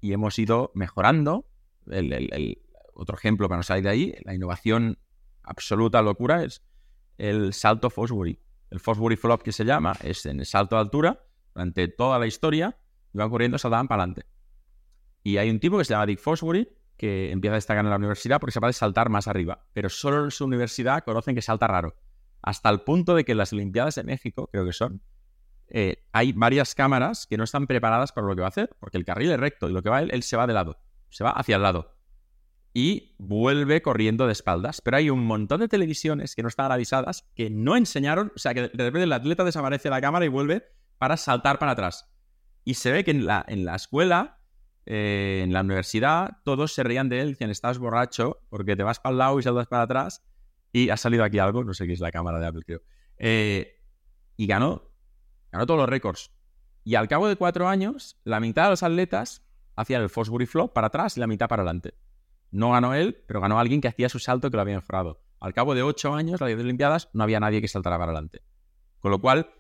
y 0.01 0.13
hemos 0.13 0.39
ido 0.39 0.73
mejorando. 0.75 1.49
El, 1.91 2.59
otro 2.95 3.17
ejemplo 3.17 3.49
para 3.49 3.59
no 3.59 3.63
salir 3.63 3.85
de 3.85 3.91
ahí, 3.91 4.15
la 4.25 4.35
innovación 4.35 4.99
absoluta 5.43 6.01
locura 6.01 6.45
es 6.45 6.63
el 7.19 7.53
salto 7.53 7.91
Fosbury. 7.91 8.41
El 8.71 8.81
Fosbury 8.81 9.17
Flop 9.17 9.43
que 9.43 9.53
se 9.53 9.65
llama 9.65 9.95
es 10.03 10.27
en 10.27 10.41
el 10.41 10.47
salto 10.47 10.77
de 10.77 10.83
altura, 10.83 11.25
durante 11.55 11.89
toda 11.89 12.19
la 12.19 12.27
historia, 12.27 12.79
iban 13.15 13.31
corriendo, 13.31 13.59
saltaban 13.59 13.89
para 13.89 14.03
adelante. 14.03 14.27
Y 15.23 15.39
hay 15.39 15.51
un 15.51 15.61
tipo 15.61 15.79
que 15.79 15.85
se 15.85 15.95
llama 15.95 16.07
Dick 16.07 16.21
Fosbury 16.21 16.69
que 16.97 17.31
empieza 17.31 17.55
a 17.55 17.57
destacar 17.57 17.85
en 17.85 17.91
la 17.91 17.97
universidad 17.97 18.41
porque 18.41 18.53
se 18.53 18.61
va 18.61 18.69
a 18.69 18.73
saltar 18.73 19.09
más 19.11 19.29
arriba, 19.29 19.67
pero 19.73 19.89
solo 19.89 20.25
en 20.25 20.31
su 20.31 20.45
universidad 20.45 21.05
conocen 21.05 21.35
que 21.35 21.43
salta 21.43 21.67
raro 21.67 21.97
hasta 22.47 22.71
el 22.71 22.81
punto 22.83 23.15
de 23.17 23.25
que 23.25 23.33
en 23.33 23.39
las 23.39 23.53
Olimpiadas 23.53 23.97
de 23.97 24.05
México, 24.05 24.49
creo 24.53 24.65
que 24.65 24.73
son, 24.73 25.03
eh, 25.69 26.05
hay 26.13 26.33
varias 26.33 26.77
cámaras 26.77 27.27
que 27.27 27.37
no 27.37 27.43
están 27.43 27.67
preparadas 27.67 28.13
para 28.13 28.27
lo 28.27 28.37
que 28.37 28.41
va 28.41 28.47
a 28.47 28.51
hacer, 28.51 28.71
porque 28.79 28.99
el 28.99 29.05
carril 29.05 29.33
es 29.33 29.41
recto 29.41 29.69
y 29.69 29.73
lo 29.73 29.83
que 29.83 29.91
va 29.91 30.01
él, 30.01 30.11
él 30.13 30.23
se 30.23 30.37
va 30.37 30.47
de 30.47 30.55
lado, 30.55 30.79
se 31.11 31.25
va 31.25 31.31
hacia 31.31 31.57
el 31.57 31.63
lado 31.63 31.96
y 32.79 33.15
vuelve 33.17 33.81
corriendo 33.81 34.27
de 34.27 34.33
espaldas. 34.33 34.83
Pero 34.83 34.99
hay 34.99 35.09
un 35.09 35.25
montón 35.25 35.61
de 35.61 35.67
televisiones 35.69 36.35
que 36.35 36.43
no 36.43 36.49
están 36.49 36.71
avisadas 36.71 37.27
que 37.35 37.49
no 37.49 37.75
enseñaron, 37.75 38.31
o 38.37 38.39
sea, 38.39 38.53
que 38.53 38.69
de 38.69 38.69
repente 38.69 39.05
el 39.05 39.13
atleta 39.15 39.45
desaparece 39.45 39.85
de 39.85 39.95
la 39.95 40.03
cámara 40.03 40.27
y 40.27 40.29
vuelve 40.29 40.63
para 40.99 41.17
saltar 41.17 41.59
para 41.59 41.73
atrás. 41.73 42.07
Y 42.65 42.75
se 42.75 42.93
ve 42.93 43.03
que 43.03 43.13
en 43.13 43.25
la, 43.25 43.43
en 43.49 43.65
la 43.65 43.77
escuela, 43.77 44.41
eh, 44.85 45.41
en 45.43 45.55
la 45.55 45.63
universidad, 45.63 46.37
todos 46.45 46.75
se 46.75 46.83
reían 46.83 47.09
de 47.09 47.23
él, 47.23 47.29
dicen, 47.29 47.49
estás 47.49 47.79
borracho 47.79 48.43
porque 48.51 48.77
te 48.77 48.83
vas 48.83 49.01
para 49.01 49.13
el 49.13 49.19
lado 49.21 49.41
y 49.41 49.43
saltas 49.43 49.69
para 49.69 49.85
atrás. 49.85 50.23
Y 50.71 50.91
ha 50.91 50.99
salido 50.99 51.25
aquí 51.25 51.39
algo, 51.39 51.65
no 51.65 51.73
sé 51.73 51.87
qué 51.87 51.95
es 51.95 52.01
la 52.01 52.13
cámara 52.13 52.39
de 52.39 52.47
Apple, 52.47 52.63
creo. 52.67 52.83
Eh, 53.17 53.81
y 54.37 54.47
ganó, 54.47 54.91
ganó 55.51 55.65
todos 55.65 55.81
los 55.81 55.89
récords. 55.89 56.31
Y 56.85 56.97
al 56.97 57.09
cabo 57.09 57.27
de 57.27 57.37
cuatro 57.37 57.69
años, 57.69 58.21
la 58.25 58.39
mitad 58.39 58.65
de 58.65 58.71
los 58.71 58.83
atletas 58.83 59.47
hacían 59.77 60.03
el 60.03 60.11
Fosbury 60.11 60.45
Flop 60.45 60.75
para 60.75 60.89
atrás 60.89 61.17
y 61.17 61.21
la 61.21 61.27
mitad 61.27 61.49
para 61.49 61.63
adelante. 61.63 61.95
No 62.51 62.73
ganó 62.73 62.95
él, 62.95 63.23
pero 63.27 63.41
ganó 63.41 63.59
alguien 63.59 63.81
que 63.81 63.89
hacía 63.89 64.09
su 64.09 64.19
salto 64.19 64.51
que 64.51 64.57
lo 64.57 64.63
había 64.63 64.77
mejorado. 64.77 65.23
Al 65.41 65.53
cabo 65.53 65.75
de 65.75 65.83
ocho 65.83 66.15
años, 66.15 66.41
las 66.41 66.53
Olimpiadas, 66.53 67.11
no 67.13 67.23
había 67.23 67.41
nadie 67.41 67.61
que 67.61 67.69
saltara 67.69 67.99
para 67.99 68.13
adelante. 68.13 68.43
Con 69.01 69.11
lo 69.11 69.21
cual, 69.21 69.51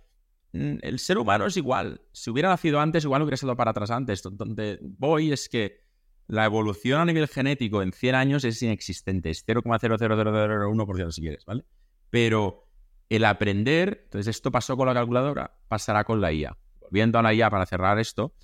mm, 0.53 0.77
el 0.81 0.99
ser 0.99 1.19
humano 1.19 1.47
es 1.47 1.57
igual. 1.57 2.01
Si 2.13 2.31
hubiera 2.31 2.49
nacido 2.49 2.81
antes, 2.81 3.05
igual 3.05 3.23
hubiera 3.23 3.37
saltado 3.37 3.57
para 3.57 3.73
atrás 3.73 3.91
antes. 3.91 4.23
Donde 4.23 4.79
voy 4.81 5.33
es 5.33 5.49
que 5.49 5.85
la 6.29 6.45
evolución 6.45 7.01
a 7.01 7.05
nivel 7.05 7.29
genético 7.29 7.83
en 7.83 7.93
100 7.93 8.15
años 8.15 8.45
es 8.45 8.61
inexistente, 8.63 9.31
es 9.31 9.47
0,00001% 9.47 11.13
si 11.13 11.21
quieres, 11.21 11.45
¿vale? 11.45 11.65
Pero 12.11 12.65
el 13.09 13.25
aprender, 13.25 14.03
entonces 14.05 14.35
esto 14.35 14.51
pasó 14.51 14.77
con 14.77 14.87
la 14.89 14.95
calculadora, 14.95 15.59
pasará 15.69 16.05
con 16.05 16.21
la 16.21 16.33
IA. 16.33 16.57
Volviendo 16.81 17.19
a 17.19 17.23
la 17.23 17.35
IA 17.35 17.51
para 17.51 17.67
cerrar 17.67 17.99
esto, 17.99 18.35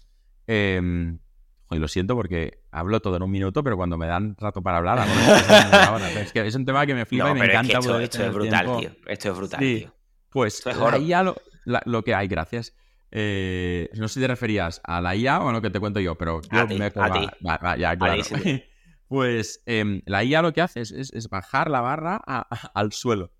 eh, 0.46 1.18
y 1.74 1.78
lo 1.78 1.88
siento 1.88 2.14
porque 2.14 2.60
hablo 2.70 3.00
todo 3.00 3.16
en 3.16 3.22
un 3.22 3.30
minuto, 3.30 3.62
pero 3.62 3.76
cuando 3.76 3.96
me 3.96 4.06
dan 4.06 4.36
rato 4.38 4.62
para 4.62 4.78
hablar, 4.78 5.06
es, 6.20 6.32
que 6.32 6.46
es 6.46 6.54
un 6.54 6.64
tema 6.64 6.86
que 6.86 6.94
me 6.94 7.06
flipa 7.06 7.30
y 7.30 7.34
me 7.34 7.44
encanta. 7.46 7.78
esto, 7.78 8.00
es 8.00 8.34
brutal, 8.34 8.78
tío. 8.78 8.90
Esto 9.06 9.30
es 9.30 9.36
brutal, 9.36 9.60
tío. 9.60 9.94
Pues 10.30 10.64
la 10.64 10.98
IA 10.98 11.22
lo, 11.22 11.36
lo 11.84 12.02
que 12.02 12.14
hay, 12.14 12.28
gracias. 12.28 12.74
Eh, 13.14 13.90
no 13.94 14.08
sé 14.08 14.14
si 14.14 14.20
te 14.20 14.26
referías 14.26 14.80
a 14.84 15.02
la 15.02 15.14
IA 15.14 15.40
o 15.40 15.48
a 15.50 15.52
lo 15.52 15.60
que 15.60 15.68
te 15.68 15.78
cuento 15.78 16.00
yo, 16.00 16.16
pero 16.16 16.40
yo 16.50 16.66
me 16.66 16.86
a 16.86 17.76
ya, 17.76 17.96
claro. 17.96 18.22
pues 19.08 19.62
em, 19.66 20.00
la 20.06 20.24
IA 20.24 20.40
lo 20.40 20.54
que 20.54 20.62
hace 20.62 20.80
es, 20.80 21.28
bajar 21.28 21.70
la 21.70 21.82
barra 21.82 22.16
al 22.16 22.92
suelo. 22.92 23.30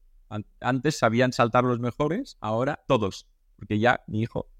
Antes 0.60 0.98
sabían 0.98 1.32
saltar 1.32 1.64
los 1.64 1.80
mejores, 1.80 2.36
ahora 2.40 2.84
todos. 2.86 3.26
Porque 3.56 3.78
ya 3.78 4.02
mi 4.06 4.20
hijo, 4.20 4.51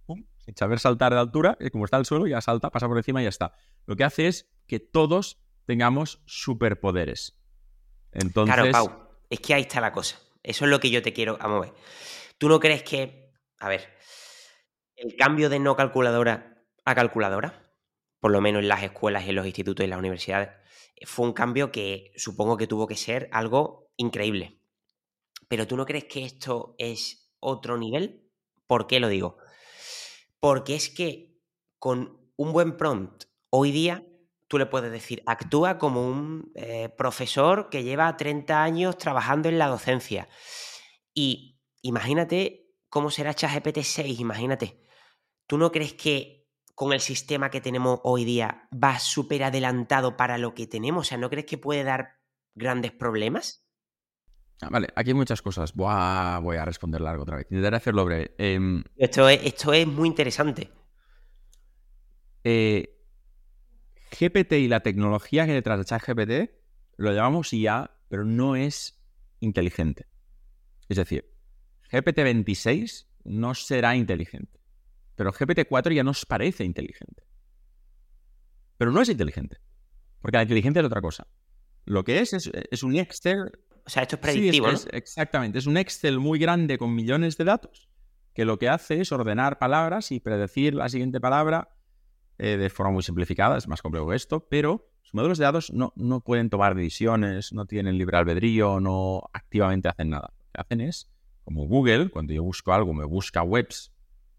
sin 0.45 0.57
saber 0.57 0.79
saltar 0.79 1.13
de 1.13 1.21
altura, 1.21 1.57
eh, 1.61 1.71
como 1.71 1.85
está 1.85 1.97
el 1.97 2.05
suelo, 2.05 2.27
ya 2.27 2.41
salta, 2.41 2.71
pasa 2.71 2.89
por 2.89 2.97
encima 2.97 3.21
y 3.21 3.25
ya 3.25 3.29
está. 3.29 3.55
Lo 3.87 3.97
que 3.97 4.05
hace 4.05 4.29
es 4.29 4.51
que 4.67 4.81
todos 4.81 5.41
tengamos 5.67 6.23
superpoderes. 6.27 7.39
Entonces... 8.13 8.55
Claro, 8.55 8.71
Pau, 8.71 9.09
es 9.31 9.41
que 9.41 9.55
ahí 9.55 9.63
está 9.63 9.81
la 9.81 9.93
cosa. 9.93 10.19
Eso 10.43 10.65
es 10.65 10.71
lo 10.71 10.81
que 10.81 10.91
yo 10.91 11.03
te 11.03 11.13
quiero. 11.13 11.39
Vamos 11.39 11.59
a 11.59 11.71
ver. 11.71 11.79
¿Tú 12.39 12.49
no 12.49 12.59
crees 12.59 12.83
que. 12.83 13.33
A 13.59 13.69
ver, 13.69 13.89
el 14.97 15.15
cambio 15.17 15.49
de 15.49 15.61
no 15.61 15.77
calculadora 15.77 16.65
a 16.85 16.95
calculadora, 16.95 17.73
por 18.19 18.33
lo 18.33 18.41
menos 18.41 18.63
en 18.63 18.69
las 18.69 18.83
escuelas, 18.83 19.29
en 19.29 19.37
los 19.37 19.47
institutos 19.47 19.83
y 19.83 19.85
en 19.85 19.91
las 19.91 19.99
universidades, 20.01 20.51
fue 21.07 21.27
un 21.27 21.33
cambio 21.33 21.71
que 21.71 22.13
supongo 22.17 22.57
que 22.57 22.67
tuvo 22.67 22.89
que 22.89 22.97
ser 22.97 23.29
algo 23.33 23.93
increíble. 23.97 24.59
Pero 25.49 25.67
¿tú 25.67 25.77
no 25.77 25.87
crees 25.87 26.05
que 26.05 26.25
esto 26.25 26.75
es 26.79 27.33
otro 27.39 27.79
nivel? 27.79 28.29
¿Por 28.67 28.87
qué 28.89 28.99
lo 28.99 29.09
digo? 29.09 29.39
Porque 30.43 30.75
es 30.75 30.91
que 30.91 31.39
con 31.79 32.19
un 32.35 32.53
buen 32.53 32.77
prompt 32.77 33.27
hoy 33.49 33.71
día 33.71 34.05
tú 34.49 34.59
le 34.59 34.67
puedes 34.67 34.91
decir, 34.91 35.23
actúa 35.25 35.79
como 35.79 36.05
un 36.05 36.51
eh, 36.57 36.89
profesor 36.89 37.71
que 37.71 37.85
lleva 37.85 38.17
30 38.17 38.61
años 38.61 38.99
trabajando 38.99 39.49
en 39.49 39.57
la 39.57 39.69
docencia. 39.69 40.29
Y 41.15 41.61
imagínate 41.81 42.75
cómo 42.89 43.13
será 43.13 43.35
ChatGPT 43.35 43.83
6, 43.83 44.19
imagínate. 44.19 44.83
¿Tú 45.47 45.59
no 45.59 45.71
crees 45.71 45.95
que 45.95 46.49
con 46.75 46.93
el 46.93 47.01
sistema 47.01 47.49
que 47.49 47.61
tenemos 47.61 48.01
hoy 48.03 48.25
día 48.25 48.69
va 48.75 48.99
súper 48.99 49.45
adelantado 49.45 50.17
para 50.17 50.39
lo 50.39 50.55
que 50.55 50.67
tenemos? 50.67 51.07
O 51.07 51.09
sea, 51.09 51.19
¿no 51.19 51.31
crees 51.31 51.47
que 51.47 51.57
puede 51.57 51.85
dar 51.85 52.19
grandes 52.57 52.91
problemas? 52.91 53.65
Ah, 54.63 54.69
vale, 54.71 54.89
aquí 54.95 55.11
hay 55.11 55.15
muchas 55.15 55.43
cosas. 55.43 55.75
Voy 55.75 55.89
a, 55.91 56.39
voy 56.41 56.57
a 56.57 56.65
responder 56.65 57.01
largo 57.01 57.25
otra 57.25 57.37
vez. 57.37 57.47
Intentaré 57.51 57.77
hacerlo 57.77 58.05
breve. 58.05 58.33
Em, 58.39 58.85
esto, 58.97 59.29
es, 59.29 59.41
esto 59.45 59.73
es 59.73 59.87
muy 59.89 60.09
interesante. 60.09 60.71
Eh, 62.45 62.97
GPT 64.13 64.53
y 64.53 64.69
la 64.69 64.81
tecnología 64.81 65.47
que 65.47 65.53
detrás 65.53 65.79
de 65.79 65.85
ChatGPT 65.85 66.51
lo 66.97 67.13
llamamos 67.13 67.53
IA, 67.53 67.91
pero 68.09 68.25
no 68.25 68.55
es 68.55 69.03
inteligente. 69.41 70.07
Es 70.89 70.97
decir, 70.97 71.29
GPT-26 71.91 73.07
no 73.25 73.55
será 73.55 73.97
inteligente. 73.97 74.61
Pero 75.17 75.33
GPT-4 75.33 75.93
ya 75.93 76.05
nos 76.05 76.25
parece 76.25 76.65
inteligente. 76.65 77.25
Pero 78.79 78.93
no 78.93 79.01
es 79.01 79.09
inteligente. 79.09 79.59
Porque 80.21 80.37
la 80.37 80.43
inteligencia 80.45 80.81
es 80.81 80.87
otra 80.87 81.01
cosa. 81.01 81.27
Lo 81.85 82.05
que 82.05 82.21
es 82.21 82.33
es, 82.33 82.83
un 82.83 82.97
Excel. 82.97 83.51
O 83.85 83.91
sea, 83.91 84.03
esto 84.03 84.17
es 84.17 84.21
predictivo, 84.21 84.69
exactamente. 84.93 85.59
Es 85.59 85.67
un 85.67 85.77
Excel 85.77 86.19
muy 86.21 86.39
grande 86.39 86.79
con 86.79 86.95
millones 86.95 87.37
de 87.37 87.45
datos 87.45 87.89
que 88.35 88.45
lo 88.45 88.59
que 88.59 88.69
hace 88.69 89.01
es 89.01 89.13
ordenar 89.13 89.59
palabras 89.59 90.13
y 90.13 90.21
predecir 90.21 90.75
la 90.75 90.89
siguiente 90.89 91.21
palabra 91.21 91.77
eh, 92.39 92.57
de 92.57 92.71
forma 92.71 92.93
muy 92.93 93.03
simplificada. 93.03 93.59
Es 93.59 93.69
más 93.69 93.83
complejo 93.83 94.09
que 94.09 94.17
esto, 94.17 94.47
pero 94.49 94.89
los 95.03 95.15
modelos 95.15 95.39
de 95.39 95.45
datos 95.45 95.73
no, 95.73 95.93
no 95.97 96.21
pueden 96.21 96.49
tomar 96.49 96.75
decisiones, 96.75 97.53
no 97.53 97.67
tienen 97.67 97.99
libre 97.99 98.17
albedrío, 98.17 98.81
no 98.81 99.29
activamente 99.33 99.89
hacen 99.89 100.11
nada. 100.11 100.33
Lo 100.39 100.51
que 100.53 100.61
hacen 100.61 100.81
es, 100.81 101.11
como 101.45 101.67
Google, 101.67 102.09
cuando 102.09 102.33
yo 102.33 102.43
busco 102.43 102.73
algo, 102.73 102.95
me 102.95 103.05
busca 103.05 103.43
webs 103.43 103.93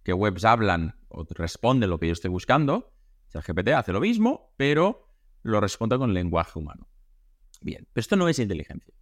que 0.04 0.14
webs 0.14 0.44
hablan 0.44 1.00
o 1.08 1.24
responden 1.30 1.90
lo 1.90 2.00
que 2.00 2.08
yo 2.08 2.14
estoy 2.14 2.30
buscando. 2.30 2.94
El 3.34 3.42
GPT 3.42 3.70
hace 3.70 3.94
lo 3.94 4.02
mismo, 4.02 4.54
pero 4.58 5.08
lo 5.42 5.60
responde 5.60 5.98
con 5.98 6.14
lenguaje 6.14 6.60
humano. 6.60 6.88
Bien, 7.62 7.88
pero 7.94 8.02
esto 8.02 8.16
no 8.16 8.28
es 8.28 8.38
inteligencia. 8.38 8.94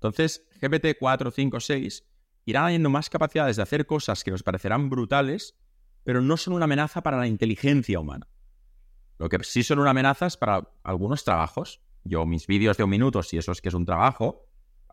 Entonces, 0.00 0.46
GPT 0.62 0.98
4, 0.98 1.30
5, 1.30 1.60
6 1.60 2.06
irán 2.46 2.66
teniendo 2.66 2.88
más 2.88 3.10
capacidades 3.10 3.56
de 3.56 3.62
hacer 3.62 3.84
cosas 3.84 4.24
que 4.24 4.30
nos 4.30 4.42
parecerán 4.42 4.88
brutales, 4.88 5.58
pero 6.04 6.22
no 6.22 6.38
son 6.38 6.54
una 6.54 6.64
amenaza 6.64 7.02
para 7.02 7.18
la 7.18 7.26
inteligencia 7.26 8.00
humana. 8.00 8.26
Lo 9.18 9.28
que 9.28 9.44
sí 9.44 9.62
son 9.62 9.78
una 9.78 9.90
amenaza 9.90 10.26
es 10.26 10.38
para 10.38 10.70
algunos 10.82 11.22
trabajos. 11.22 11.82
Yo, 12.02 12.24
mis 12.24 12.46
vídeos 12.46 12.78
de 12.78 12.84
un 12.84 12.90
minuto, 12.90 13.22
si 13.22 13.36
eso 13.36 13.52
es 13.52 13.60
que 13.60 13.68
es 13.68 13.74
un 13.74 13.84
trabajo, 13.84 14.46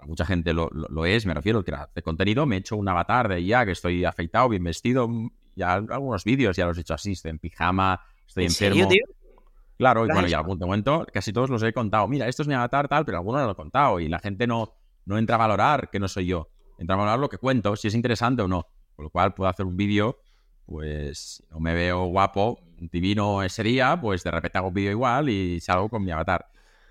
mucha 0.05 0.25
gente 0.25 0.53
lo, 0.53 0.69
es, 1.05 1.25
me 1.25 1.33
refiero, 1.33 1.63
que 1.63 1.73
de 1.95 2.01
contenido, 2.01 2.45
me 2.45 2.57
he 2.57 2.59
hecho 2.59 2.75
un 2.75 2.89
avatar 2.89 3.29
de 3.29 3.45
ya 3.45 3.65
que 3.65 3.71
estoy 3.71 4.03
afeitado, 4.03 4.49
bien 4.49 4.65
vestido, 4.65 5.09
ya 5.55 5.75
algunos 5.75 6.25
vídeos 6.25 6.57
ya 6.57 6.65
los 6.65 6.77
he 6.77 6.81
hecho 6.81 6.95
así, 6.95 7.13
estoy 7.13 7.31
en 7.31 7.39
pijama, 7.39 8.01
estoy 8.27 8.43
¿En 8.43 8.51
enfermo. 8.51 8.89
Serio, 8.89 9.05
Claro, 9.77 10.05
y 10.05 10.09
bueno, 10.09 10.27
ya 10.27 10.39
algún 10.39 10.57
momento 10.57 11.05
casi 11.13 11.31
todos 11.31 11.51
los 11.51 11.61
he 11.61 11.71
contado. 11.71 12.07
Mira, 12.07 12.27
esto 12.27 12.41
es 12.41 12.47
mi 12.47 12.55
avatar 12.55 12.87
tal, 12.87 13.05
pero 13.05 13.19
algunos 13.19 13.43
lo 13.43 13.51
he 13.51 13.55
contado 13.55 13.99
y 13.99 14.07
la 14.09 14.17
gente 14.17 14.47
no, 14.47 14.75
no 15.07 15.17
entra 15.17 15.35
a 15.35 15.39
valorar 15.39 15.89
que 15.89 15.99
no 15.99 16.07
soy 16.07 16.27
yo. 16.27 16.49
Entra 16.77 16.95
a 16.95 16.97
valorar 16.97 17.19
lo 17.19 17.29
que 17.29 17.37
cuento, 17.37 17.75
si 17.75 17.87
es 17.87 17.95
interesante 17.95 18.43
o 18.43 18.47
no. 18.47 18.67
Con 18.95 19.05
lo 19.05 19.09
cual 19.09 19.33
puedo 19.33 19.49
hacer 19.49 19.65
un 19.65 19.77
vídeo, 19.77 20.19
pues 20.65 21.43
no 21.49 21.59
me 21.59 21.73
veo 21.73 22.05
guapo, 22.05 22.59
divino 22.79 23.41
ese 23.41 23.63
día, 23.63 23.99
pues 23.99 24.23
de 24.23 24.31
repente 24.31 24.57
hago 24.57 24.67
un 24.67 24.73
vídeo 24.73 24.91
igual 24.91 25.29
y 25.29 25.59
salgo 25.59 25.89
con 25.89 26.03
mi 26.03 26.11
avatar 26.11 26.47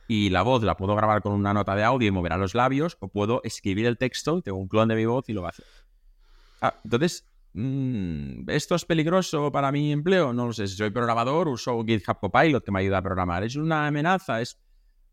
y 0.08 0.30
la 0.30 0.42
voz 0.42 0.62
la 0.62 0.76
puedo 0.76 0.94
grabar 0.94 1.22
con 1.22 1.32
una 1.32 1.52
nota 1.52 1.74
de 1.74 1.84
audio 1.84 2.08
y 2.08 2.10
moverá 2.10 2.36
los 2.36 2.54
labios, 2.54 2.96
o 3.00 3.08
puedo 3.08 3.40
escribir 3.44 3.86
el 3.86 3.98
texto, 3.98 4.40
tengo 4.42 4.58
un 4.58 4.68
clon 4.68 4.88
de 4.88 4.94
mi 4.94 5.04
voz 5.04 5.28
y 5.28 5.32
lo 5.32 5.42
va 5.42 5.48
a 5.48 5.50
hacer. 5.50 5.66
Ah, 6.60 6.74
entonces, 6.84 7.28
mm, 7.54 8.48
¿esto 8.48 8.74
es 8.76 8.84
peligroso 8.84 9.50
para 9.50 9.72
mi 9.72 9.92
empleo? 9.92 10.32
No 10.32 10.46
lo 10.46 10.52
sé. 10.52 10.68
Si 10.68 10.76
soy 10.76 10.90
programador, 10.90 11.48
uso 11.48 11.84
GitHub 11.84 12.18
Copilot 12.20 12.64
que 12.64 12.72
me 12.72 12.80
ayuda 12.80 12.98
a 12.98 13.02
programar. 13.02 13.44
¿Es 13.44 13.56
una 13.56 13.86
amenaza? 13.86 14.40
Es... 14.40 14.58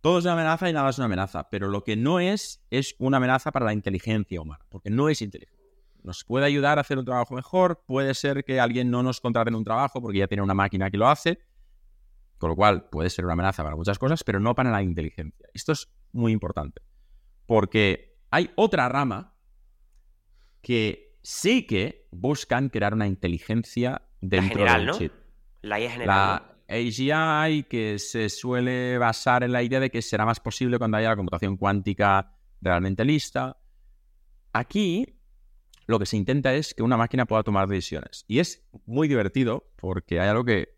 todo 0.03 0.19
es 0.19 0.25
una 0.25 0.33
amenaza 0.33 0.69
y 0.69 0.73
nada 0.73 0.89
es 0.89 0.97
una 0.97 1.05
amenaza, 1.05 1.49
pero 1.49 1.69
lo 1.69 1.85
que 1.85 1.95
no 1.95 2.19
es 2.19 2.61
es 2.69 2.93
una 2.99 3.17
amenaza 3.17 3.53
para 3.53 3.65
la 3.65 3.71
inteligencia 3.71 4.41
humana, 4.41 4.65
porque 4.67 4.89
no 4.89 5.07
es 5.07 5.21
inteligente. 5.21 5.63
Nos 6.03 6.25
puede 6.25 6.45
ayudar 6.45 6.77
a 6.77 6.81
hacer 6.81 6.97
un 6.97 7.05
trabajo 7.05 7.33
mejor, 7.35 7.85
puede 7.87 8.13
ser 8.13 8.43
que 8.43 8.59
alguien 8.59 8.91
no 8.91 9.01
nos 9.01 9.21
contrate 9.21 9.47
en 9.47 9.55
un 9.55 9.63
trabajo 9.63 10.01
porque 10.01 10.17
ya 10.17 10.27
tiene 10.27 10.43
una 10.43 10.53
máquina 10.53 10.91
que 10.91 10.97
lo 10.97 11.07
hace, 11.07 11.39
con 12.37 12.49
lo 12.49 12.55
cual 12.57 12.89
puede 12.89 13.09
ser 13.09 13.23
una 13.23 13.35
amenaza 13.35 13.63
para 13.63 13.77
muchas 13.77 13.97
cosas, 13.97 14.25
pero 14.25 14.41
no 14.41 14.53
para 14.53 14.71
la 14.71 14.83
inteligencia. 14.83 15.47
Esto 15.53 15.71
es 15.71 15.89
muy 16.11 16.33
importante, 16.33 16.81
porque 17.45 18.17
hay 18.29 18.51
otra 18.57 18.89
rama 18.89 19.37
que 20.61 21.17
sí 21.21 21.65
que 21.65 22.09
buscan 22.11 22.67
crear 22.67 22.93
una 22.93 23.07
inteligencia 23.07 24.01
dentro 24.19 24.57
general, 24.57 24.79
del 24.81 24.87
¿no? 24.87 24.97
chip. 24.97 25.13
La 25.61 25.79
IA 25.79 25.91
general. 25.91 26.07
La 26.17 26.52
AGI, 26.73 27.63
que 27.63 27.99
se 27.99 28.29
suele 28.29 28.97
basar 28.97 29.43
en 29.43 29.51
la 29.51 29.63
idea 29.63 29.79
de 29.79 29.89
que 29.89 30.01
será 30.01 30.25
más 30.25 30.39
posible 30.39 30.77
cuando 30.77 30.97
haya 30.97 31.09
la 31.09 31.15
computación 31.15 31.57
cuántica 31.57 32.35
realmente 32.61 33.05
lista. 33.05 33.57
Aquí 34.51 35.19
lo 35.87 35.99
que 35.99 36.05
se 36.05 36.17
intenta 36.17 36.53
es 36.53 36.73
que 36.73 36.83
una 36.83 36.97
máquina 36.97 37.25
pueda 37.25 37.43
tomar 37.43 37.67
decisiones. 37.67 38.25
Y 38.27 38.39
es 38.39 38.65
muy 38.85 39.07
divertido 39.07 39.71
porque 39.77 40.19
hay 40.19 40.29
algo 40.29 40.45
que, 40.45 40.75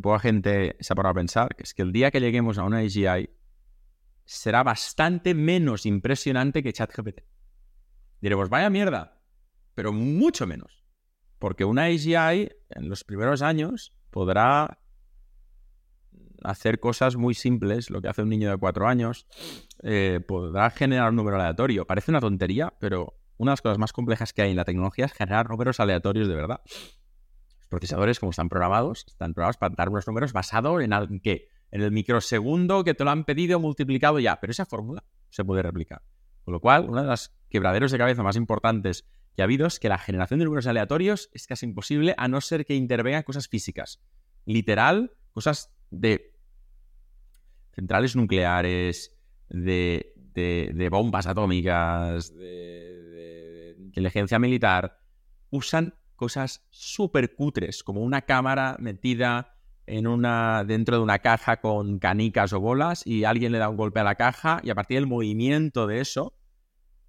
poca 0.00 0.18
gente 0.18 0.76
se 0.80 0.92
ha 0.92 0.96
parado 0.96 1.12
a 1.12 1.14
pensar, 1.14 1.54
que 1.54 1.62
es 1.62 1.74
que 1.74 1.82
el 1.82 1.92
día 1.92 2.10
que 2.10 2.20
lleguemos 2.20 2.58
a 2.58 2.64
una 2.64 2.78
AGI 2.78 3.30
será 4.24 4.62
bastante 4.62 5.34
menos 5.34 5.86
impresionante 5.86 6.62
que 6.62 6.72
ChatGPT. 6.72 7.20
Diremos, 8.20 8.48
vaya 8.48 8.70
mierda, 8.70 9.20
pero 9.74 9.92
mucho 9.92 10.46
menos. 10.46 10.84
Porque 11.38 11.64
una 11.64 11.86
AGI 11.86 12.50
en 12.70 12.88
los 12.88 13.04
primeros 13.04 13.42
años 13.42 13.94
podrá 14.10 14.81
hacer 16.44 16.80
cosas 16.80 17.16
muy 17.16 17.34
simples, 17.34 17.90
lo 17.90 18.00
que 18.00 18.08
hace 18.08 18.22
un 18.22 18.28
niño 18.28 18.50
de 18.50 18.56
cuatro 18.56 18.86
años, 18.86 19.26
eh, 19.82 20.20
podrá 20.26 20.70
generar 20.70 21.10
un 21.10 21.16
número 21.16 21.36
aleatorio. 21.40 21.86
Parece 21.86 22.10
una 22.10 22.20
tontería, 22.20 22.72
pero 22.78 23.14
una 23.38 23.50
de 23.50 23.54
las 23.54 23.62
cosas 23.62 23.78
más 23.78 23.92
complejas 23.92 24.32
que 24.32 24.42
hay 24.42 24.50
en 24.50 24.56
la 24.56 24.64
tecnología 24.64 25.06
es 25.06 25.12
generar 25.12 25.48
números 25.48 25.80
aleatorios 25.80 26.28
de 26.28 26.34
verdad. 26.34 26.60
Los 27.58 27.68
procesadores, 27.68 28.20
como 28.20 28.30
están 28.30 28.48
programados, 28.48 29.04
están 29.08 29.34
programados 29.34 29.56
para 29.56 29.74
dar 29.76 29.88
unos 29.88 30.06
números 30.06 30.32
basados 30.32 30.82
en, 30.82 30.92
al- 30.92 31.20
qué? 31.22 31.48
en 31.70 31.80
el 31.80 31.90
microsegundo 31.90 32.84
que 32.84 32.94
te 32.94 33.02
lo 33.04 33.10
han 33.10 33.24
pedido 33.24 33.58
multiplicado 33.58 34.18
ya, 34.18 34.38
pero 34.40 34.50
esa 34.50 34.66
fórmula 34.66 35.04
se 35.30 35.44
puede 35.44 35.62
replicar. 35.62 36.02
Con 36.44 36.52
lo 36.52 36.60
cual, 36.60 36.86
uno 36.88 37.00
de 37.02 37.08
los 37.08 37.34
quebraderos 37.48 37.90
de 37.92 37.98
cabeza 37.98 38.22
más 38.22 38.36
importantes 38.36 39.06
que 39.34 39.40
ha 39.42 39.44
habido 39.44 39.66
es 39.66 39.80
que 39.80 39.88
la 39.88 39.96
generación 39.96 40.38
de 40.40 40.44
números 40.44 40.66
aleatorios 40.66 41.30
es 41.32 41.46
casi 41.46 41.64
imposible 41.64 42.14
a 42.18 42.28
no 42.28 42.40
ser 42.42 42.66
que 42.66 42.74
intervengan 42.74 43.22
cosas 43.22 43.48
físicas. 43.48 44.02
Literal, 44.44 45.12
cosas 45.30 45.72
de 45.90 46.31
centrales 47.72 48.16
nucleares, 48.16 49.16
de, 49.48 50.12
de- 50.16 50.70
de 50.74 50.88
bombas 50.88 51.26
atómicas, 51.26 52.34
de, 52.34 53.76
inteligencia 53.78 54.38
militar. 54.38 54.98
Usan 55.50 55.94
cosas 56.16 56.66
súper 56.70 57.34
cutres, 57.34 57.82
como 57.82 58.00
una 58.00 58.22
cámara 58.22 58.76
metida 58.78 59.56
en 59.86 60.06
una, 60.06 60.64
dentro 60.64 60.96
de 60.96 61.02
una 61.02 61.18
caja 61.18 61.60
con 61.60 61.98
canicas 61.98 62.52
o 62.52 62.60
bolas 62.60 63.06
y 63.06 63.24
alguien 63.24 63.52
le 63.52 63.58
da 63.58 63.68
un 63.68 63.76
golpe 63.76 64.00
a 64.00 64.04
la 64.04 64.14
caja 64.14 64.60
y 64.62 64.70
a 64.70 64.74
partir 64.74 64.96
del 64.98 65.06
movimiento 65.06 65.86
de 65.86 66.00
eso, 66.00 66.34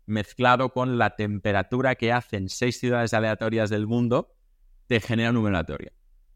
mezclado 0.06 0.74
con 0.74 0.98
la 0.98 1.16
temperatura 1.16 1.96
que 1.96 2.12
hacen 2.12 2.50
seis 2.50 2.80
ciudades 2.80 3.14
aleatorias 3.14 3.70
del 3.70 3.88
mundo, 3.88 4.34
te 4.88 5.00
genera 5.00 5.30
un 5.30 5.36
número 5.36 5.56
aleatorio. 5.56 5.92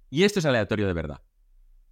Y 0.10 0.24
esto 0.24 0.40
es 0.40 0.46
aleatorio 0.46 0.88
de 0.88 0.94
verdad. 0.94 1.22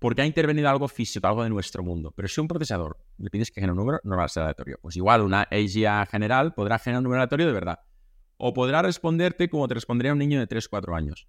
Porque 0.05 0.21
ha 0.21 0.25
intervenido 0.27 0.69
algo 0.69 0.87
físico, 0.87 1.25
algo 1.25 1.41
de 1.41 1.49
nuestro 1.49 1.81
mundo. 1.81 2.11
Pero 2.11 2.27
si 2.27 2.39
un 2.39 2.47
procesador 2.47 2.99
le 3.17 3.31
pides 3.31 3.49
que 3.49 3.55
genere 3.55 3.71
un 3.71 3.79
número, 3.79 3.99
no 4.03 4.15
va 4.15 4.25
a 4.25 4.27
ser 4.27 4.43
aleatorio. 4.43 4.77
Pues 4.79 4.95
igual 4.95 5.23
una 5.23 5.47
AGI 5.49 6.05
general 6.11 6.53
podrá 6.53 6.77
generar 6.77 6.99
un 6.99 7.05
número 7.05 7.21
aleatorio 7.21 7.47
de 7.47 7.53
verdad. 7.53 7.79
O 8.37 8.53
podrá 8.53 8.83
responderte 8.83 9.49
como 9.49 9.67
te 9.67 9.73
respondería 9.73 10.13
un 10.13 10.19
niño 10.19 10.39
de 10.39 10.47
3-4 10.47 10.95
años. 10.95 11.27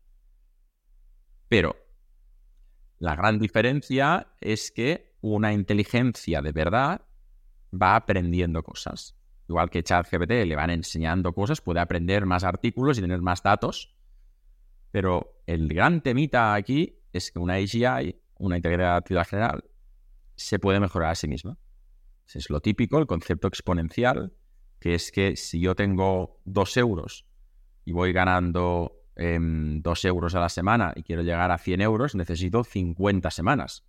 Pero 1.49 1.74
la 2.99 3.16
gran 3.16 3.39
diferencia 3.39 4.35
es 4.43 4.70
que 4.70 5.16
una 5.22 5.55
inteligencia 5.55 6.43
de 6.43 6.53
verdad 6.53 7.01
va 7.72 7.97
aprendiendo 7.97 8.62
cosas. 8.62 9.16
Igual 9.49 9.70
que 9.70 9.85
ChatGPT 9.85 10.45
le 10.45 10.55
van 10.55 10.68
enseñando 10.68 11.33
cosas, 11.33 11.62
puede 11.62 11.81
aprender 11.81 12.27
más 12.27 12.45
artículos 12.45 12.99
y 12.99 13.01
tener 13.01 13.22
más 13.22 13.43
datos. 13.43 13.97
Pero 14.91 15.41
el 15.47 15.66
gran 15.66 16.03
temita 16.03 16.53
aquí 16.53 17.01
es 17.14 17.33
que 17.33 17.39
una 17.39 17.55
AGI, 17.55 18.20
una 18.39 18.57
artificial 18.57 19.24
general, 19.24 19.64
se 20.34 20.59
puede 20.59 20.80
mejorar 20.80 21.11
a 21.11 21.14
sí 21.14 21.28
misma. 21.28 21.59
Es 22.32 22.51
lo 22.51 22.61
típico, 22.61 22.99
el 22.99 23.07
concepto 23.07 23.49
exponencial, 23.49 24.32
que 24.80 24.95
es 24.95 25.11
que 25.11 25.37
si 25.37 25.61
yo 25.61 25.74
tengo 25.74 26.41
dos 26.45 26.76
euros 26.76 27.26
y 27.84 27.93
voy 27.93 28.12
ganando 28.12 29.05
em, 29.14 29.80
dos 29.80 30.05
euros 30.05 30.34
a 30.34 30.41
la 30.41 30.49
semana 30.49 30.93
y 30.97 31.03
quiero 31.03 31.22
llegar 31.22 31.51
a 31.51 31.59
100 31.59 31.80
euros, 31.80 32.14
necesito 32.14 32.64
50 32.64 33.30
semanas. 33.30 33.84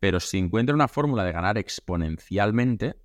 Pero 0.00 0.18
si 0.18 0.38
encuentro 0.38 0.74
una 0.74 0.88
fórmula 0.88 1.24
de 1.24 1.32
ganar 1.32 1.58
exponencialmente, 1.58 2.96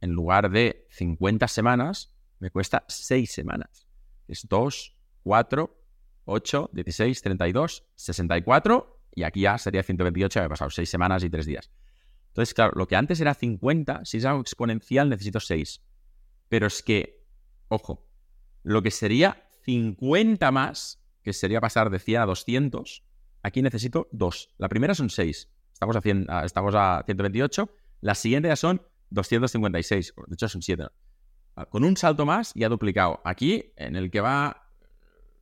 en 0.00 0.10
lugar 0.10 0.50
de 0.50 0.86
50 0.90 1.48
semanas, 1.48 2.14
me 2.40 2.50
cuesta 2.50 2.84
6 2.88 3.32
semanas. 3.32 3.86
Es 4.26 4.46
2, 4.48 4.96
4, 5.22 5.84
8, 6.24 6.70
16, 6.72 7.22
32, 7.22 7.86
64 7.94 8.93
y 9.14 9.22
aquí 9.22 9.42
ya 9.42 9.58
sería 9.58 9.82
128, 9.82 10.40
que 10.40 10.46
he 10.46 10.48
pasado 10.48 10.70
6 10.70 10.88
semanas 10.88 11.22
y 11.24 11.30
3 11.30 11.46
días. 11.46 11.70
Entonces, 12.28 12.52
claro, 12.54 12.72
lo 12.74 12.86
que 12.88 12.96
antes 12.96 13.20
era 13.20 13.34
50, 13.34 14.04
si 14.04 14.16
es 14.18 14.24
algo 14.24 14.40
exponencial 14.40 15.08
necesito 15.08 15.40
6. 15.40 15.82
Pero 16.48 16.66
es 16.66 16.82
que, 16.82 17.24
ojo, 17.68 18.06
lo 18.62 18.82
que 18.82 18.90
sería 18.90 19.48
50 19.64 20.50
más, 20.50 21.00
que 21.22 21.32
sería 21.32 21.60
pasar 21.60 21.90
de 21.90 21.98
100 21.98 22.22
a 22.22 22.26
200, 22.26 23.04
aquí 23.42 23.62
necesito 23.62 24.08
2. 24.12 24.54
La 24.58 24.68
primera 24.68 24.94
son 24.94 25.10
6. 25.10 25.48
Estamos 25.72 25.96
a, 25.96 26.00
100, 26.00 26.26
a- 26.28 26.44
estamos 26.44 26.74
a 26.74 27.02
128. 27.06 27.70
La 28.00 28.14
siguiente 28.14 28.48
ya 28.48 28.56
son 28.56 28.82
256. 29.10 30.14
De 30.26 30.34
hecho, 30.34 30.48
son 30.48 30.62
7. 30.62 30.86
Con 31.70 31.84
un 31.84 31.96
salto 31.96 32.26
más 32.26 32.52
ya 32.54 32.68
duplicado. 32.68 33.20
Aquí, 33.24 33.72
en 33.76 33.94
el 33.96 34.10
que 34.10 34.20
va 34.20 34.68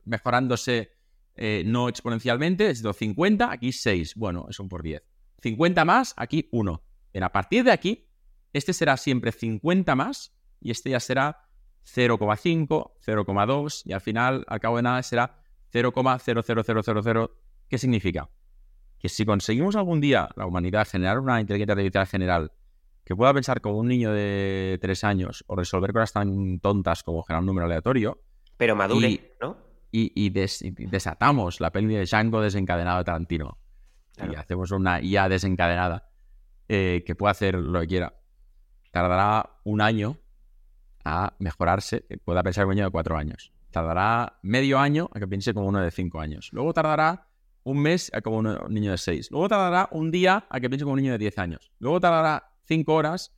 mejorándose 0.05 0.92
eh, 1.35 1.63
no 1.65 1.89
exponencialmente, 1.89 2.69
es 2.69 2.81
50, 2.83 3.51
aquí 3.51 3.71
6. 3.71 4.15
Bueno, 4.15 4.45
es 4.49 4.59
un 4.59 4.69
por 4.69 4.83
10. 4.83 5.03
50 5.41 5.85
más, 5.85 6.13
aquí 6.17 6.47
1. 6.51 6.83
Pero 7.11 7.25
a 7.25 7.31
partir 7.31 7.63
de 7.63 7.71
aquí, 7.71 8.07
este 8.53 8.73
será 8.73 8.97
siempre 8.97 9.31
50 9.31 9.95
más 9.95 10.35
y 10.61 10.71
este 10.71 10.89
ya 10.91 10.99
será 10.99 11.47
0,5, 11.85 12.93
0,2 13.05 13.81
y 13.85 13.93
al 13.93 14.01
final, 14.01 14.45
al 14.47 14.59
cabo 14.59 14.77
de 14.77 14.83
nada, 14.83 15.03
será 15.03 15.39
0,00000. 15.71 17.29
¿Qué 17.67 17.77
significa? 17.77 18.29
Que 18.99 19.09
si 19.09 19.25
conseguimos 19.25 19.75
algún 19.75 19.99
día 19.99 20.29
la 20.35 20.45
humanidad 20.45 20.87
generar 20.87 21.19
una 21.19 21.41
inteligencia 21.41 21.73
artificial 21.73 22.07
general 22.07 22.51
que 23.03 23.15
pueda 23.15 23.33
pensar 23.33 23.59
como 23.59 23.79
un 23.79 23.87
niño 23.89 24.13
de 24.13 24.77
3 24.81 25.03
años 25.03 25.43
o 25.47 25.55
resolver 25.57 25.91
cosas 25.91 26.13
tan 26.13 26.59
tontas 26.59 27.03
como 27.03 27.21
generar 27.23 27.41
un 27.41 27.47
número 27.47 27.65
aleatorio, 27.65 28.21
Pero 28.55 28.75
madure, 28.77 29.09
y- 29.09 29.21
¿no? 29.41 29.57
Y, 29.93 30.11
y 30.15 30.29
des- 30.31 30.61
y 30.63 30.71
desatamos 30.71 31.61
la 31.61 31.71
peli 31.71 31.93
de 31.93 32.05
Django 32.05 32.41
desencadenado 32.41 32.97
de 32.97 33.03
Tarantino 33.05 33.59
Claro. 34.15 34.33
y 34.33 34.35
hacemos 34.35 34.71
una 34.71 34.99
IA 35.01 35.29
desencadenada 35.29 36.09
eh, 36.67 37.03
que 37.05 37.15
pueda 37.15 37.31
hacer 37.31 37.55
lo 37.55 37.79
que 37.81 37.87
quiera, 37.87 38.13
tardará 38.91 39.57
un 39.63 39.81
año 39.81 40.17
a 41.05 41.35
mejorarse, 41.39 42.05
que 42.07 42.17
pueda 42.17 42.43
pensar 42.43 42.63
como 42.63 42.71
un 42.71 42.75
niño 42.75 42.85
de 42.87 42.91
cuatro 42.91 43.17
años. 43.17 43.51
Tardará 43.71 44.39
medio 44.43 44.79
año 44.79 45.09
a 45.13 45.19
que 45.19 45.27
piense 45.27 45.53
como 45.53 45.67
uno 45.67 45.79
de 45.81 45.91
cinco 45.91 46.19
años. 46.19 46.49
Luego 46.53 46.73
tardará 46.73 47.27
un 47.63 47.79
mes 47.81 48.11
a 48.13 48.21
como 48.21 48.37
un 48.37 48.57
niño 48.69 48.91
de 48.91 48.97
seis. 48.97 49.29
Luego 49.31 49.49
tardará 49.49 49.89
un 49.91 50.11
día 50.11 50.45
a 50.49 50.59
que 50.59 50.69
piense 50.69 50.83
como 50.85 50.93
un 50.93 51.01
niño 51.01 51.11
de 51.13 51.17
10 51.17 51.37
años. 51.39 51.71
Luego 51.79 51.99
tardará 51.99 52.51
cinco 52.65 52.93
horas 52.95 53.33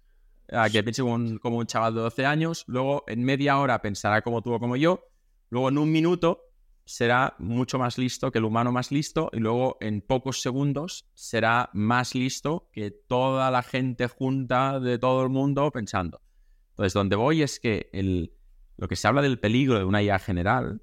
a 0.51 0.69
que 0.69 0.83
piense 0.83 1.01
como 1.01 1.15
un, 1.15 1.37
como 1.37 1.57
un 1.57 1.65
chaval 1.65 1.95
de 1.95 2.01
12 2.01 2.25
años. 2.25 2.65
Luego 2.67 3.03
en 3.07 3.23
media 3.23 3.57
hora 3.59 3.81
pensará 3.81 4.21
como 4.21 4.41
tú 4.41 4.53
o 4.53 4.59
como 4.59 4.75
yo. 4.75 5.07
Luego 5.49 5.69
en 5.69 5.77
un 5.77 5.91
minuto 5.91 6.44
será 6.85 7.35
mucho 7.39 7.79
más 7.79 7.97
listo 7.97 8.31
que 8.31 8.37
el 8.37 8.45
humano 8.45 8.71
más 8.71 8.91
listo 8.91 9.29
y 9.33 9.39
luego 9.39 9.77
en 9.81 10.01
pocos 10.01 10.41
segundos 10.41 11.09
será 11.15 11.69
más 11.73 12.13
listo 12.13 12.69
que 12.71 12.91
toda 12.91 13.49
la 13.51 13.63
gente 13.63 14.07
junta 14.07 14.79
de 14.79 14.99
todo 14.99 15.23
el 15.23 15.29
mundo 15.29 15.71
pensando. 15.71 16.21
Entonces, 16.69 16.93
donde 16.93 17.15
voy 17.15 17.41
es 17.41 17.59
que 17.59 17.89
el, 17.91 18.33
lo 18.77 18.87
que 18.87 18.95
se 18.95 19.07
habla 19.07 19.21
del 19.21 19.39
peligro 19.39 19.77
de 19.77 19.85
una 19.85 20.03
IA 20.03 20.19
general 20.19 20.81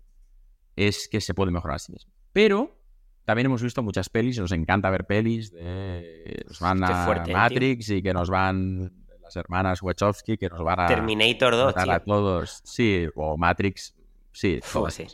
es 0.75 1.09
que 1.09 1.21
se 1.21 1.35
puede 1.35 1.53
mejorar 1.53 1.77
a 1.77 1.79
sí 1.79 1.93
mismo. 1.93 2.13
Pero 2.33 2.77
también 3.25 3.47
hemos 3.47 3.63
visto 3.63 3.83
muchas 3.83 4.09
pelis, 4.09 4.39
nos 4.39 4.53
encanta 4.53 4.91
ver 4.91 5.07
pelis 5.07 5.53
de 5.53 6.45
nos 6.49 6.59
van 6.59 6.83
a 6.83 7.05
fuerte, 7.05 7.31
¿eh, 7.31 7.35
Matrix 7.35 7.91
y 7.91 8.03
que 8.03 8.13
nos 8.13 8.29
van 8.29 8.93
las 9.23 9.37
hermanas 9.37 9.83
Wachowski 9.83 10.37
que 10.37 10.49
nos 10.49 10.63
van 10.65 10.81
a 10.81 10.87
Terminator 10.87 11.53
2, 11.55 11.67
matar 11.67 11.91
a 11.91 12.01
tío. 12.01 12.15
todos. 12.15 12.61
Sí, 12.65 13.07
o 13.15 13.37
Matrix, 13.37 13.95
sí, 14.33 14.59
Uf, 14.61 14.73
todas 14.73 14.95
sí. 14.95 15.07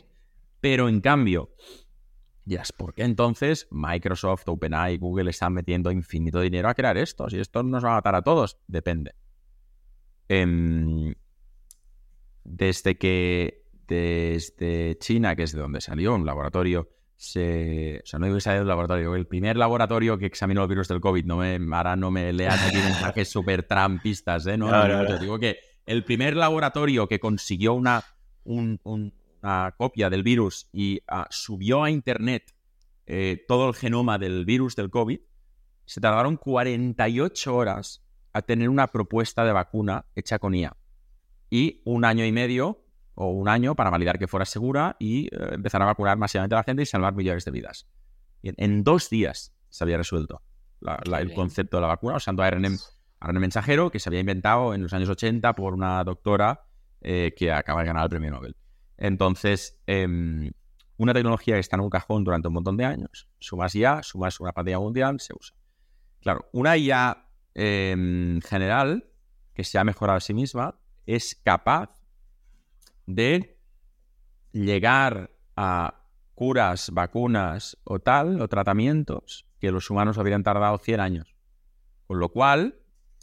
Pero 0.61 0.89
en 0.89 1.01
cambio, 1.01 1.51
Y 2.45 2.55
es 2.55 2.71
porque 2.71 3.03
entonces 3.03 3.67
Microsoft, 3.69 4.47
OpenAI, 4.47 4.97
Google 4.97 5.29
están 5.29 5.53
metiendo 5.53 5.91
infinito 5.91 6.41
dinero 6.41 6.67
a 6.67 6.73
crear 6.73 6.97
esto. 6.97 7.27
Y 7.29 7.39
esto 7.39 7.61
nos 7.61 7.85
va 7.85 7.91
a 7.91 7.95
matar 7.95 8.15
a 8.15 8.23
todos. 8.23 8.57
Depende. 8.67 9.13
Em, 10.27 11.13
desde 12.43 12.97
que 12.97 13.65
desde 13.87 14.97
China, 14.99 15.35
que 15.35 15.43
es 15.43 15.51
de 15.51 15.61
donde 15.61 15.81
salió 15.81 16.15
un 16.15 16.25
laboratorio, 16.25 16.89
se, 17.15 17.99
o 18.03 18.05
sea, 18.05 18.19
no 18.19 18.27
digo 18.27 18.37
que 18.37 18.41
salió 18.41 18.61
un 18.61 18.67
laboratorio, 18.67 19.15
el 19.15 19.27
primer 19.27 19.57
laboratorio 19.57 20.17
que 20.17 20.27
examinó 20.27 20.61
el 20.63 20.69
virus 20.69 20.87
del 20.87 21.01
COVID, 21.01 21.25
no 21.25 21.37
me, 21.37 21.59
ahora 21.75 21.95
no 21.95 22.11
me 22.11 22.31
leas 22.31 22.65
aquí 22.67 22.77
mensajes 22.83 23.29
súper 23.29 23.63
trampistas, 23.63 24.45
¿eh? 24.47 24.57
No, 24.57 24.69
no, 24.71 25.19
digo 25.19 25.37
que 25.39 25.57
el 25.85 26.05
primer 26.05 26.35
laboratorio 26.35 27.07
que 27.07 27.19
consiguió 27.19 27.73
una, 27.73 28.03
una 29.41 29.73
copia 29.77 30.09
del 30.09 30.23
virus 30.23 30.67
y 30.71 31.01
ah, 31.07 31.27
subió 31.29 31.83
a 31.83 31.89
Internet 31.89 32.53
eh, 33.05 33.43
todo 33.47 33.69
el 33.69 33.75
genoma 33.75 34.17
del 34.17 34.45
virus 34.45 34.75
del 34.75 34.89
COVID, 34.89 35.19
se 35.85 36.01
tardaron 36.01 36.37
48 36.37 37.55
horas 37.55 38.03
a 38.33 38.41
tener 38.41 38.69
una 38.69 38.87
propuesta 38.87 39.43
de 39.43 39.51
vacuna 39.51 40.05
hecha 40.15 40.37
con 40.37 40.53
IA. 40.53 40.75
Y 41.49 41.81
un 41.85 42.05
año 42.05 42.25
y 42.25 42.31
medio 42.31 42.85
o 43.15 43.31
un 43.31 43.49
año 43.49 43.75
para 43.75 43.89
validar 43.89 44.19
que 44.19 44.27
fuera 44.27 44.45
segura 44.45 44.95
y 44.99 45.25
eh, 45.27 45.49
empezar 45.53 45.81
a 45.81 45.85
vacunar 45.85 46.17
masivamente 46.17 46.55
a 46.55 46.59
la 46.59 46.63
gente 46.63 46.83
y 46.83 46.85
salvar 46.85 47.15
millones 47.15 47.45
de 47.45 47.51
vidas. 47.51 47.87
en 48.43 48.83
dos 48.83 49.09
días 49.09 49.53
se 49.69 49.83
había 49.83 49.97
resuelto 49.97 50.41
el 50.81 51.33
concepto 51.33 51.77
de 51.77 51.81
la 51.81 51.87
vacuna 51.87 52.17
usando 52.17 52.43
ARN, 52.43 52.77
ARN, 53.19 53.39
mensajero 53.39 53.91
que 53.91 53.99
se 53.99 54.09
había 54.09 54.21
inventado 54.21 54.73
en 54.73 54.81
los 54.81 54.93
años 54.93 55.09
80 55.09 55.53
por 55.53 55.73
una 55.73 56.03
doctora 56.03 56.61
eh, 57.01 57.33
que 57.35 57.51
acaba 57.51 57.81
de 57.81 57.87
ganar 57.87 58.03
el 58.03 58.09
premio 58.09 58.31
Nobel. 58.31 58.55
Entonces, 58.99 59.79
em, 59.87 60.51
una 60.97 61.13
tecnología 61.13 61.55
que 61.55 61.61
está 61.61 61.77
en 61.77 61.83
un 61.83 61.89
cajón 61.89 62.25
durante 62.25 62.49
un 62.49 62.53
montón 62.53 62.75
de 62.75 62.83
años, 62.83 63.29
sumas 63.39 63.73
IA, 63.73 64.03
sumas 64.03 64.39
una 64.41 64.51
pandemia 64.51 64.79
mundial, 64.79 65.19
se 65.21 65.33
usa. 65.33 65.55
Claro, 66.19 66.49
una 66.51 66.75
IA 66.77 67.25
em, 67.55 68.41
general 68.41 69.09
que 69.53 69.63
se 69.63 69.79
ha 69.79 69.83
mejorado 69.85 70.17
a 70.17 70.19
sí 70.19 70.33
misma 70.33 70.79
es 71.05 71.39
capaz 71.43 72.01
de 73.05 73.57
llegar 74.51 75.31
a 75.55 76.03
curas, 76.35 76.91
vacunas 76.91 77.77
o 77.85 77.99
tal, 77.99 78.41
o 78.41 78.47
tratamientos 78.49 79.45
que 79.59 79.71
los 79.71 79.89
humanos 79.89 80.17
habrían 80.17 80.43
tardado 80.43 80.77
100 80.77 80.99
años. 80.99 81.35
Con 82.05 82.19
lo 82.19 82.29
cual, 82.29 82.79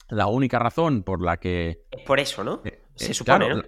la 0.09 0.27
única 0.27 0.59
razón 0.59 1.03
por 1.03 1.23
la 1.23 1.37
que... 1.37 1.87
Es 1.91 2.03
por 2.05 2.19
eso, 2.19 2.43
¿no? 2.45 2.63
Eh, 2.65 2.83
se 2.95 3.13
eh, 3.13 3.15
supone, 3.15 3.49
¿no? 3.49 3.63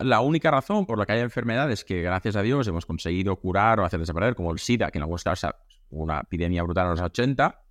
La 0.00 0.20
única 0.20 0.50
razón 0.50 0.86
por 0.86 0.98
la 0.98 1.06
que 1.06 1.12
hay 1.12 1.20
enfermedades 1.20 1.84
que, 1.84 2.02
gracias 2.02 2.36
a 2.36 2.42
Dios, 2.42 2.66
hemos 2.66 2.86
conseguido 2.86 3.36
curar 3.36 3.80
o 3.80 3.84
hacer 3.84 4.00
desaparecer, 4.00 4.34
como 4.34 4.52
el 4.52 4.58
SIDA, 4.58 4.90
que 4.90 4.98
en 4.98 5.02
algunos 5.02 5.24
casos 5.24 5.52
una 5.90 6.20
epidemia 6.20 6.62
brutal 6.62 6.86
en 6.86 6.90
los 6.92 7.00
80, 7.00 7.62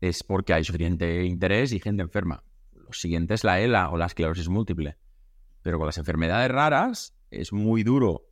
es 0.00 0.22
porque 0.22 0.52
hay 0.52 0.64
suficiente 0.64 1.24
interés 1.24 1.72
y 1.72 1.80
gente 1.80 2.02
enferma. 2.02 2.42
Lo 2.72 2.92
siguiente 2.92 3.34
es 3.34 3.44
la 3.44 3.60
ELA 3.60 3.90
o 3.90 3.96
la 3.96 4.06
esclerosis 4.06 4.48
múltiple. 4.48 4.96
Pero 5.62 5.78
con 5.78 5.86
las 5.86 5.98
enfermedades 5.98 6.50
raras 6.50 7.16
es 7.30 7.52
muy 7.52 7.82
duro 7.82 8.28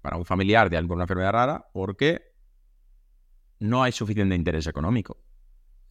para 0.00 0.16
un 0.16 0.24
familiar 0.24 0.70
de 0.70 0.78
alguna 0.78 1.04
enfermedad 1.04 1.32
rara 1.32 1.66
porque 1.72 2.32
no 3.60 3.82
hay 3.82 3.92
suficiente 3.92 4.34
interés 4.34 4.66
económico 4.66 5.18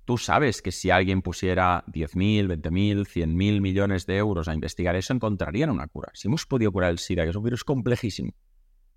tú 0.05 0.17
sabes 0.17 0.61
que 0.61 0.71
si 0.71 0.89
alguien 0.89 1.21
pusiera 1.21 1.85
10.000, 1.87 2.47
20.000, 2.47 3.05
100.000 3.05 3.61
millones 3.61 4.05
de 4.05 4.17
euros 4.17 4.47
a 4.47 4.53
investigar 4.53 4.95
eso, 4.95 5.13
encontrarían 5.13 5.69
una 5.69 5.87
cura. 5.87 6.11
Si 6.13 6.27
hemos 6.27 6.45
podido 6.45 6.71
curar 6.71 6.91
el 6.91 6.99
SIDA, 6.99 7.23
que 7.23 7.29
es 7.29 7.35
un 7.35 7.43
virus 7.43 7.63
complejísimo, 7.63 8.33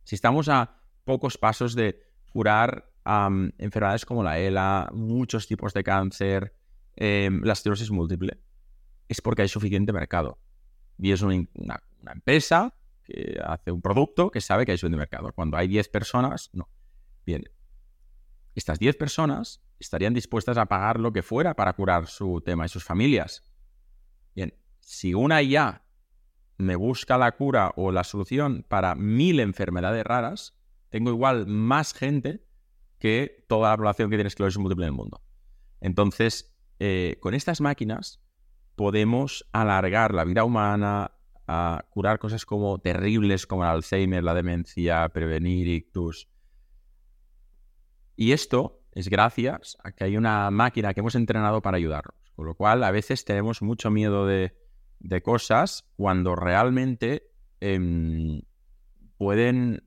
si 0.02 0.14
estamos 0.14 0.48
a 0.48 0.80
pocos 1.04 1.38
pasos 1.38 1.74
de 1.74 2.00
curar 2.32 2.90
enfermedades 3.58 4.06
como 4.06 4.22
la 4.22 4.38
ELA, 4.38 4.90
muchos 4.94 5.46
tipos 5.46 5.74
de 5.74 5.84
cáncer, 5.84 6.54
em, 6.96 7.42
la 7.42 7.52
esclerosis 7.52 7.90
múltiple, 7.90 8.40
es 9.08 9.20
porque 9.20 9.42
hay 9.42 9.48
suficiente 9.48 9.92
mercado. 9.92 10.38
Y 10.98 11.12
es 11.12 11.22
una, 11.22 11.46
una 11.54 12.12
empresa 12.12 12.74
que 13.02 13.38
hace 13.44 13.70
un 13.70 13.82
producto 13.82 14.30
que 14.30 14.40
sabe 14.40 14.64
que 14.64 14.72
hay 14.72 14.78
suficiente 14.78 14.98
mercado. 14.98 15.32
Cuando 15.34 15.56
hay 15.56 15.68
10 15.68 15.88
personas, 15.88 16.48
no. 16.52 16.70
Bien, 17.26 17.44
estas 18.54 18.78
10 18.78 18.96
personas 18.96 19.63
estarían 19.78 20.14
dispuestas 20.14 20.56
a 20.56 20.66
pagar 20.66 21.00
lo 21.00 21.12
que 21.12 21.22
fuera 21.22 21.54
para 21.54 21.72
curar 21.74 22.06
su 22.06 22.40
tema 22.40 22.66
y 22.66 22.68
sus 22.68 22.84
familias. 22.84 23.42
Bien, 24.34 24.54
si 24.80 25.14
una 25.14 25.42
IA 25.42 25.82
me 26.58 26.76
busca 26.76 27.18
la 27.18 27.32
cura 27.32 27.72
o 27.76 27.90
la 27.90 28.04
solución 28.04 28.64
para 28.68 28.94
mil 28.94 29.40
enfermedades 29.40 30.04
raras, 30.04 30.54
tengo 30.90 31.10
igual 31.10 31.46
más 31.46 31.92
gente 31.94 32.46
que 32.98 33.44
toda 33.48 33.70
la 33.70 33.76
población 33.76 34.10
que 34.10 34.16
tiene 34.16 34.28
esclerosis 34.28 34.58
múltiple 34.58 34.84
en 34.84 34.92
el 34.92 34.96
mundo. 34.96 35.22
Entonces, 35.80 36.56
eh, 36.78 37.16
con 37.20 37.34
estas 37.34 37.60
máquinas 37.60 38.22
podemos 38.76 39.48
alargar 39.52 40.14
la 40.14 40.24
vida 40.24 40.44
humana, 40.44 41.12
a 41.46 41.84
curar 41.90 42.18
cosas 42.18 42.46
como 42.46 42.78
terribles 42.78 43.46
como 43.46 43.64
el 43.64 43.70
Alzheimer, 43.70 44.24
la 44.24 44.34
demencia, 44.34 45.08
prevenir 45.10 45.68
ictus. 45.68 46.28
Y 48.16 48.32
esto 48.32 48.83
es 48.94 49.08
gracias 49.08 49.76
a 49.82 49.92
que 49.92 50.04
hay 50.04 50.16
una 50.16 50.50
máquina 50.50 50.94
que 50.94 51.00
hemos 51.00 51.16
entrenado 51.16 51.60
para 51.62 51.76
ayudarnos. 51.76 52.14
Con 52.36 52.46
lo 52.46 52.54
cual, 52.54 52.82
a 52.84 52.90
veces 52.90 53.24
tenemos 53.24 53.62
mucho 53.62 53.90
miedo 53.90 54.26
de, 54.26 54.52
cosas 55.22 55.84
cuando 55.96 56.34
realmente 56.34 57.30
em, 57.60 58.40
pueden 59.18 59.86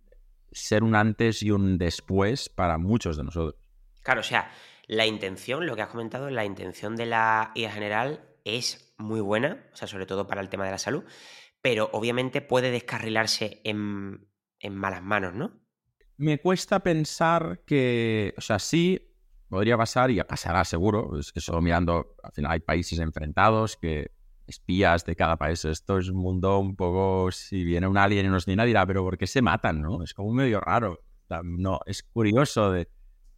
ser 0.51 0.83
un 0.83 0.95
antes 0.95 1.41
y 1.41 1.51
un 1.51 1.77
después 1.77 2.49
para 2.49 2.77
muchos 2.77 3.17
de 3.17 3.23
nosotros. 3.23 3.61
Claro, 4.03 4.21
o 4.21 4.23
sea, 4.23 4.51
la 4.87 5.05
intención, 5.05 5.65
lo 5.65 5.75
que 5.75 5.81
has 5.81 5.89
comentado, 5.89 6.29
la 6.29 6.45
intención 6.45 6.95
de 6.95 7.07
la 7.07 7.51
IA 7.55 7.71
general 7.71 8.21
es 8.45 8.93
muy 8.97 9.19
buena, 9.19 9.65
o 9.73 9.75
sea, 9.75 9.87
sobre 9.87 10.05
todo 10.05 10.27
para 10.27 10.41
el 10.41 10.49
tema 10.49 10.65
de 10.65 10.71
la 10.71 10.77
salud, 10.77 11.03
pero 11.61 11.89
obviamente 11.91 12.41
puede 12.41 12.71
descarrilarse 12.71 13.61
en, 13.63 14.29
en 14.59 14.75
malas 14.75 15.03
manos, 15.03 15.33
¿no? 15.33 15.66
Me 16.17 16.39
cuesta 16.39 16.79
pensar 16.79 17.61
que, 17.65 18.33
o 18.37 18.41
sea, 18.41 18.59
sí, 18.59 19.07
podría 19.49 19.77
pasar 19.77 20.11
y 20.11 20.21
pasará 20.23 20.65
seguro. 20.65 21.17
Es 21.19 21.31
que 21.31 21.39
solo 21.39 21.61
mirando, 21.61 22.15
al 22.23 22.31
final 22.31 22.51
hay 22.51 22.59
países 22.59 22.99
enfrentados 22.99 23.77
que 23.77 24.11
espías 24.47 25.05
de 25.05 25.15
cada 25.15 25.37
país. 25.37 25.63
Esto 25.65 25.97
es 25.97 26.09
un 26.09 26.17
mundo 26.17 26.57
un 26.59 26.75
poco, 26.75 27.31
si 27.31 27.63
viene 27.63 27.87
un 27.87 27.97
alien 27.97 28.25
y 28.25 28.29
nos 28.29 28.45
viene 28.45 28.65
dirá, 28.65 28.85
pero 28.85 29.03
¿por 29.03 29.17
qué 29.17 29.27
se 29.27 29.41
matan? 29.41 29.81
¿no? 29.81 30.03
Es 30.03 30.13
como 30.13 30.33
medio 30.33 30.59
raro. 30.59 31.03
no, 31.43 31.79
es 31.85 32.03
curioso 32.03 32.71
de, 32.71 32.89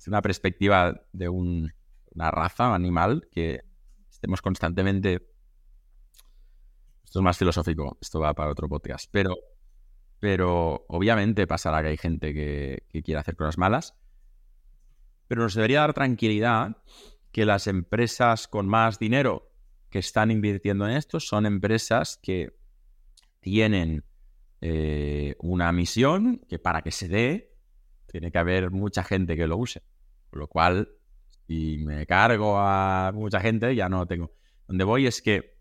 una 0.07 0.21
perspectiva 0.21 1.01
de 1.11 1.29
una 1.29 2.31
raza 2.31 2.73
animal 2.73 3.27
que 3.31 3.61
estemos 4.09 4.41
constantemente... 4.41 5.27
Esto 7.03 7.19
es 7.19 7.23
más 7.23 7.39
filosófico, 7.39 7.97
esto 7.99 8.19
va 8.19 8.35
para 8.35 8.51
otro 8.51 8.69
podcast, 8.69 9.09
pero 9.11 9.35
pero 10.19 10.85
obviamente 10.89 11.47
pasará 11.47 11.81
que 11.81 11.89
hay 11.89 11.97
gente 11.97 12.33
que, 12.33 12.83
quiere 13.03 13.19
hacer 13.19 13.35
cosas 13.35 13.57
malas. 13.57 13.95
Pero 15.27 15.43
nos 15.43 15.55
debería 15.55 15.81
dar 15.81 15.93
tranquilidad 15.93 16.77
que 17.31 17.45
las 17.45 17.67
empresas 17.67 18.47
con 18.47 18.67
más 18.67 18.99
dinero 18.99 19.51
que 19.89 19.99
están 19.99 20.31
invirtiendo 20.31 20.85
en 20.87 20.95
esto 20.95 21.19
son 21.19 21.45
empresas 21.45 22.19
que 22.21 22.57
tienen 23.39 24.03
eh, 24.61 25.35
una 25.39 25.71
misión 25.71 26.41
que 26.49 26.59
para 26.59 26.81
que 26.81 26.91
se 26.91 27.07
dé 27.07 27.55
tiene 28.07 28.31
que 28.31 28.37
haber 28.37 28.71
mucha 28.71 29.03
gente 29.03 29.37
que 29.37 29.47
lo 29.47 29.57
use. 29.57 29.83
Con 30.29 30.39
lo 30.39 30.47
cual, 30.47 30.89
si 31.47 31.77
me 31.77 32.05
cargo 32.05 32.57
a 32.57 33.11
mucha 33.13 33.39
gente, 33.39 33.75
ya 33.75 33.87
no 33.87 34.05
tengo. 34.05 34.33
Donde 34.67 34.83
voy 34.83 35.07
es 35.07 35.21
que 35.21 35.57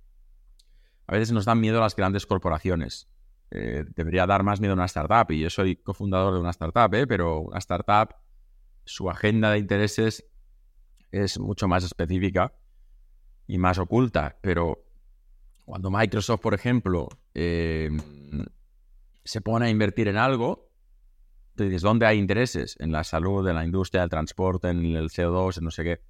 a 1.06 1.12
veces 1.12 1.32
nos 1.32 1.44
dan 1.44 1.60
miedo 1.60 1.80
las 1.80 1.94
grandes 1.94 2.26
corporaciones. 2.26 3.08
Eh, 3.50 3.84
debería 3.94 4.26
dar 4.26 4.42
más 4.42 4.60
miedo 4.60 4.72
a 4.72 4.76
una 4.76 4.84
startup. 4.84 5.30
Y 5.30 5.40
yo 5.40 5.50
soy 5.50 5.76
cofundador 5.76 6.34
de 6.34 6.40
una 6.40 6.50
startup, 6.50 6.94
¿eh? 6.94 7.06
pero 7.06 7.40
una 7.40 7.58
startup, 7.58 8.14
su 8.84 9.08
agenda 9.10 9.50
de 9.50 9.58
intereses 9.58 10.24
es 11.10 11.38
mucho 11.38 11.68
más 11.68 11.84
específica 11.84 12.52
y 13.46 13.58
más 13.58 13.78
oculta. 13.78 14.38
Pero 14.40 14.84
cuando 15.64 15.90
Microsoft, 15.90 16.40
por 16.40 16.54
ejemplo, 16.54 17.08
eh, 17.34 17.90
se 19.24 19.40
pone 19.40 19.66
a 19.66 19.70
invertir 19.70 20.08
en 20.08 20.16
algo, 20.16 20.70
tú 21.54 21.64
dices, 21.64 21.82
¿dónde 21.82 22.06
hay 22.06 22.18
intereses? 22.18 22.76
En 22.78 22.92
la 22.92 23.04
salud, 23.04 23.46
en 23.48 23.54
la 23.54 23.64
industria, 23.64 24.02
del 24.02 24.10
transporte, 24.10 24.68
en 24.68 24.84
el 24.84 25.10
CO2, 25.10 25.58
en 25.58 25.64
no 25.64 25.70
sé 25.70 25.84
qué. 25.84 26.00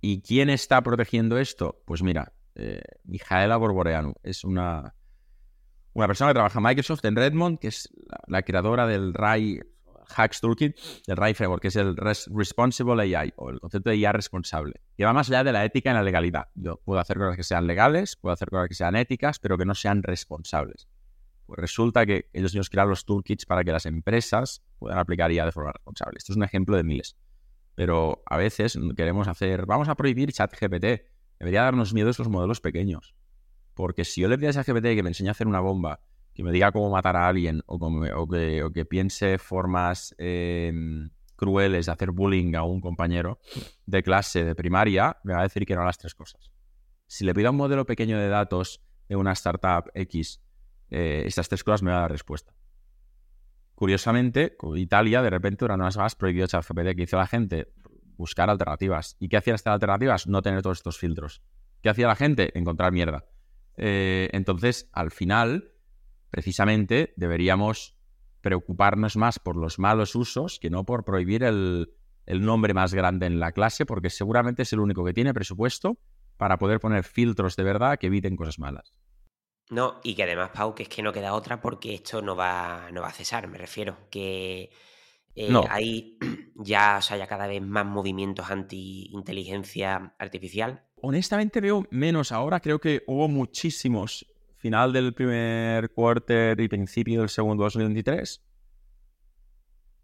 ¿Y 0.00 0.22
quién 0.22 0.48
está 0.48 0.82
protegiendo 0.82 1.38
esto? 1.38 1.82
Pues 1.84 2.02
mira, 2.02 2.32
eh, 2.54 2.82
Mijaela 3.04 3.56
Borboreanu 3.56 4.14
es 4.22 4.44
una 4.44 4.94
una 5.94 6.06
persona 6.06 6.30
que 6.30 6.34
trabaja 6.34 6.58
en 6.58 6.64
Microsoft 6.64 7.04
en 7.04 7.16
Redmond, 7.16 7.58
que 7.58 7.68
es 7.68 7.88
la, 8.26 8.42
creadora 8.42 8.86
del 8.86 9.12
RAI 9.12 9.60
Hacks 10.16 10.40
Toolkit, 10.40 10.76
del 11.06 11.16
RAI 11.16 11.34
Framework, 11.34 11.62
que 11.62 11.68
es 11.68 11.76
el 11.76 11.96
Responsible 11.96 13.16
AI, 13.16 13.32
o 13.36 13.50
el 13.50 13.60
concepto 13.60 13.90
de 13.90 13.96
IA 13.96 14.12
responsable, 14.12 14.80
que 14.96 15.04
va 15.04 15.12
más 15.12 15.28
allá 15.28 15.44
de 15.44 15.52
la 15.52 15.64
ética 15.64 15.90
y 15.90 15.94
la 15.94 16.02
legalidad. 16.02 16.48
Yo 16.54 16.80
puedo 16.84 17.00
hacer 17.00 17.18
cosas 17.18 17.36
que 17.36 17.42
sean 17.42 17.66
legales, 17.66 18.16
puedo 18.16 18.32
hacer 18.32 18.50
cosas 18.50 18.68
que 18.68 18.74
sean 18.74 18.96
éticas, 18.96 19.38
pero 19.38 19.58
que 19.58 19.64
no 19.64 19.74
sean 19.74 20.02
responsables. 20.02 20.88
Pues 21.46 21.58
resulta 21.58 22.06
que 22.06 22.30
ellos 22.32 22.52
mismos 22.52 22.70
crean 22.70 22.88
los 22.88 23.04
toolkits 23.04 23.44
para 23.44 23.64
que 23.64 23.72
las 23.72 23.86
empresas 23.86 24.62
puedan 24.78 24.98
aplicar 24.98 25.32
IA 25.32 25.46
de 25.46 25.52
forma 25.52 25.72
responsable. 25.72 26.18
Esto 26.18 26.32
es 26.32 26.36
un 26.36 26.44
ejemplo 26.44 26.76
de 26.76 26.84
miles. 26.84 27.16
Pero 27.74 28.22
a 28.26 28.36
veces 28.36 28.78
queremos 28.96 29.26
hacer, 29.26 29.66
vamos 29.66 29.88
a 29.88 29.96
prohibir 29.96 30.32
ChatGPT. 30.32 31.02
Debería 31.40 31.62
darnos 31.62 31.94
miedo 31.94 32.10
los 32.16 32.28
modelos 32.28 32.60
pequeños. 32.60 33.14
Porque 33.74 34.04
si 34.04 34.20
yo 34.20 34.28
le 34.28 34.38
pido 34.38 34.50
a 34.50 34.52
ChatGPT 34.52 34.94
que 34.94 35.02
me 35.02 35.10
enseñe 35.10 35.28
a 35.28 35.32
hacer 35.32 35.46
una 35.46 35.60
bomba, 35.60 36.00
que 36.34 36.42
me 36.42 36.52
diga 36.52 36.72
cómo 36.72 36.90
matar 36.90 37.16
a 37.16 37.28
alguien 37.28 37.62
o, 37.66 37.78
que, 38.28 38.86
piense 38.88 39.38
formas 39.38 40.14
em, 40.18 41.10
crueles 41.36 41.86
de 41.86 41.92
hacer 41.92 42.10
bullying 42.10 42.54
a 42.54 42.62
un 42.62 42.80
compañero 42.80 43.40
de 43.86 44.02
clase 44.02 44.44
de 44.44 44.54
primaria, 44.54 45.18
me 45.24 45.34
va 45.34 45.40
a 45.40 45.44
decir 45.44 45.66
que 45.66 45.74
no 45.74 45.82
a 45.82 45.86
las 45.86 45.98
tres 45.98 46.14
cosas. 46.14 46.50
Si 47.06 47.24
le 47.24 47.34
pido 47.34 47.48
a 47.48 47.50
un 47.50 47.56
modelo 47.56 47.86
pequeño 47.86 48.18
de 48.18 48.28
datos 48.28 48.82
de 49.08 49.16
una 49.16 49.32
startup 49.32 49.90
X, 49.94 50.40
eh, 50.90 51.24
estas 51.26 51.48
tres 51.48 51.64
cosas 51.64 51.82
me 51.82 51.90
va 51.90 51.98
a 51.98 52.00
dar 52.02 52.12
respuesta. 52.12 52.54
Curiosamente, 53.74 54.56
Italia 54.76 55.22
de 55.22 55.30
repente 55.30 55.64
durante 55.64 55.82
unas 55.82 55.96
más 55.96 56.14
prohibió 56.14 56.46
ChatGPT, 56.46 56.94
que 56.96 57.02
hizo 57.04 57.16
la 57.16 57.26
gente 57.26 57.72
buscar 58.18 58.50
alternativas. 58.50 59.16
¿Y 59.18 59.28
qué 59.28 59.38
hacían 59.38 59.54
estas 59.54 59.72
alternativas? 59.72 60.26
No 60.26 60.42
tener 60.42 60.60
todos 60.60 60.78
estos 60.78 60.98
filtros. 60.98 61.42
¿Qué 61.80 61.88
hacía 61.88 62.06
la 62.06 62.16
gente? 62.16 62.56
Encontrar 62.58 62.92
mierda. 62.92 63.24
Eh, 63.82 64.28
entonces, 64.32 64.90
al 64.92 65.10
final, 65.10 65.72
precisamente, 66.28 67.14
deberíamos 67.16 67.96
preocuparnos 68.42 69.16
más 69.16 69.38
por 69.38 69.56
los 69.56 69.78
malos 69.78 70.14
usos 70.14 70.58
que 70.60 70.68
no 70.68 70.84
por 70.84 71.04
prohibir 71.04 71.44
el, 71.44 71.88
nombre 72.26 72.74
más 72.74 72.92
grande 72.92 73.24
en 73.24 73.40
la 73.40 73.52
clase, 73.52 73.86
porque 73.86 74.10
seguramente 74.10 74.62
es 74.62 74.72
el 74.74 74.80
único 74.80 75.02
que 75.02 75.14
tiene 75.14 75.32
presupuesto 75.32 75.98
para 76.36 76.58
poder 76.58 76.78
poner 76.78 77.04
filtros 77.04 77.56
de 77.56 77.64
verdad 77.64 77.98
que 77.98 78.08
eviten 78.08 78.36
cosas 78.36 78.58
malas. 78.58 78.92
No, 79.70 80.00
y 80.04 80.14
que 80.14 80.24
además, 80.24 80.50
Pau, 80.52 80.74
que 80.74 80.82
es 80.82 80.88
que 80.90 81.02
no 81.02 81.12
queda 81.12 81.32
otra 81.32 81.62
porque 81.62 81.94
esto 81.94 82.20
no 82.20 82.36
va, 82.36 82.90
no 82.92 83.00
va 83.00 83.08
a 83.08 83.12
cesar, 83.12 83.48
me 83.48 83.56
refiero. 83.56 83.96
Que 84.10 84.70
eh, 85.34 85.54
hay 85.70 86.18
ya, 86.56 86.96
o 86.98 87.02
sea, 87.02 87.16
ya 87.16 87.26
cada 87.26 87.46
vez 87.46 87.62
más 87.62 87.86
movimientos 87.86 88.50
anti-inteligencia 88.50 90.14
artificial. 90.18 90.84
Honestamente 91.02 91.60
veo 91.60 91.86
menos 91.90 92.32
ahora, 92.32 92.60
creo 92.60 92.78
que 92.78 93.02
hubo 93.06 93.28
muchísimos 93.28 94.26
final 94.60 94.92
del 94.92 95.14
primer 95.14 95.90
quarter 95.90 96.60
y 96.60 96.68
principio 96.68 97.20
del 97.20 97.30
segundo 97.30 97.64
2023. 97.64 98.42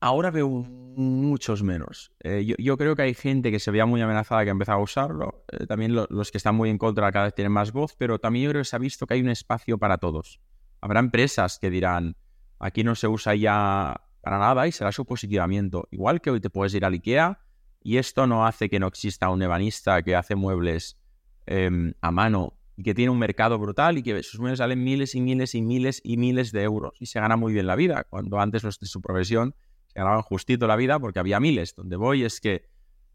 Ahora 0.00 0.30
veo 0.30 0.48
muchos 0.48 1.62
menos. 1.62 2.12
Eh, 2.20 2.54
yo, 2.58 2.76
creo 2.76 2.96
que 2.96 3.02
hay 3.02 3.14
gente 3.14 3.50
que 3.50 3.58
se 3.58 3.70
veía 3.70 3.86
muy 3.86 4.00
amenazada 4.00 4.44
que 4.44 4.50
ha 4.50 4.72
a 4.72 4.78
usarlo. 4.78 5.44
Eh, 5.52 5.66
también 5.66 5.94
los 5.94 6.30
que 6.30 6.38
están 6.38 6.54
muy 6.54 6.70
en 6.70 6.78
contra 6.78 7.10
cada 7.12 7.26
vez 7.26 7.34
tienen 7.34 7.52
más 7.52 7.72
voz, 7.72 7.94
pero 7.96 8.18
también 8.18 8.46
yo 8.46 8.50
creo 8.50 8.60
que 8.60 8.68
se 8.68 8.76
ha 8.76 8.78
visto 8.78 9.06
que 9.06 9.14
hay 9.14 9.20
un 9.20 9.28
espacio 9.28 9.78
para 9.78 9.98
todos. 9.98 10.40
Habrá 10.80 11.00
empresas 11.00 11.58
que 11.58 11.70
dirán, 11.70 12.16
aquí 12.58 12.84
no 12.84 12.94
se 12.94 13.08
usa 13.08 13.34
ya 13.34 14.00
para 14.22 14.38
nada 14.38 14.66
y 14.66 14.72
será 14.72 14.92
su 14.92 15.04
posicionamiento. 15.04 15.88
Igual 15.90 16.20
que 16.20 16.30
hoy 16.30 16.40
te 16.40 16.50
puedes 16.50 16.74
ir 16.74 16.84
al 16.84 16.94
IKEA 16.94 17.40
y 17.86 17.98
esto 17.98 18.26
no 18.26 18.44
hace 18.44 18.68
que 18.68 18.80
no 18.80 18.88
exista 18.88 19.30
un 19.30 19.40
ebanista 19.42 20.02
que 20.02 20.16
hace 20.16 20.34
muebles 20.34 20.98
em, 21.46 21.94
a 22.00 22.10
mano 22.10 22.58
y 22.76 22.82
que 22.82 22.94
tiene 22.94 23.12
un 23.12 23.18
mercado 23.20 23.60
brutal 23.60 23.96
y 23.96 24.02
que 24.02 24.24
sus 24.24 24.40
muebles 24.40 24.58
salen 24.58 24.82
miles 24.82 25.14
y 25.14 25.20
miles 25.20 25.54
y 25.54 25.62
miles 25.62 26.00
y 26.02 26.16
miles 26.16 26.50
de 26.50 26.64
euros 26.64 26.94
y 26.98 27.06
se 27.06 27.20
gana 27.20 27.36
muy 27.36 27.52
bien 27.52 27.68
la 27.68 27.76
vida, 27.76 28.02
cuando 28.10 28.40
antes 28.40 28.64
los 28.64 28.80
de 28.80 28.88
su 28.88 29.00
profesión 29.00 29.54
se 29.86 30.00
ganaban 30.00 30.22
justito 30.22 30.66
la 30.66 30.74
vida 30.74 30.98
porque 30.98 31.20
había 31.20 31.38
miles. 31.38 31.76
Donde 31.76 31.94
voy 31.94 32.24
es 32.24 32.40
que 32.40 32.68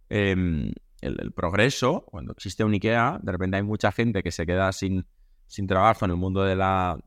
em, 0.07 0.71
el, 1.01 1.33
progreso, 1.33 2.05
cuando 2.05 2.31
existe 2.31 2.63
un 2.63 2.71
IKEA, 2.71 3.19
de 3.21 3.29
repente 3.29 3.57
hay 3.57 3.63
mucha 3.63 3.91
gente 3.91 4.23
que 4.23 4.31
se 4.31 4.45
queda 4.45 4.71
sin, 4.71 5.05
sin 5.47 5.67
trabajo 5.67 6.05
en 6.05 6.11
el 6.11 6.17
mundo 6.17 6.43
de 6.43 6.55
la 6.55 6.97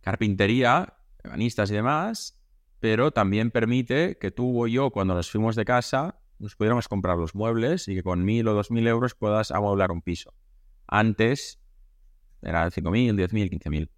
carpintería, 0.00 0.94
ebanistas 1.22 1.70
y 1.70 1.74
demás, 1.74 2.42
pero 2.80 3.10
también 3.10 3.50
permite 3.50 4.16
que 4.16 4.30
tú 4.30 4.62
o 4.62 4.66
yo, 4.66 4.88
cuando 4.88 5.14
nos 5.14 5.30
fuimos 5.30 5.56
de 5.56 5.66
casa, 5.66 6.21
nos 6.42 6.56
pudiéramos 6.56 6.88
comprar 6.88 7.16
los 7.16 7.36
muebles 7.36 7.86
y 7.86 7.94
que 7.94 8.02
con 8.02 8.24
mil 8.24 8.48
o 8.48 8.54
dos 8.54 8.72
mil 8.72 8.86
euros 8.88 9.14
puedas 9.14 9.52
amueblar 9.52 9.92
un 9.92 10.02
piso. 10.02 10.34
Antes 10.88 11.60
era 12.42 12.68
5.000, 12.68 13.14
10.000, 13.14 13.50
15.000. 13.50 13.90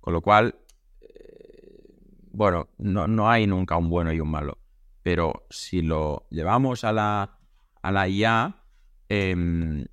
Con 0.00 0.14
lo 0.14 0.22
cual, 0.22 0.58
eh, 1.02 1.84
bueno, 2.32 2.70
no, 2.78 3.28
hay 3.28 3.46
nunca 3.46 3.76
un 3.76 3.90
bueno 3.90 4.12
y 4.14 4.20
un 4.20 4.30
malo. 4.30 4.58
Pero 5.02 5.46
si 5.50 5.82
lo 5.82 6.26
llevamos 6.30 6.84
a 6.84 6.92
la, 6.92 7.38
a 7.82 7.92
la 7.92 8.08
IA, 8.08 8.64
em, 9.10 9.86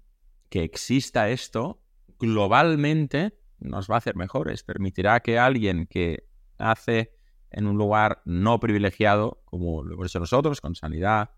que 0.49 0.64
exista 0.64 1.30
esto, 1.30 1.84
globalmente 2.20 3.38
nos 3.60 3.91
va 3.91 3.95
a 3.95 3.97
hacer 3.97 4.16
mejores. 4.16 4.64
Permitirá 4.64 5.20
que 5.20 5.38
alguien 5.38 5.88
que 5.88 6.30
hace 6.58 7.18
en 7.51 7.68
un 7.68 7.78
lugar 7.78 8.22
no 8.24 8.62
privilegiado, 8.62 9.41
como 9.43 9.84
lo 9.84 9.95
hemos 9.95 10.08
hecho 10.08 10.20
nosotros, 10.20 10.62
con 10.62 10.76
sanidad, 10.76 11.32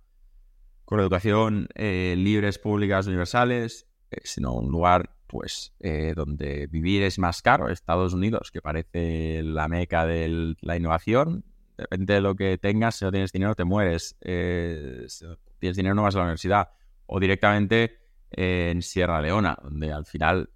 con 0.89 0.99
educación 0.99 1.67
eh, 1.75 2.15
libres, 2.17 2.57
públicas, 2.57 3.05
universales, 3.05 3.85
eh, 4.09 4.21
sino 4.23 4.55
un 4.55 4.71
lugar 4.71 5.11
pues 5.27 5.75
eh, 5.81 6.13
donde 6.15 6.65
vivir 6.65 7.03
es 7.03 7.19
más 7.19 7.43
caro. 7.43 7.69
Estados 7.69 8.15
Unidos, 8.15 8.49
que 8.49 8.59
parece 8.59 9.43
la 9.43 9.67
meca 9.67 10.07
de 10.07 10.55
la 10.61 10.77
innovación, 10.77 11.45
depende 11.77 12.15
de 12.15 12.21
lo 12.21 12.33
que 12.33 12.57
tengas, 12.57 12.95
si 12.95 13.05
no 13.05 13.11
tienes 13.11 13.31
dinero 13.31 13.53
te 13.53 13.65
mueres, 13.65 14.17
si 14.19 15.25
tienes 15.59 15.77
dinero 15.77 15.93
no 15.93 16.01
vas 16.01 16.15
a 16.15 16.17
la 16.17 16.23
universidad, 16.23 16.69
o 17.05 17.19
directamente 17.19 17.99
en 18.31 18.81
Sierra 18.81 19.21
Leona, 19.21 19.59
donde 19.61 19.91
al 19.91 20.07
final 20.07 20.49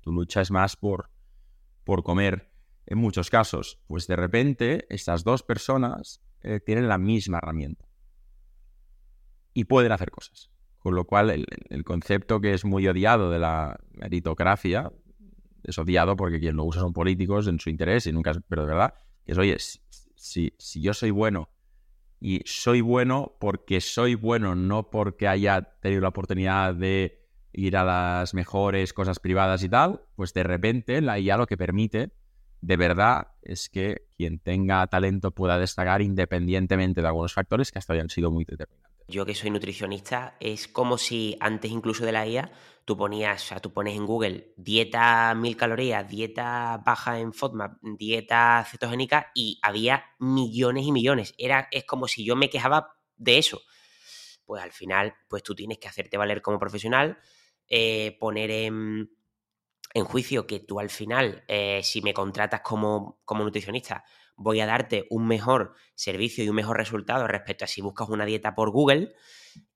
tu 0.00 0.10
lucha 0.10 0.40
es 0.40 0.50
más 0.50 0.74
por, 0.74 1.08
por 1.84 2.02
comer. 2.02 2.50
En 2.84 2.98
muchos 2.98 3.30
casos, 3.30 3.78
pues 3.86 4.08
de 4.08 4.16
repente 4.16 4.86
estas 4.90 5.22
dos 5.22 5.44
personas 5.44 6.20
tienen 6.66 6.88
la 6.88 6.98
misma 6.98 7.38
herramienta 7.38 7.87
y 9.58 9.64
pueden 9.64 9.90
hacer 9.90 10.12
cosas. 10.12 10.50
Con 10.78 10.94
lo 10.94 11.04
cual, 11.04 11.44
el, 11.68 11.84
concepto 11.84 12.40
que 12.40 12.54
es 12.54 12.64
muy 12.64 12.86
odiado 12.86 13.28
de 13.28 13.40
la 13.40 13.80
meritocracia 13.90 14.92
es 15.64 15.76
odiado 15.78 16.14
porque 16.14 16.38
quien 16.38 16.54
lo 16.54 16.62
usa 16.62 16.80
son 16.80 16.92
políticos 16.92 17.48
en 17.48 17.58
su 17.58 17.68
interés 17.68 18.06
y 18.06 18.12
nunca. 18.12 18.34
Pero 18.48 18.62
de 18.62 18.68
verdad, 18.68 18.94
que 19.26 19.32
es, 19.32 19.38
oye, 19.38 19.56
si, 20.14 20.54
si 20.56 20.80
yo 20.80 20.94
soy 20.94 21.10
bueno 21.10 21.48
y 22.20 22.40
soy 22.44 22.82
bueno 22.82 23.36
porque 23.40 23.80
soy 23.80 24.14
bueno, 24.14 24.54
no 24.54 24.90
porque 24.90 25.26
haya 25.26 25.62
tenido 25.80 26.02
la 26.02 26.10
oportunidad 26.10 26.76
de 26.76 27.26
ir 27.52 27.76
a 27.76 27.82
las 27.82 28.34
mejores 28.34 28.92
cosas 28.92 29.18
privadas 29.18 29.64
y 29.64 29.68
tal, 29.68 30.02
pues 30.14 30.32
de 30.34 30.44
repente 30.44 31.00
la 31.00 31.18
IA 31.18 31.36
lo 31.36 31.48
que 31.48 31.56
permite 31.56 32.12
de 32.60 32.76
verdad 32.76 33.32
es 33.42 33.68
que 33.68 34.06
quien 34.16 34.38
tenga 34.38 34.86
talento 34.86 35.32
pueda 35.32 35.58
destacar 35.58 36.00
independientemente 36.00 37.02
de 37.02 37.08
algunos 37.08 37.34
factores 37.34 37.72
que 37.72 37.80
hasta 37.80 37.94
hayan 37.94 38.08
sido 38.08 38.30
muy 38.30 38.44
determinantes 38.44 38.87
yo 39.08 39.24
que 39.24 39.34
soy 39.34 39.50
nutricionista, 39.50 40.36
es 40.38 40.68
como 40.68 40.98
si 40.98 41.36
antes 41.40 41.70
incluso 41.70 42.04
de 42.04 42.12
la 42.12 42.26
IA 42.26 42.52
tú 42.84 42.96
ponías, 42.96 43.42
o 43.42 43.46
sea, 43.46 43.60
tú 43.60 43.72
pones 43.72 43.96
en 43.96 44.06
Google 44.06 44.52
dieta 44.56 45.34
mil 45.34 45.56
calorías, 45.56 46.08
dieta 46.08 46.80
baja 46.84 47.18
en 47.18 47.32
FODMAP, 47.32 47.78
dieta 47.82 48.64
cetogénica 48.70 49.32
y 49.34 49.58
había 49.62 50.04
millones 50.18 50.86
y 50.86 50.92
millones. 50.92 51.34
Era, 51.38 51.68
es 51.70 51.84
como 51.84 52.06
si 52.06 52.24
yo 52.24 52.36
me 52.36 52.50
quejaba 52.50 52.96
de 53.16 53.38
eso. 53.38 53.62
Pues 54.44 54.62
al 54.62 54.72
final, 54.72 55.14
pues 55.28 55.42
tú 55.42 55.54
tienes 55.54 55.78
que 55.78 55.88
hacerte 55.88 56.16
valer 56.16 56.42
como 56.42 56.58
profesional, 56.58 57.18
eh, 57.66 58.16
poner 58.20 58.50
en, 58.50 59.10
juicio 60.04 60.46
que 60.46 60.60
tú 60.60 60.80
al 60.80 60.90
final, 60.90 61.44
eh, 61.48 61.80
si 61.82 62.02
me 62.02 62.14
contratas 62.14 62.60
como, 62.60 63.20
como 63.24 63.42
nutricionista, 63.42 64.04
voy 64.38 64.60
a 64.60 64.66
darte 64.66 65.06
un 65.10 65.26
mejor 65.26 65.74
servicio 65.94 66.44
y 66.44 66.48
un 66.48 66.56
mejor 66.56 66.76
resultado 66.76 67.26
respecto 67.26 67.64
a 67.64 67.68
si 67.68 67.82
buscas 67.82 68.08
una 68.08 68.24
dieta 68.24 68.54
por 68.54 68.70
Google. 68.70 69.12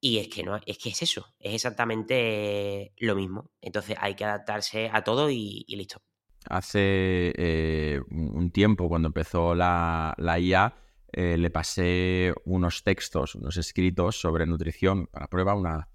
Y 0.01 0.19
es 0.19 0.29
que 0.29 0.43
no, 0.43 0.59
es 0.65 0.79
que 0.79 0.91
es 0.91 1.03
eso, 1.03 1.35
es 1.39 1.55
exactamente 1.55 2.95
lo 2.99 3.15
mismo. 3.15 3.51
Entonces 3.61 3.97
hay 4.01 4.15
que 4.15 4.25
adaptarse 4.25 4.89
a 4.93 5.03
todo 5.03 5.29
y, 5.31 5.65
listo. 5.69 6.01
Hace 6.49 7.33
eh, 7.37 8.01
un 8.11 8.51
tiempo, 8.51 8.89
cuando 8.89 9.09
empezó 9.09 9.55
la, 9.55 10.15
la 10.19 10.39
IA, 10.39 10.75
eh, 11.13 11.37
le 11.37 11.51
pasé 11.51 12.33
unos 12.45 12.85
textos, 12.85 13.35
unos 13.35 13.59
escritos 13.59 14.19
sobre 14.19 14.47
nutrición 14.47 15.09
para 15.09 15.29
prueba 15.29 15.53
a 15.53 15.57
una, 15.57 15.89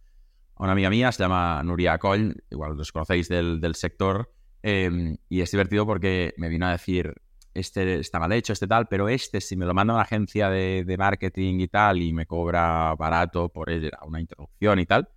una 0.57 0.73
amiga 0.73 0.91
mía, 0.91 1.11
se 1.11 1.23
llama 1.23 1.61
Nuria 1.63 1.97
Coll, 1.97 2.43
igual 2.51 2.77
los 2.77 2.91
conocéis 2.91 3.27
del, 3.27 3.75
sector, 3.75 4.31
em, 4.61 5.17
y 5.27 5.41
es 5.41 5.49
divertido 5.49 5.87
porque 5.87 6.35
me 6.37 6.49
vino 6.49 6.67
a 6.67 6.71
decir, 6.71 7.15
este 7.57 7.99
está 7.99 8.19
mal 8.19 8.31
hecho, 8.31 8.53
este 8.53 8.67
tal, 8.67 8.87
pero 8.87 9.09
este, 9.09 9.41
si 9.41 9.55
me 9.55 9.65
lo 9.65 9.73
manda 9.73 9.93
una 9.93 10.03
agencia 10.03 10.49
de, 10.49 10.95
marketing 10.97 11.59
y 11.59 11.67
tal 11.67 12.01
y 12.01 12.13
me 12.13 12.25
cobra 12.25 12.93
barato 12.95 13.49
por 13.49 13.69
una 14.05 14.21
introducción 14.21 14.79
y 14.79 14.85
tal, 14.85 15.09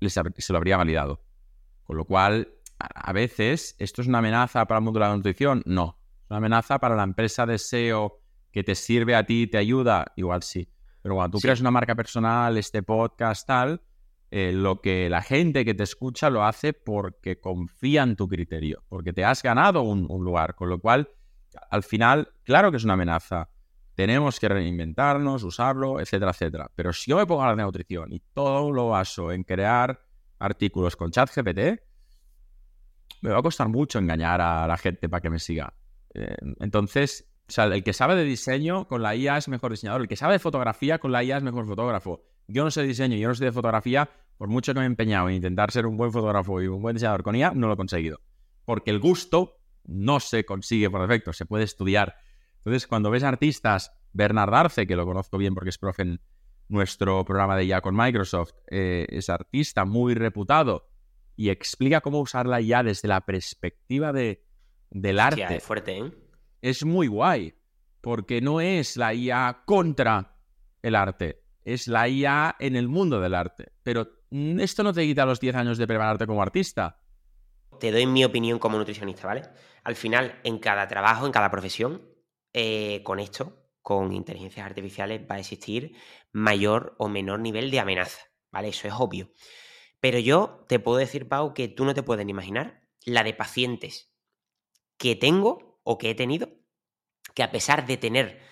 se 0.00 0.52
lo 0.52 0.56
habría 0.56 0.76
validado. 0.76 1.22
Con 1.84 1.96
lo 1.96 2.04
cual, 2.04 2.48
a, 2.78 3.12
veces, 3.12 3.76
¿esto 3.78 4.02
es 4.02 4.08
una 4.08 4.18
amenaza 4.18 4.66
para 4.66 4.78
el 4.78 4.84
mundo 4.84 5.00
de 5.00 5.06
la 5.06 5.14
nutrición? 5.14 5.62
No. 5.66 5.98
¿Es 6.22 6.30
una 6.30 6.38
amenaza 6.38 6.78
para 6.78 6.96
la 6.96 7.02
empresa 7.02 7.46
de 7.46 7.58
SEO 7.58 8.20
que 8.50 8.64
te 8.64 8.74
sirve 8.74 9.14
a 9.14 9.24
ti 9.24 9.42
y 9.42 9.46
te 9.46 9.58
ayuda? 9.58 10.12
Igual 10.16 10.42
sí. 10.42 10.70
Pero 11.02 11.14
cuando 11.16 11.36
tú 11.36 11.42
creas 11.42 11.60
una 11.60 11.70
marca 11.70 11.94
personal, 11.94 12.56
este 12.56 12.82
podcast, 12.82 13.46
tal, 13.46 13.82
eh, 14.30 14.52
lo 14.52 14.80
que 14.80 15.08
la 15.08 15.22
gente 15.22 15.64
que 15.64 15.74
te 15.74 15.84
escucha 15.84 16.28
lo 16.28 16.44
hace 16.44 16.72
porque 16.72 17.40
confía 17.40 18.02
en 18.02 18.16
tu 18.16 18.28
criterio, 18.28 18.84
porque 18.88 19.12
te 19.12 19.24
has 19.24 19.42
ganado 19.42 19.82
un 19.82 20.24
lugar. 20.24 20.54
Con 20.54 20.68
lo 20.68 20.80
cual, 20.80 21.08
Al 21.70 21.82
final, 21.82 22.32
claro 22.44 22.70
que 22.70 22.76
es 22.76 22.84
una 22.84 22.94
amenaza. 22.94 23.50
Tenemos 23.94 24.38
que 24.38 24.48
reinventarnos, 24.48 25.42
usarlo, 25.42 26.00
etcétera, 26.00 26.30
etcétera. 26.30 26.70
Pero 26.74 26.92
si 26.92 27.10
yo 27.10 27.16
me 27.16 27.26
pongo 27.26 27.42
a 27.42 27.54
de 27.54 27.62
nutrición 27.62 28.12
y 28.12 28.20
todo 28.32 28.70
lo 28.70 28.90
baso 28.90 29.32
en 29.32 29.42
crear 29.42 30.00
artículos 30.38 30.94
con 30.96 31.10
ChatGPT, 31.10 31.82
me 33.22 33.30
va 33.30 33.38
a 33.38 33.42
costar 33.42 33.68
mucho 33.68 33.98
engañar 33.98 34.40
a 34.40 34.66
la 34.66 34.76
gente 34.76 35.08
para 35.08 35.20
que 35.20 35.30
me 35.30 35.38
siga. 35.38 35.74
Eh, 36.14 36.36
entonces, 36.60 37.28
el 37.56 37.82
que 37.82 37.92
sabe 37.92 38.14
de 38.14 38.24
diseño 38.24 38.86
con 38.86 39.02
la 39.02 39.16
IA 39.16 39.38
es 39.38 39.48
mejor 39.48 39.70
diseñador. 39.70 40.02
El 40.02 40.08
que 40.08 40.16
sabe 40.16 40.34
de 40.34 40.38
fotografía 40.38 40.98
con 40.98 41.12
la 41.12 41.24
IA 41.24 41.38
es 41.38 41.42
mejor 41.42 41.66
fotógrafo. 41.66 42.22
Yo 42.46 42.64
no 42.64 42.70
sé 42.70 42.82
de 42.82 42.88
diseño, 42.88 43.16
yo 43.16 43.28
no 43.28 43.34
sé 43.34 43.44
de 43.44 43.52
fotografía. 43.52 44.08
Por 44.36 44.48
mucho 44.48 44.72
que 44.72 44.78
me 44.78 44.84
he 44.84 44.86
empeñado 44.86 45.28
en 45.28 45.36
intentar 45.36 45.70
ser 45.72 45.86
un 45.86 45.96
buen 45.96 46.12
fotógrafo 46.12 46.62
y 46.62 46.68
un 46.68 46.80
buen 46.80 46.94
diseñador 46.94 47.22
con 47.22 47.34
IA, 47.34 47.52
no 47.52 47.66
lo 47.66 47.74
he 47.74 47.76
conseguido. 47.76 48.20
Porque 48.64 48.90
el 48.90 49.00
gusto 49.00 49.57
no 49.88 50.20
se 50.20 50.44
consigue 50.44 50.90
por 50.90 51.00
defecto, 51.00 51.32
se 51.32 51.46
puede 51.46 51.64
estudiar. 51.64 52.16
Entonces, 52.58 52.86
cuando 52.86 53.10
ves 53.10 53.24
artistas, 53.24 53.92
Bernard 54.12 54.54
Arce, 54.54 54.86
que 54.86 54.94
lo 54.94 55.06
conozco 55.06 55.38
bien 55.38 55.54
porque 55.54 55.70
es 55.70 55.78
profe 55.78 56.02
en 56.02 56.20
nuestro 56.68 57.24
programa 57.24 57.56
de 57.56 57.64
IA 57.64 57.80
con 57.80 57.96
Microsoft, 57.96 58.52
eh, 58.70 59.06
es 59.08 59.30
artista 59.30 59.84
muy 59.84 60.14
reputado 60.14 60.88
y 61.34 61.48
explica 61.48 62.00
cómo 62.00 62.20
usar 62.20 62.46
la 62.46 62.60
IA 62.60 62.82
desde 62.82 63.08
la 63.08 63.22
perspectiva 63.22 64.12
de, 64.12 64.44
del 64.90 65.18
arte. 65.18 65.56
es 65.56 65.64
fuerte, 65.64 65.98
¿eh? 65.98 66.12
Es 66.60 66.84
muy 66.84 67.06
guay, 67.06 67.54
porque 68.00 68.40
no 68.40 68.60
es 68.60 68.96
la 68.96 69.14
IA 69.14 69.62
contra 69.64 70.36
el 70.82 70.94
arte, 70.94 71.44
es 71.64 71.88
la 71.88 72.08
IA 72.08 72.56
en 72.58 72.76
el 72.76 72.88
mundo 72.88 73.20
del 73.20 73.34
arte. 73.34 73.72
Pero 73.82 74.08
esto 74.30 74.82
no 74.82 74.92
te 74.92 75.06
quita 75.06 75.24
los 75.24 75.40
10 75.40 75.54
años 75.54 75.78
de 75.78 75.86
prepararte 75.86 76.26
como 76.26 76.42
artista. 76.42 77.00
Te 77.78 77.92
doy 77.92 78.06
mi 78.06 78.24
opinión 78.24 78.58
como 78.58 78.76
nutricionista, 78.76 79.28
¿vale? 79.28 79.42
Al 79.88 79.96
final, 79.96 80.38
en 80.44 80.58
cada 80.58 80.86
trabajo, 80.86 81.24
en 81.24 81.32
cada 81.32 81.50
profesión, 81.50 82.06
eh, 82.52 83.02
con 83.04 83.18
esto, 83.18 83.70
con 83.80 84.12
inteligencias 84.12 84.66
artificiales, 84.66 85.22
va 85.22 85.36
a 85.36 85.38
existir 85.38 85.96
mayor 86.30 86.94
o 86.98 87.08
menor 87.08 87.40
nivel 87.40 87.70
de 87.70 87.80
amenaza, 87.80 88.20
¿vale? 88.52 88.68
Eso 88.68 88.86
es 88.86 88.92
obvio. 88.92 89.30
Pero 89.98 90.18
yo 90.18 90.66
te 90.68 90.78
puedo 90.78 90.98
decir, 90.98 91.26
Pau, 91.26 91.54
que 91.54 91.68
tú 91.68 91.86
no 91.86 91.94
te 91.94 92.02
puedes 92.02 92.28
imaginar 92.28 92.82
la 93.06 93.24
de 93.24 93.32
pacientes 93.32 94.14
que 94.98 95.16
tengo 95.16 95.80
o 95.84 95.96
que 95.96 96.10
he 96.10 96.14
tenido, 96.14 96.50
que 97.34 97.42
a 97.42 97.50
pesar 97.50 97.86
de 97.86 97.96
tener 97.96 98.42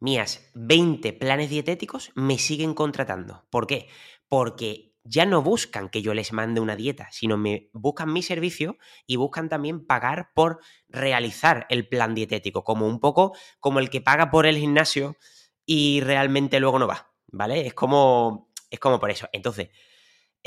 mías 0.00 0.50
20 0.54 1.12
planes 1.12 1.50
dietéticos, 1.50 2.10
me 2.14 2.38
siguen 2.38 2.72
contratando. 2.72 3.46
¿Por 3.50 3.66
qué? 3.66 3.90
Porque 4.28 4.95
ya 5.08 5.26
no 5.26 5.42
buscan 5.42 5.88
que 5.88 6.02
yo 6.02 6.14
les 6.14 6.32
mande 6.32 6.60
una 6.60 6.76
dieta, 6.76 7.08
sino 7.10 7.36
me 7.36 7.68
buscan 7.72 8.12
mi 8.12 8.22
servicio 8.22 8.76
y 9.06 9.16
buscan 9.16 9.48
también 9.48 9.86
pagar 9.86 10.30
por 10.34 10.60
realizar 10.88 11.66
el 11.68 11.88
plan 11.88 12.14
dietético, 12.14 12.64
como 12.64 12.86
un 12.86 13.00
poco 13.00 13.34
como 13.60 13.78
el 13.78 13.90
que 13.90 14.00
paga 14.00 14.30
por 14.30 14.46
el 14.46 14.58
gimnasio 14.58 15.16
y 15.64 16.00
realmente 16.00 16.60
luego 16.60 16.78
no 16.78 16.86
va, 16.86 17.12
¿vale? 17.28 17.66
Es 17.66 17.74
como, 17.74 18.50
es 18.70 18.78
como 18.78 19.00
por 19.00 19.10
eso. 19.10 19.28
Entonces, 19.32 19.68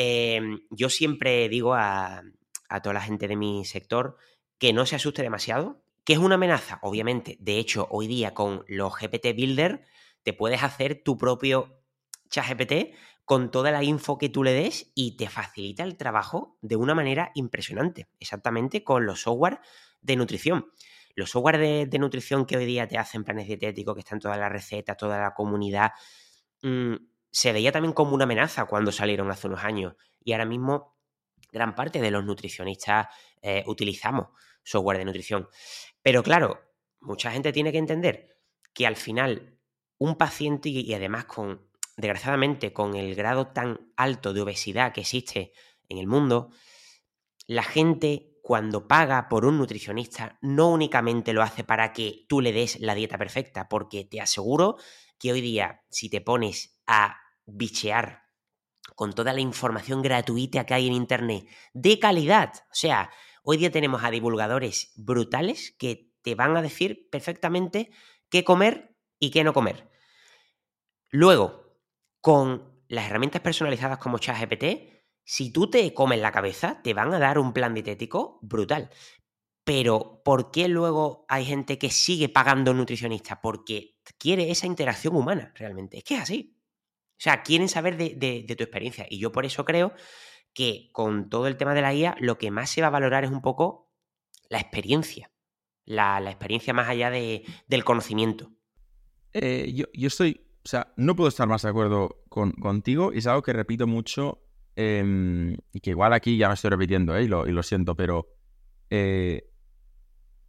Em, 0.01 0.61
yo 0.69 0.89
siempre 0.89 1.49
digo 1.49 1.73
a, 1.73 2.23
toda 2.81 2.93
la 2.93 3.01
gente 3.01 3.27
de 3.27 3.35
mi 3.35 3.65
sector 3.65 4.15
que 4.57 4.71
no 4.71 4.85
se 4.85 4.95
asuste 4.95 5.21
demasiado, 5.23 5.83
que 6.05 6.13
es 6.13 6.19
una 6.19 6.35
amenaza, 6.35 6.79
obviamente. 6.83 7.35
De 7.41 7.59
hecho, 7.59 7.85
hoy 7.91 8.07
día 8.07 8.33
con 8.33 8.63
los 8.69 8.93
GPT 8.97 9.35
Builder 9.35 9.83
te 10.23 10.31
puedes 10.31 10.63
hacer 10.63 11.03
tu 11.03 11.17
propio 11.17 11.81
chat 12.29 12.47
GPT 12.47 12.95
con 13.29 13.51
toda 13.51 13.69
la 13.69 13.83
info 13.83 14.17
que 14.17 14.27
tú 14.27 14.43
le 14.43 14.53
des 14.53 14.91
y 14.95 15.15
te 15.15 15.29
facilita 15.29 15.83
el 15.83 15.97
trabajo 15.97 16.57
de 16.63 16.77
una 16.77 16.95
manera 16.95 17.29
impresionante. 17.35 18.09
Exactamente 18.19 18.83
con 18.83 19.05
los 19.05 19.21
software 19.21 19.59
de 20.01 20.15
nutrición. 20.15 20.71
Los 21.13 21.29
software 21.29 21.87
de, 21.87 21.99
nutrición 21.99 22.47
que 22.47 22.57
hoy 22.57 22.65
día 22.65 22.87
te 22.87 22.97
hacen 22.97 23.23
planes 23.23 23.45
dietéticos, 23.45 23.93
que 23.93 23.99
están 23.99 24.19
todas 24.19 24.39
las 24.39 24.51
recetas, 24.51 24.97
toda 24.97 25.19
la 25.19 25.35
comunidad, 25.35 25.91
mm, 26.63 26.95
se 27.29 27.53
veía 27.53 27.71
también 27.71 27.93
como 27.93 28.15
una 28.15 28.23
amenaza 28.23 28.65
cuando 28.65 28.91
salieron 28.91 29.29
hace 29.29 29.45
unos 29.45 29.63
años. 29.63 29.93
Y 30.23 30.31
ahora 30.31 30.45
mismo 30.45 30.97
gran 31.51 31.75
parte 31.75 32.01
de 32.01 32.09
los 32.09 32.25
nutricionistas 32.25 33.09
eh, 33.43 33.63
utilizamos 33.67 34.29
software 34.63 34.97
de 34.97 35.05
nutrición. 35.05 35.47
Pero 36.01 36.23
claro, 36.23 36.61
mucha 36.99 37.29
gente 37.29 37.53
tiene 37.53 37.71
que 37.71 37.77
entender 37.77 38.39
que 38.73 38.87
al 38.87 38.95
final 38.95 39.59
un 39.99 40.15
paciente 40.15 40.69
y, 40.69 40.91
además 40.95 41.25
con, 41.25 41.68
desgraciadamente, 41.99 42.71
con 42.71 42.95
el 42.95 43.13
grado 43.13 43.47
tan 43.47 43.91
alto 43.97 44.33
de 44.33 44.41
obesidad 44.41 44.93
que 44.93 45.01
existe 45.01 45.51
en 45.89 45.97
el 45.97 46.07
mundo, 46.07 46.49
la 47.45 47.63
gente 47.63 48.37
cuando 48.41 48.87
paga 48.87 49.27
por 49.27 49.45
un 49.45 49.57
nutricionista 49.57 50.39
no 50.41 50.69
únicamente 50.69 51.33
lo 51.33 51.43
hace 51.43 51.63
para 51.63 51.91
que 51.91 52.25
tú 52.29 52.41
le 52.41 52.53
des 52.53 52.79
la 52.79 52.95
dieta 52.95 53.17
perfecta, 53.17 53.67
porque 53.67 54.05
te 54.05 54.21
aseguro 54.21 54.77
que 55.19 55.33
hoy 55.33 55.41
día 55.41 55.81
si 55.89 56.09
te 56.09 56.21
pones 56.21 56.79
a 56.87 57.17
bichear 57.45 58.23
con 58.95 59.13
toda 59.13 59.33
la 59.33 59.41
información 59.41 60.01
gratuita 60.01 60.65
que 60.65 60.73
hay 60.73 60.87
en 60.87 60.93
Internet 60.93 61.47
de 61.73 61.99
calidad. 61.99 62.53
O 62.71 62.75
sea, 62.75 63.11
hoy 63.43 63.57
día 63.57 63.71
tenemos 63.71 64.03
a 64.03 64.11
divulgadores 64.11 64.93
brutales 64.95 65.75
que 65.77 66.11
te 66.21 66.35
van 66.35 66.55
a 66.55 66.61
decir 66.61 67.09
perfectamente 67.11 67.91
qué 68.29 68.43
comer 68.43 68.95
y 69.19 69.31
qué 69.31 69.43
no 69.43 69.53
comer. 69.53 69.89
Luego, 71.09 71.68
con 72.21 72.83
las 72.87 73.07
herramientas 73.07 73.41
personalizadas 73.41 73.99
como 73.99 74.17
ChatGPT, 74.17 74.65
si 75.23 75.51
tú 75.51 75.69
te 75.69 75.93
comes 75.93 76.19
la 76.19 76.31
cabeza, 76.31 76.81
te 76.81 76.93
van 76.93 77.13
a 77.13 77.19
dar 77.19 77.37
un 77.37 77.53
plan 77.53 77.73
dietético 77.73 78.39
brutal. 78.41 78.89
Pero, 79.63 80.23
¿por 80.25 80.49
qué 80.49 80.67
luego 80.67 81.25
hay 81.29 81.45
gente 81.45 81.77
que 81.77 81.91
sigue 81.91 82.29
pagando 82.29 82.73
nutricionista? 82.73 83.39
Porque 83.39 83.99
quiere 84.17 84.49
esa 84.49 84.65
interacción 84.65 85.15
humana, 85.15 85.53
realmente. 85.55 85.99
Es 85.99 86.03
que 86.03 86.15
es 86.15 86.21
así. 86.21 86.57
O 87.11 87.21
sea, 87.21 87.43
quieren 87.43 87.69
saber 87.69 87.95
de, 87.95 88.55
tu 88.57 88.63
experiencia. 88.63 89.05
Y 89.07 89.19
yo 89.19 89.31
por 89.31 89.45
eso 89.45 89.65
creo 89.65 89.93
que 90.53 90.89
con 90.93 91.29
todo 91.29 91.45
el 91.45 91.57
tema 91.57 91.75
de 91.75 91.81
la 91.81 91.93
IA, 91.93 92.15
lo 92.19 92.39
que 92.39 92.49
más 92.49 92.71
se 92.71 92.81
va 92.81 92.87
a 92.87 92.89
valorar 92.89 93.23
es 93.25 93.29
un 93.29 93.41
poco 93.41 93.93
la 94.49 94.59
experiencia. 94.59 95.29
La, 95.85 96.19
experiencia 96.25 96.73
más 96.73 96.89
allá 96.89 97.11
del 97.11 97.83
conocimiento. 97.83 98.51
Eh, 99.33 99.71
yo, 99.73 100.07
estoy, 100.07 100.48
o 100.63 100.67
sea, 100.67 100.93
no 100.97 101.15
puedo 101.15 101.29
estar 101.29 101.47
más 101.47 101.61
de 101.61 101.69
acuerdo 101.69 102.23
contigo. 102.29 103.11
Y 103.13 103.19
es 103.19 103.27
algo 103.27 103.41
que 103.41 103.53
repito 103.53 103.87
mucho. 103.87 104.43
Em, 104.75 105.57
y 105.73 105.79
que 105.81 105.89
igual 105.89 106.13
aquí 106.13 106.37
ya 106.37 106.47
me 106.47 106.53
estoy 106.53 106.69
repitiendo, 106.69 107.15
¿eh? 107.17 107.23
y, 107.23 107.27
lo, 107.27 107.63
siento, 107.63 107.95
pero 107.95 108.29
eh, 108.89 109.49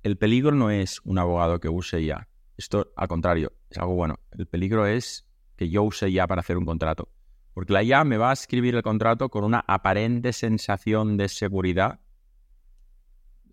el 0.04 0.18
peligro 0.18 0.52
no 0.52 0.70
es 0.70 1.00
un 1.04 1.18
abogado 1.18 1.58
que 1.58 1.68
use 1.68 2.00
IA. 2.00 2.28
Esto, 2.56 2.92
al 2.94 3.08
contrario, 3.08 3.52
es 3.68 3.78
algo 3.78 3.94
bueno. 3.94 4.20
El 4.30 4.46
peligro 4.46 4.86
es 4.86 5.26
que 5.56 5.68
yo 5.68 5.82
use 5.82 6.12
ya 6.12 6.26
para 6.26 6.40
hacer 6.40 6.58
un 6.58 6.64
contrato. 6.64 7.08
Porque 7.54 7.72
la 7.72 7.82
IA 7.82 8.04
me 8.04 8.18
va 8.18 8.30
a 8.30 8.34
escribir 8.34 8.74
el 8.76 8.82
contrato 8.82 9.28
con 9.30 9.42
una 9.42 9.64
aparente 9.66 10.32
sensación 10.32 11.16
de 11.16 11.28
seguridad. 11.28 12.00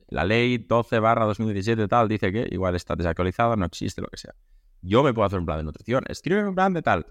La 0.10 0.24
ley 0.24 0.60
12 0.60 1.00
barra 1.00 1.26
2017 1.26 1.88
tal 1.88 2.08
dice 2.08 2.32
que 2.32 2.48
igual 2.52 2.76
está 2.76 2.96
desactualizada, 2.96 3.56
no 3.56 3.66
existe, 3.66 4.02
lo 4.02 4.08
que 4.08 4.18
sea. 4.18 4.36
Yo 4.82 5.04
me 5.04 5.14
puedo 5.14 5.26
hacer 5.26 5.40
un 5.40 5.46
plan 5.46 5.60
de 5.60 5.64
nutrición. 5.64 6.04
Escribe 6.08 6.48
un 6.48 6.56
plan 6.56 6.74
de 6.74 6.82
tal. 6.82 7.06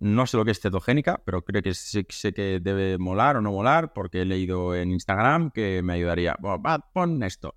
No 0.00 0.26
sé 0.26 0.36
lo 0.36 0.44
que 0.44 0.50
es 0.50 0.60
cetogénica, 0.60 1.22
pero 1.24 1.44
creo 1.44 1.62
que 1.62 1.74
sé, 1.74 2.04
que 2.04 2.60
debe 2.60 2.98
molar 2.98 3.36
o 3.36 3.40
no 3.40 3.52
molar 3.52 3.92
porque 3.92 4.22
he 4.22 4.24
leído 4.24 4.74
en 4.74 4.90
Instagram 4.90 5.50
que 5.52 5.80
me 5.82 5.92
ayudaría. 5.92 6.36
Pon 6.92 7.22
esto. 7.22 7.54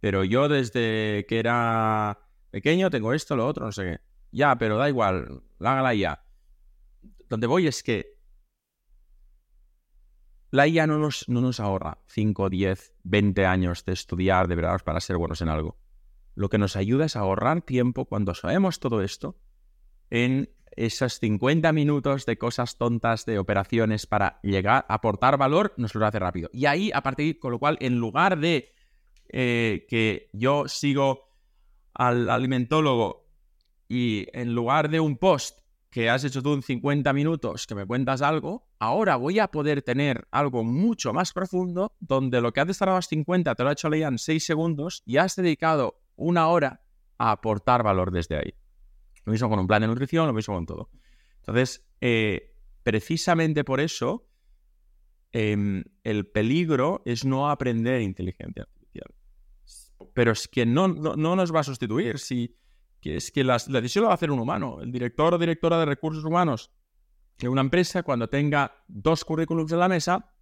Pero 0.00 0.22
yo 0.22 0.48
desde 0.48 1.26
que 1.28 1.38
era 1.38 2.18
pequeño 2.50 2.90
tengo 2.90 3.12
esto, 3.12 3.34
lo 3.34 3.46
otro, 3.46 3.66
no 3.66 3.72
sé 3.72 3.84
qué. 3.84 4.00
Ya, 4.30 4.56
pero 4.56 4.76
da 4.78 4.88
igual, 4.88 5.42
hágala 5.58 5.94
ya. 5.94 6.24
Donde 7.28 7.46
voy 7.46 7.66
es 7.66 7.82
que 7.82 8.14
la 10.50 10.68
IA 10.68 10.86
no 10.86 10.98
nos, 10.98 11.28
no 11.28 11.40
nos 11.40 11.58
ahorra 11.58 11.98
5, 12.06 12.48
10, 12.48 12.94
20 13.02 13.46
años 13.46 13.84
de 13.84 13.92
estudiar 13.92 14.46
de 14.46 14.54
verdad 14.54 14.80
para 14.84 15.00
ser 15.00 15.16
buenos 15.16 15.40
en 15.40 15.48
algo. 15.48 15.78
Lo 16.34 16.48
que 16.48 16.58
nos 16.58 16.76
ayuda 16.76 17.06
es 17.06 17.16
ahorrar 17.16 17.62
tiempo 17.62 18.06
cuando 18.06 18.34
sabemos 18.34 18.80
todo 18.80 19.02
esto 19.02 19.36
en 20.10 20.50
esos 20.76 21.20
50 21.20 21.72
minutos 21.72 22.26
de 22.26 22.36
cosas 22.36 22.76
tontas, 22.76 23.26
de 23.26 23.38
operaciones 23.38 24.06
para 24.06 24.40
llegar 24.42 24.84
a 24.88 24.94
aportar 24.94 25.38
valor, 25.38 25.72
nos 25.76 25.94
lo 25.94 26.06
hace 26.06 26.18
rápido. 26.18 26.50
Y 26.52 26.66
ahí, 26.66 26.90
a 26.92 27.02
partir, 27.02 27.38
con 27.38 27.52
lo 27.52 27.58
cual, 27.58 27.78
en 27.80 27.98
lugar 27.98 28.38
de 28.38 28.72
eh, 29.28 29.86
que 29.88 30.30
yo 30.32 30.68
sigo 30.68 31.28
al 31.94 32.28
alimentólogo 32.28 33.26
y 33.88 34.26
en 34.32 34.54
lugar 34.54 34.90
de 34.90 35.00
un 35.00 35.16
post 35.16 35.60
que 35.90 36.10
has 36.10 36.24
hecho 36.24 36.42
tú 36.42 36.54
en 36.54 36.62
50 36.62 37.12
minutos 37.12 37.68
que 37.68 37.76
me 37.76 37.86
cuentas 37.86 38.20
algo, 38.20 38.66
ahora 38.80 39.14
voy 39.14 39.38
a 39.38 39.48
poder 39.48 39.82
tener 39.82 40.26
algo 40.32 40.64
mucho 40.64 41.12
más 41.12 41.32
profundo 41.32 41.92
donde 42.00 42.40
lo 42.40 42.52
que 42.52 42.60
antes 42.60 42.78
tardabas 42.78 43.06
50 43.06 43.54
te 43.54 43.62
lo 43.62 43.68
ha 43.68 43.72
hecho 43.72 43.88
leído 43.88 44.08
en 44.08 44.18
6 44.18 44.44
segundos 44.44 45.04
y 45.06 45.18
has 45.18 45.36
dedicado 45.36 46.00
una 46.16 46.48
hora 46.48 46.82
a 47.18 47.30
aportar 47.32 47.82
valor 47.82 48.10
desde 48.10 48.36
ahí. 48.36 48.54
Lo 49.24 49.32
mismo 49.32 49.48
con 49.48 49.58
un 49.58 49.66
plan 49.66 49.80
de 49.80 49.88
nutrición, 49.88 50.26
lo 50.26 50.32
mismo 50.32 50.54
con 50.54 50.66
todo. 50.66 50.90
Entonces, 51.36 51.86
eh, 52.00 52.54
precisamente 52.82 53.64
por 53.64 53.80
eso, 53.80 54.28
em, 55.32 55.84
el 56.02 56.26
peligro 56.26 57.02
es 57.04 57.24
no 57.24 57.50
aprender 57.50 58.00
inteligencia 58.00 58.62
artificial. 58.62 59.14
pero 60.12 60.32
es 60.32 60.46
que 60.46 60.64
no, 60.66 60.86
no, 60.86 61.34
nos 61.34 61.52
va 61.52 61.60
a 61.60 61.64
sustituir. 61.64 62.18
Si, 62.18 62.56
que 63.00 63.16
es 63.16 63.32
que 63.32 63.42
la, 63.42 63.58
decisión 63.58 64.04
la 64.04 64.08
va 64.08 64.12
a 64.12 64.16
hacer 64.16 64.30
un 64.30 64.38
humano. 64.38 64.80
El 64.80 64.92
director 64.92 65.34
o 65.34 65.38
directora 65.38 65.78
de 65.78 65.86
recursos 65.86 66.24
humanos 66.24 66.70
de 67.38 67.48
una 67.48 67.62
empresa, 67.62 68.02
cuando 68.02 68.28
tenga 68.28 68.84
dos 68.86 69.24
currículums 69.24 69.72
en 69.72 69.78
la 69.80 69.88
mesa, 69.88 70.32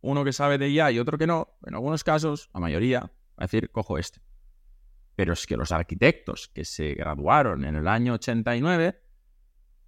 uno 0.00 0.24
que 0.24 0.32
sabe 0.32 0.58
de 0.58 0.70
IA 0.70 0.92
y 0.92 0.98
otro 0.98 1.18
que 1.18 1.26
no, 1.26 1.58
en 1.66 1.74
algunos 1.74 2.04
casos, 2.04 2.50
la 2.54 2.60
mayoría, 2.60 3.00
va 3.00 3.10
a 3.36 3.44
decir, 3.44 3.70
cojo 3.70 3.98
este. 3.98 4.20
Pero 5.16 5.32
es 5.32 5.46
que 5.46 5.56
los 5.56 5.72
arquitectos 5.72 6.48
que 6.48 6.64
se 6.64 6.94
graduaron 6.94 7.64
en 7.64 7.74
el 7.74 7.88
año 7.88 8.14
89, 8.14 9.00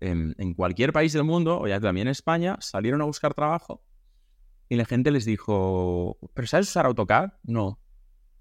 en, 0.01 0.35
en 0.39 0.55
cualquier 0.55 0.93
país 0.93 1.13
del 1.13 1.25
mundo, 1.25 1.61
o 1.61 1.69
ya 1.69 1.79
también 1.79 2.09
en 2.09 2.13
España, 2.13 2.57
salieron 2.61 3.01
a 3.03 3.05
buscar 3.05 3.35
trabajo 3.35 3.85
y 4.69 4.77
la 4.77 4.85
gente 4.85 5.11
les 5.11 5.25
dijo, 5.25 6.19
¿pero 6.35 6.47
sabes 6.47 6.69
usar 6.69 6.87
AutoCAD? 6.87 7.33
No. 7.45 7.81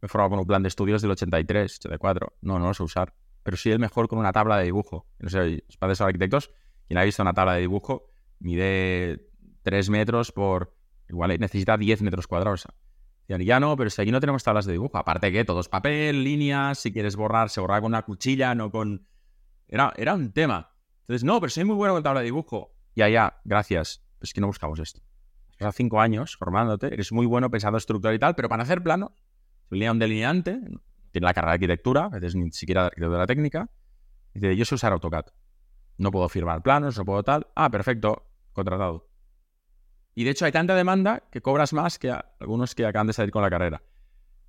Me 0.02 0.08
he 0.08 0.10
formado 0.10 0.32
con 0.32 0.40
un 0.40 0.46
plan 0.46 0.62
de 0.62 0.68
estudios 0.68 1.02
del 1.02 1.12
83, 1.12 1.80
84. 1.80 2.34
No, 2.42 2.60
no 2.60 2.68
lo 2.68 2.74
sé 2.74 2.84
usar. 2.84 3.14
Pero 3.44 3.56
sí 3.56 3.72
el 3.72 3.80
mejor 3.80 4.10
con 4.10 4.20
una 4.20 4.34
tabla 4.34 4.58
de 4.58 4.66
dibujo. 4.66 5.08
No 5.20 5.30
sé, 5.30 5.64
los 5.66 5.78
padres 5.78 6.02
arquitectos, 6.02 6.52
quien 6.88 6.98
ha 6.98 7.04
visto 7.04 7.22
una 7.22 7.34
tabla 7.34 7.54
de 7.54 7.62
dibujo, 7.62 8.10
mide 8.40 9.26
3 9.64 9.90
metros 9.90 10.32
por... 10.32 10.76
Igual 11.10 11.40
necesita 11.40 11.78
10 11.78 12.02
metros 12.02 12.28
cuadrados. 12.28 12.68
Y 13.28 13.46
ya 13.46 13.60
no, 13.60 13.76
pero 13.76 13.90
si 13.90 14.02
aquí 14.02 14.12
no 14.12 14.20
tenemos 14.20 14.44
tablas 14.44 14.66
de 14.66 14.74
dibujo. 14.74 14.98
Aparte 14.98 15.32
que 15.32 15.44
todo 15.44 15.60
es 15.60 15.68
papel, 15.68 16.24
líneas, 16.24 16.80
si 16.80 16.94
quieres 16.94 17.16
borrar, 17.16 17.50
se 17.50 17.60
borra 17.60 17.82
con 17.82 17.92
una 17.92 18.04
cuchilla, 18.04 18.56
no 18.56 18.72
con... 18.72 19.06
Era, 19.68 19.94
era 19.98 20.14
un 20.14 20.32
tema. 20.32 20.72
Entonces, 21.02 21.24
no, 21.24 21.40
pero 21.42 21.50
soy 21.50 21.66
muy 21.66 21.76
bueno 21.76 21.94
con 21.94 22.04
tabla 22.04 22.22
de 22.22 22.26
dibujo. 22.26 22.74
Ya, 22.96 23.10
ya, 23.10 23.42
gracias. 23.44 24.04
Pues 24.20 24.34
que 24.34 24.42
no 24.42 24.48
buscamos 24.48 24.80
esto. 24.80 25.02
Estás 25.52 25.76
cinco 25.76 26.00
años 26.00 26.38
formándote, 26.38 26.94
eres 26.94 27.12
muy 27.12 27.26
bueno 27.26 27.50
pensando 27.50 27.78
estructura 27.78 28.14
y 28.14 28.20
tal, 28.20 28.36
pero 28.36 28.48
para 28.48 28.64
hacer 28.64 28.84
planos, 28.84 29.12
se 29.70 29.92
un 29.92 30.00
delineante, 30.00 30.60
tiene 31.12 31.26
la 31.26 31.34
carrera 31.34 31.54
de 31.54 31.56
arquitectura, 31.56 32.06
a 32.06 32.10
veces 32.10 32.36
ni 32.36 32.52
siquiera 32.52 32.82
de 32.82 32.88
arquitectura 32.88 33.26
técnica, 33.26 33.70
y 34.34 34.40
dice, 34.40 34.56
yo 34.56 34.66
sé 34.66 34.76
usar 34.76 34.94
AutoCAD. 34.94 35.26
No 35.98 36.12
puedo 36.12 36.30
firmar 36.30 36.62
planos, 36.62 36.98
no 36.98 37.06
puedo 37.06 37.24
tal. 37.24 37.48
Ah, 37.56 37.72
perfecto, 37.72 38.30
contratado. 38.54 39.07
Y 40.18 40.24
de 40.24 40.32
hecho 40.32 40.46
hay 40.46 40.52
tanta 40.52 40.74
demanda 40.74 41.22
que 41.30 41.44
cobras 41.44 41.74
más 41.74 42.00
que 42.00 42.10
algunos 42.40 42.74
que 42.74 42.88
acaban 42.88 43.06
de 43.06 43.14
salir 43.14 43.30
con 43.30 43.44
la 43.44 43.52
carrera. 43.52 43.84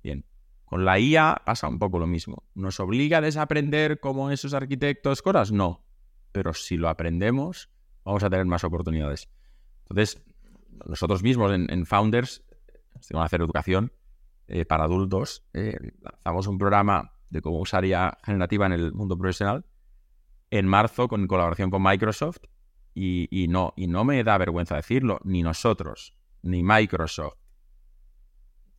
Bien, 0.01 0.25
con 0.65 0.83
la 0.83 0.97
IA 0.97 1.43
pasa 1.45 1.67
un 1.67 1.77
poco 1.77 1.99
lo 1.99 2.07
mismo. 2.07 2.43
¿Nos 2.55 2.79
obliga 2.79 3.19
a 3.19 3.21
desaprender 3.21 3.99
como 3.99 4.31
esos 4.31 4.55
arquitectos 4.55 5.21
cosas? 5.21 5.51
No. 5.51 5.85
Pero 6.31 6.55
si 6.55 6.75
lo 6.75 6.89
aprendemos, 6.89 7.69
vamos 8.03 8.23
a 8.23 8.31
tener 8.31 8.47
más 8.47 8.63
oportunidades. 8.63 9.29
Entonces, 9.81 10.19
nosotros 10.87 11.21
mismos 11.21 11.51
en, 11.53 11.85
Founders, 11.85 12.43
vamos 13.11 13.21
a 13.21 13.25
hacer 13.25 13.41
educación 13.41 13.93
eh, 14.47 14.65
para 14.65 14.85
adultos, 14.85 15.45
eh, 15.53 15.77
lanzamos 16.01 16.47
un 16.47 16.57
programa 16.57 17.13
de 17.29 17.41
cómo 17.43 17.59
usar 17.59 17.85
IA 17.85 18.17
generativa 18.23 18.65
en 18.65 18.71
el 18.71 18.91
mundo 18.91 19.15
profesional 19.15 19.65
en 20.49 20.65
marzo 20.65 21.07
con 21.07 21.27
colaboración 21.27 21.69
con 21.69 21.83
Microsoft 21.83 22.39
y, 23.01 23.47
no, 23.47 23.73
y 23.77 23.87
no 23.87 24.03
me 24.03 24.23
da 24.23 24.37
vergüenza 24.37 24.75
decirlo, 24.75 25.19
ni 25.23 25.41
nosotros, 25.41 26.15
ni 26.41 26.63
Microsoft, 26.63 27.37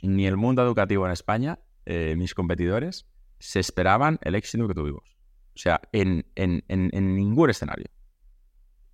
ni 0.02 0.26
el 0.26 0.36
mundo 0.36 0.62
educativo 0.62 1.06
en 1.06 1.12
España, 1.12 1.60
eh, 1.86 2.14
mis 2.16 2.34
competidores, 2.34 3.06
se 3.38 3.60
esperaban 3.60 4.18
el 4.22 4.34
éxito 4.34 4.68
que 4.68 4.74
tuvimos. 4.74 5.16
O 5.54 5.58
sea, 5.58 5.80
en, 5.92 6.26
en, 6.36 6.62
en 6.68 7.14
ningún 7.14 7.50
escenario. 7.50 7.86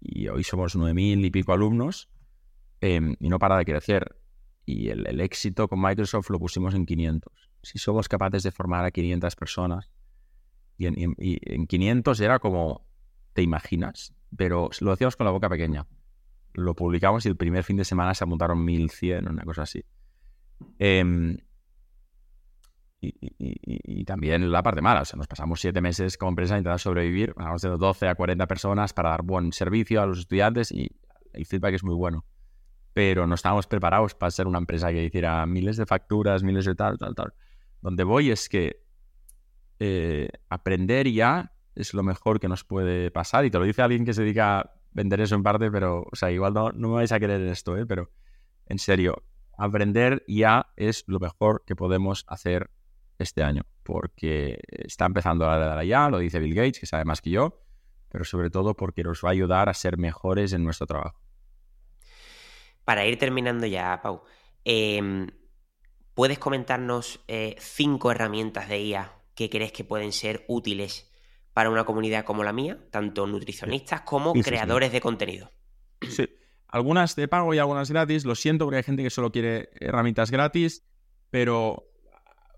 Y 0.01 0.29
hoy 0.29 0.45
somos 0.45 0.77
9.000 0.77 1.25
y 1.25 1.31
pico 1.31 1.53
alumnos 1.53 2.09
Em, 2.81 3.17
y 3.21 3.29
no 3.29 3.39
para 3.39 3.57
de 3.59 3.65
crecer. 3.65 4.17
Y 4.65 4.89
el, 4.89 5.21
éxito 5.21 5.69
con 5.69 5.81
Microsoft 5.81 6.31
lo 6.31 6.39
pusimos 6.39 6.75
en 6.75 6.87
500. 6.87 7.33
Si 7.63 7.79
somos 7.79 8.09
capaces 8.09 8.43
de 8.43 8.51
formar 8.51 8.85
a 8.85 8.91
500 8.91 9.37
personas, 9.37 9.91
y 10.77 10.87
en, 10.87 11.67
500 11.67 12.21
era 12.21 12.39
como, 12.39 12.87
¿te 13.33 13.43
imaginas? 13.43 14.15
Pero 14.35 14.71
lo 14.81 14.93
hacíamos 14.93 15.17
con 15.17 15.27
la 15.27 15.33
boca 15.33 15.49
pequeña. 15.49 15.87
Lo 16.55 16.75
publicamos 16.75 17.27
y 17.27 17.29
el 17.29 17.37
primer 17.37 17.65
fin 17.65 17.77
de 17.77 17.85
semana 17.85 18.15
se 18.15 18.25
apuntaron 18.25 18.65
1100, 18.65 19.29
una 19.29 19.45
cosa 19.45 19.63
así. 19.63 19.85
Em, 20.79 21.37
y, 23.01 24.05
también 24.05 24.51
la 24.51 24.63
parte 24.63 24.81
mala, 24.81 25.03
o 25.03 25.05
sea, 25.05 25.17
nos 25.17 25.27
pasamos 25.27 25.61
siete 25.61 25.81
meses 25.81 26.17
como 26.17 26.31
empresa 26.31 26.55
intentando 26.55 26.79
sobrevivir, 26.79 27.35
vamos 27.37 27.61
de 27.61 27.69
12 27.69 28.09
a 28.09 28.15
40 28.15 28.47
personas 28.47 28.93
para 28.93 29.11
dar 29.11 29.23
buen 29.23 29.53
servicio 29.53 30.01
a 30.01 30.07
los 30.07 30.21
estudiantes 30.21 30.73
y 30.73 30.89
el 31.33 31.45
feedback 31.45 31.75
es 31.75 31.85
muy 31.85 31.95
bueno 31.95 32.25
pero 32.97 33.27
no 33.27 33.35
estábamos 33.35 33.67
preparados 33.67 34.15
para 34.15 34.31
ser 34.31 34.47
una 34.47 34.57
empresa 34.57 34.89
que 34.89 35.05
hiciera 35.05 35.45
miles 35.45 35.77
de 35.77 35.85
facturas, 35.85 36.43
miles 36.43 36.65
de 36.65 36.75
tal, 36.75 36.97
tal, 36.97 37.15
tal. 37.15 37.35
Donde 37.83 38.05
voy 38.05 38.31
es 38.31 38.49
que 38.49 38.87
eh, 39.79 40.31
aprender 40.49 41.07
ya 41.13 41.53
es 41.77 41.95
lo 41.95 42.03
mejor 42.03 42.41
que 42.41 42.49
nos 42.49 42.65
puede 42.65 43.11
pasar. 43.11 43.45
Y 43.45 43.51
te 43.51 43.59
lo 43.59 43.65
dice 43.65 43.83
alguien 43.83 44.05
que 44.05 44.15
se 44.15 44.23
dedica 44.23 44.59
a 44.59 44.73
vender 44.93 45.21
eso 45.21 45.35
en 45.35 45.43
parte, 45.43 45.71
pero, 45.71 46.07
o 46.11 46.17
sea, 46.17 46.31
igual 46.31 46.55
no, 46.55 46.73
no 46.73 46.89
me 46.89 46.95
vais 46.95 47.13
a 47.13 47.21
querer 47.21 47.41
esto, 47.43 47.77
¿eh? 47.77 47.87
pero 47.87 48.11
en 48.67 48.79
serio, 48.79 49.23
aprender 49.57 50.25
ya 50.27 50.73
es 50.77 51.05
lo 51.07 51.21
mejor 51.21 51.63
que 51.67 51.77
podemos 51.77 52.25
hacer 52.27 52.71
este 53.19 53.43
año, 53.43 53.63
porque 53.83 54.59
está 54.71 55.07
empezando 55.07 55.49
a 55.49 55.59
dar 55.59 55.85
ya, 55.85 56.11
lo 56.11 56.19
dice 56.19 56.39
Bill 56.39 56.55
Gates, 56.55 56.81
que 56.81 56.87
sabe 56.87 57.05
más 57.05 57.21
que 57.21 57.31
yo, 57.31 57.63
pero 58.09 58.25
sobre 58.25 58.51
todo 58.51 58.75
porque 58.75 59.05
nos 59.05 59.23
va 59.25 59.29
a 59.29 59.33
ayudar 59.33 59.69
a 59.69 59.75
ser 59.75 59.97
mejores 59.97 60.53
en 60.53 60.65
nuestro 60.65 60.87
trabajo 60.87 61.27
para 62.87 63.05
ir 63.05 63.19
terminando 63.19 63.67
ya, 63.67 64.01
Pau, 64.01 64.23
em, 64.65 65.27
¿puedes 66.15 66.39
comentarnos 66.39 67.19
eh, 67.27 67.57
cinco 67.59 68.13
herramientas 68.13 68.69
de 68.69 68.81
IA 68.81 69.13
que 69.35 69.51
crees 69.51 69.73
que 69.73 69.83
pueden 69.83 70.13
ser 70.13 70.45
útiles 70.47 71.11
para 71.57 71.71
una 71.71 71.85
comunidad 71.85 72.27
como 72.27 72.45
la 72.45 72.53
mía, 72.53 72.79
tanto 72.91 73.27
nutricionistas 73.27 74.03
como 74.03 74.35
creadores 74.35 74.93
de 74.93 75.01
contenido? 75.01 75.51
Sí, 76.07 76.29
algunas 76.69 77.17
de 77.17 77.29
pago 77.29 77.55
y 77.55 77.59
algunas 77.59 77.91
gratis. 77.91 78.27
Lo 78.27 78.35
siento 78.35 78.67
porque 78.67 78.77
hay 78.77 78.83
gente 78.83 79.03
que 79.03 79.09
solo 79.09 79.33
quiere 79.33 79.71
herramientas 79.81 80.31
gratis, 80.31 80.87
pero 81.31 81.89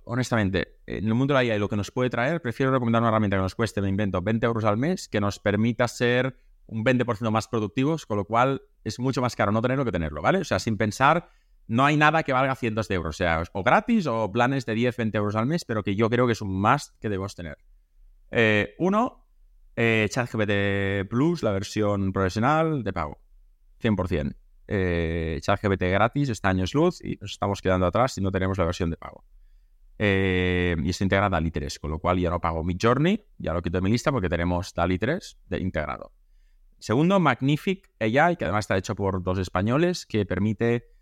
honestamente, 0.02 0.80
en 0.84 1.06
el 1.06 1.14
mundo 1.14 1.32
de 1.32 1.38
la 1.38 1.44
IA 1.44 1.54
y 1.54 1.58
lo 1.60 1.68
que 1.68 1.76
nos 1.76 1.92
puede 1.92 2.10
traer, 2.10 2.42
prefiero 2.42 2.72
recomendar 2.72 3.00
una 3.00 3.10
herramienta 3.10 3.36
que 3.36 3.42
nos 3.42 3.54
cueste, 3.54 3.80
me 3.80 3.88
invento, 3.88 4.20
20 4.20 4.44
euros 4.46 4.64
al 4.64 4.78
mes, 4.78 5.06
que 5.06 5.20
nos 5.20 5.38
permita 5.38 5.86
ser 5.86 6.36
un 6.66 6.84
20% 6.84 7.30
más 7.30 7.46
productivos, 7.46 8.04
con 8.04 8.16
lo 8.16 8.24
cual 8.24 8.62
es 8.82 8.98
mucho 8.98 9.20
más 9.20 9.36
caro 9.36 9.52
no 9.52 9.62
tenerlo 9.62 9.84
que 9.84 9.92
tenerlo, 9.92 10.22
¿vale? 10.22 10.40
O 10.40 10.44
sea, 10.44 10.58
sin 10.58 10.76
pensar, 10.76 11.30
no 11.68 11.84
hay 11.84 11.96
nada 11.96 12.24
que 12.24 12.32
valga 12.32 12.56
cientos 12.56 12.88
de 12.88 12.96
euros, 12.96 13.14
o 13.14 13.18
sea, 13.18 13.44
o 13.52 13.62
gratis 13.62 14.08
o 14.08 14.32
planes 14.32 14.66
de 14.66 14.74
10, 14.74 14.96
20 14.96 15.18
euros 15.18 15.36
al 15.36 15.46
mes, 15.46 15.64
pero 15.64 15.84
que 15.84 15.94
yo 15.94 16.10
creo 16.10 16.26
que 16.26 16.32
es 16.32 16.42
un 16.42 16.60
más 16.60 16.96
que 17.00 17.08
debemos 17.08 17.36
tener. 17.36 17.58
Eh, 18.30 18.74
uno, 18.78 19.26
eh, 19.76 20.06
ChatGPT 20.10 21.08
Plus, 21.08 21.42
la 21.42 21.52
versión 21.52 22.12
profesional 22.12 22.82
de 22.82 22.92
pago, 22.92 23.18
100%. 23.80 24.34
Eh, 24.66 25.38
ChatGPT 25.40 25.82
gratis, 25.84 26.28
está 26.28 26.50
años 26.50 26.74
luz 26.74 27.02
y 27.02 27.16
nos 27.20 27.32
estamos 27.32 27.62
quedando 27.62 27.86
atrás 27.86 28.12
si 28.12 28.20
no 28.20 28.30
tenemos 28.30 28.58
la 28.58 28.64
versión 28.64 28.90
de 28.90 28.96
pago. 28.96 29.24
Eh, 29.98 30.76
y 30.82 30.90
está 30.90 31.04
integrada 31.04 31.30
DALI 31.30 31.50
3, 31.50 31.78
con 31.78 31.90
lo 31.90 31.98
cual 31.98 32.18
ya 32.18 32.30
no 32.30 32.40
pago 32.40 32.62
mi 32.62 32.76
Journey, 32.80 33.24
ya 33.38 33.52
lo 33.52 33.62
quito 33.62 33.78
de 33.78 33.82
mi 33.82 33.90
lista 33.90 34.12
porque 34.12 34.28
tenemos 34.28 34.74
DALI 34.74 34.98
3 34.98 35.38
de 35.46 35.58
integrado. 35.58 36.12
Segundo, 36.78 37.18
Magnific 37.18 37.90
AI, 37.98 38.36
que 38.36 38.44
además 38.44 38.64
está 38.64 38.76
hecho 38.76 38.94
por 38.94 39.22
dos 39.22 39.38
españoles, 39.38 40.06
que 40.06 40.24
permite 40.24 40.92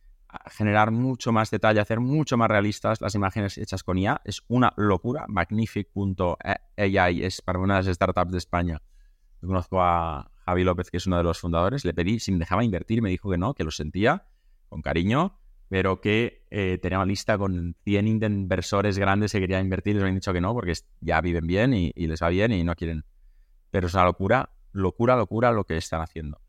generar 0.50 0.90
mucho 0.90 1.32
más 1.32 1.50
detalle, 1.50 1.80
hacer 1.80 2.00
mucho 2.00 2.36
más 2.36 2.48
realistas 2.48 3.00
las 3.00 3.14
imágenes 3.14 3.58
hechas 3.58 3.82
con 3.82 3.98
IA. 3.98 4.20
Es 4.24 4.42
una 4.48 4.72
locura. 4.76 5.24
Magnific.ai 5.28 7.22
es 7.22 7.42
para 7.42 7.58
una 7.58 7.78
de 7.78 7.84
las 7.84 7.94
startups 7.94 8.32
de 8.32 8.38
España. 8.38 8.82
Yo 9.40 9.48
conozco 9.48 9.82
a 9.82 10.30
Javi 10.44 10.64
López, 10.64 10.90
que 10.90 10.96
es 10.96 11.06
uno 11.06 11.16
de 11.16 11.22
los 11.22 11.38
fundadores. 11.38 11.84
Le 11.84 11.94
pedí 11.94 12.18
si 12.18 12.32
me 12.32 12.38
dejaba 12.38 12.64
invertir, 12.64 13.02
me 13.02 13.10
dijo 13.10 13.30
que 13.30 13.38
no, 13.38 13.54
que 13.54 13.64
lo 13.64 13.70
sentía 13.70 14.26
con 14.68 14.82
cariño, 14.82 15.38
pero 15.68 16.00
que 16.00 16.46
eh, 16.50 16.78
tenía 16.80 16.98
una 16.98 17.06
lista 17.06 17.38
con 17.38 17.76
100 17.84 18.22
inversores 18.22 18.98
grandes 18.98 19.32
que 19.32 19.40
querían 19.40 19.62
invertir 19.62 19.96
les 19.96 20.04
han 20.04 20.14
dicho 20.14 20.32
que 20.32 20.40
no, 20.40 20.52
porque 20.54 20.72
ya 21.00 21.20
viven 21.20 21.46
bien 21.46 21.74
y, 21.74 21.92
y 21.94 22.06
les 22.06 22.22
va 22.22 22.28
bien 22.28 22.52
y 22.52 22.64
no 22.64 22.74
quieren. 22.74 23.04
Pero 23.70 23.86
es 23.86 23.94
una 23.94 24.04
locura 24.04 24.50
locura, 24.76 25.16
locura 25.16 25.50
lo 25.50 25.64
que 25.64 25.76
están 25.76 26.02
haciendo. 26.02 26.40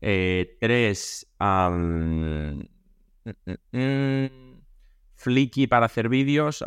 Eh, 0.00 0.56
tres, 0.60 1.26
um, 1.40 2.60
Flicky 5.14 5.66
para 5.66 5.86
hacer 5.86 6.08
vídeos, 6.08 6.64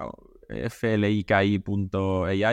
fliki.ai 0.69 1.61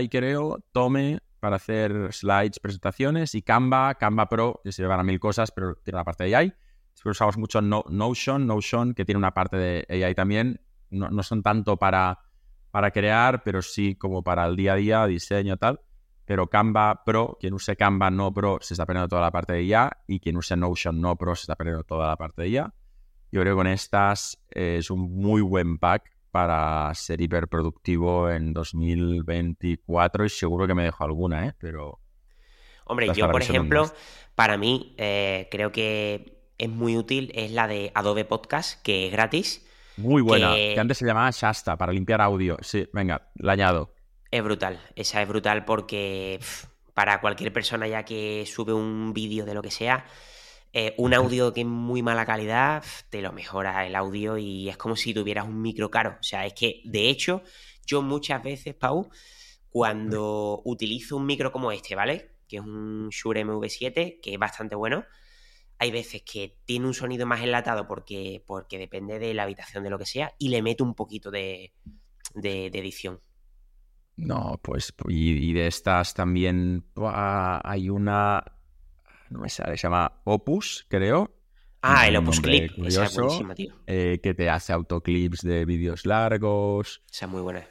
creo, 0.08 0.58
Tome 0.72 1.20
para 1.40 1.56
hacer 1.56 2.12
slides, 2.12 2.58
presentaciones 2.60 3.34
y 3.34 3.42
Canva, 3.42 3.94
Canva 3.94 4.28
Pro, 4.28 4.60
que 4.64 4.72
sirve 4.72 4.88
para 4.88 5.02
mil 5.02 5.20
cosas, 5.20 5.52
pero 5.52 5.76
tiene 5.76 5.98
la 5.98 6.04
parte 6.04 6.24
de 6.24 6.34
AI. 6.34 6.52
Usamos 7.04 7.38
mucho 7.38 7.60
Notion, 7.62 8.46
Notion, 8.46 8.94
que 8.94 9.04
tiene 9.04 9.18
una 9.18 9.32
parte 9.32 9.56
de 9.56 10.04
AI 10.04 10.14
también. 10.14 10.60
No, 10.90 11.10
no 11.10 11.22
son 11.22 11.42
tanto 11.42 11.76
para, 11.76 12.18
para 12.70 12.90
crear, 12.90 13.44
pero 13.44 13.62
sí 13.62 13.94
como 13.94 14.24
para 14.24 14.46
el 14.46 14.56
día 14.56 14.72
a 14.72 14.76
día, 14.76 15.06
diseño 15.06 15.56
tal 15.56 15.80
pero 16.28 16.46
Canva 16.50 17.04
Pro, 17.06 17.38
quien 17.40 17.54
use 17.54 17.74
Canva 17.74 18.10
no 18.10 18.34
Pro 18.34 18.58
se 18.60 18.74
está 18.74 18.84
perdiendo 18.84 19.08
toda 19.08 19.22
la 19.22 19.30
parte 19.30 19.54
de 19.54 19.62
IA 19.64 20.02
y 20.06 20.20
quien 20.20 20.36
use 20.36 20.54
Notion 20.58 21.00
no 21.00 21.16
Pro 21.16 21.34
se 21.34 21.44
está 21.44 21.56
perdiendo 21.56 21.84
toda 21.84 22.06
la 22.06 22.16
parte 22.16 22.42
de 22.42 22.48
IA. 22.50 22.74
Yo 23.30 23.40
creo 23.40 23.54
que 23.54 23.58
con 23.58 23.66
estas 23.66 24.38
eh, 24.50 24.76
es 24.78 24.90
un 24.90 25.12
muy 25.14 25.42
buen 25.42 25.78
pack 25.78 26.10
para 26.30 26.92
ser 26.94 27.20
hiperproductivo 27.20 28.30
en 28.30 28.52
2024 28.52 30.24
y 30.24 30.28
seguro 30.28 30.66
que 30.66 30.74
me 30.74 30.84
dejo 30.84 31.04
alguna, 31.04 31.46
¿eh? 31.46 31.54
Pero... 31.58 32.00
Hombre, 32.84 33.12
yo 33.14 33.30
por 33.30 33.42
ejemplo, 33.42 33.90
para 34.34 34.56
mí 34.56 34.94
eh, 34.96 35.48
creo 35.50 35.72
que 35.72 36.38
es 36.56 36.68
muy 36.68 36.96
útil, 36.96 37.30
es 37.34 37.52
la 37.52 37.66
de 37.66 37.92
Adobe 37.94 38.24
Podcast, 38.24 38.82
que 38.82 39.06
es 39.06 39.12
gratis. 39.12 39.66
Muy 39.96 40.22
buena, 40.22 40.54
que, 40.54 40.78
antes 40.78 40.98
se 40.98 41.06
llamaba 41.06 41.30
Shasta, 41.30 41.76
para 41.76 41.92
limpiar 41.92 42.20
audio. 42.20 42.56
Sí, 42.62 42.88
venga, 42.92 43.30
la 43.34 43.52
añado. 43.52 43.94
Es 44.30 44.42
brutal, 44.42 44.80
esa 44.94 45.20
es 45.22 45.28
brutal 45.28 45.64
porque 45.64 46.40
para 46.94 47.20
cualquier 47.20 47.52
persona 47.52 47.86
ya 47.86 48.04
que 48.04 48.44
sube 48.46 48.72
un 48.72 49.12
vídeo 49.14 49.44
de 49.44 49.54
lo 49.54 49.62
que 49.62 49.70
sea, 49.70 50.04
eh, 50.72 50.94
un 50.98 51.14
audio 51.14 51.52
que 51.52 51.62
es 51.62 51.66
muy 51.66 52.02
mala 52.02 52.26
calidad, 52.26 52.84
te 53.10 53.22
lo 53.22 53.32
mejora 53.32 53.86
el 53.86 53.96
audio 53.96 54.36
y 54.38 54.68
es 54.68 54.76
como 54.76 54.96
si 54.96 55.14
tuvieras 55.14 55.46
un 55.46 55.60
micro 55.60 55.90
caro. 55.90 56.16
O 56.20 56.22
sea, 56.22 56.46
es 56.46 56.54
que 56.54 56.82
de 56.84 57.08
hecho, 57.08 57.42
yo 57.86 58.02
muchas 58.02 58.42
veces, 58.42 58.74
Pau, 58.74 59.08
cuando 59.70 60.62
utilizo 60.64 61.16
un 61.16 61.26
micro 61.26 61.52
como 61.52 61.72
este, 61.72 61.94
¿vale? 61.94 62.36
Que 62.48 62.56
es 62.56 62.62
un 62.62 63.08
Shure 63.10 63.44
MV7, 63.44 64.20
que 64.20 64.34
es 64.34 64.38
bastante 64.38 64.74
bueno. 64.74 65.04
Hay 65.78 65.90
veces 65.90 66.22
que 66.22 66.58
tiene 66.64 66.86
un 66.86 66.94
sonido 66.94 67.26
más 67.26 67.40
enlatado 67.42 67.86
porque, 67.86 68.42
porque 68.46 68.78
depende 68.78 69.18
de 69.18 69.32
la 69.34 69.44
habitación 69.44 69.84
de 69.84 69.90
lo 69.90 69.98
que 69.98 70.06
sea 70.06 70.34
y 70.38 70.48
le 70.48 70.60
meto 70.60 70.84
un 70.84 70.94
poquito 70.94 71.30
de, 71.30 71.72
de 72.34 72.66
edición. 72.66 73.20
No, 74.18 74.58
pues, 74.62 74.92
y, 75.08 75.52
de 75.52 75.68
estas 75.68 76.12
también 76.12 76.84
hay 76.96 77.88
una, 77.88 78.42
no 79.30 79.40
me 79.40 79.48
sale, 79.48 79.76
se 79.76 79.82
llama 79.82 80.20
Opus, 80.24 80.86
creo. 80.88 81.30
Ah, 81.82 82.08
el 82.08 82.16
Opus 82.16 82.40
Clip, 82.40 82.72
esa 82.84 83.04
es 83.04 83.16
buenísima, 83.16 83.54
tío. 83.54 83.74
Eh, 83.86 84.20
que 84.22 84.34
te 84.34 84.50
hace 84.50 84.72
autoclips 84.72 85.42
de 85.42 85.64
vídeos 85.64 86.06
largos. 86.06 87.02
Esa 87.10 87.26
es 87.26 87.30
muy 87.30 87.40
buena. 87.40 87.68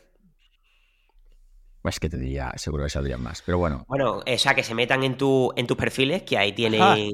Pues 1.81 1.99
que 1.99 2.09
te 2.09 2.17
diría, 2.17 2.53
seguro 2.55 2.83
que 2.83 2.89
saldrían 2.89 3.21
más, 3.21 3.41
pero 3.41 3.57
bueno. 3.57 3.85
Bueno, 3.87 4.23
o 4.25 4.37
sea, 4.37 4.55
que 4.55 4.63
se 4.63 4.73
metan 4.73 5.03
en, 5.03 5.17
tu, 5.17 5.51
en 5.55 5.67
tus 5.67 5.77
perfiles, 5.77 6.23
que 6.23 6.37
ahí 6.37 6.53
tienen... 6.53 7.13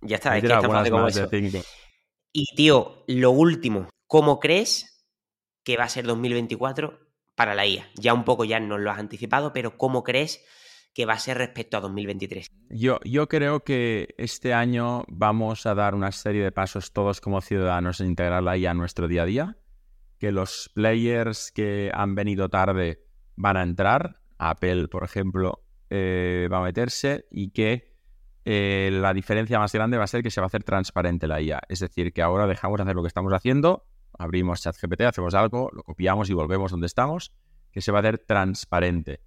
Ya 0.00 0.16
está, 0.16 0.36
es 0.36 0.42
que 0.42 0.46
está 0.46 0.62
fácil 0.62 0.92
como 0.92 1.08
eso. 1.08 1.28
Y, 2.32 2.44
tío, 2.54 3.04
lo 3.08 3.30
último, 3.30 3.88
¿cómo 4.06 4.38
crees 4.38 4.98
que 5.64 5.76
va 5.76 5.84
a 5.84 5.88
ser 5.88 6.06
2024 6.06 7.08
para 7.38 7.54
la 7.54 7.66
IA. 7.66 7.88
Ya 7.94 8.14
un 8.14 8.24
poco 8.24 8.44
ya 8.44 8.58
nos 8.58 8.80
lo 8.80 8.90
has 8.90 8.98
anticipado, 8.98 9.52
pero 9.52 9.78
¿cómo 9.78 10.02
crees 10.02 10.44
que 10.94 11.06
va 11.06 11.14
a 11.14 11.18
ser 11.18 11.38
respecto 11.38 11.76
a 11.76 11.80
2023? 11.80 12.48
Yo, 12.70 12.98
yo 13.04 13.28
creo 13.28 13.60
que 13.60 14.14
este 14.18 14.54
año 14.54 15.04
vamos 15.08 15.66
a 15.66 15.74
dar 15.74 15.94
una 15.94 16.12
serie 16.12 16.42
de 16.42 16.52
pasos 16.52 16.92
todos 16.92 17.20
como 17.20 17.40
ciudadanos 17.40 18.00
en 18.00 18.08
integrar 18.08 18.42
la 18.42 18.56
IA 18.56 18.72
a 18.72 18.74
nuestro 18.74 19.08
día 19.08 19.22
a 19.22 19.26
día, 19.26 19.56
que 20.18 20.32
los 20.32 20.70
players 20.74 21.52
que 21.52 21.90
han 21.94 22.14
venido 22.14 22.48
tarde 22.48 23.04
van 23.36 23.56
a 23.56 23.62
entrar, 23.62 24.20
Apple, 24.38 24.88
por 24.88 25.04
ejemplo, 25.04 25.62
eh, 25.90 26.48
va 26.52 26.58
a 26.58 26.62
meterse 26.62 27.26
y 27.30 27.50
que 27.50 27.96
eh, 28.44 28.90
la 28.92 29.14
diferencia 29.14 29.58
más 29.58 29.72
grande 29.72 29.98
va 29.98 30.04
a 30.04 30.08
ser 30.08 30.22
que 30.22 30.30
se 30.30 30.40
va 30.40 30.46
a 30.46 30.48
hacer 30.48 30.64
transparente 30.64 31.28
la 31.28 31.40
IA. 31.40 31.60
Es 31.68 31.80
decir, 31.80 32.12
que 32.12 32.22
ahora 32.22 32.46
dejamos 32.46 32.78
de 32.78 32.82
hacer 32.82 32.96
lo 32.96 33.02
que 33.02 33.08
estamos 33.08 33.32
haciendo 33.32 33.84
abrimos 34.18 34.60
ChatGPT, 34.60 35.02
hacemos 35.02 35.34
algo, 35.34 35.70
lo 35.72 35.82
copiamos 35.82 36.28
y 36.28 36.34
volvemos 36.34 36.70
donde 36.70 36.86
estamos, 36.86 37.32
que 37.70 37.80
se 37.80 37.92
va 37.92 37.98
a 37.98 38.00
hacer 38.00 38.18
transparente. 38.18 39.20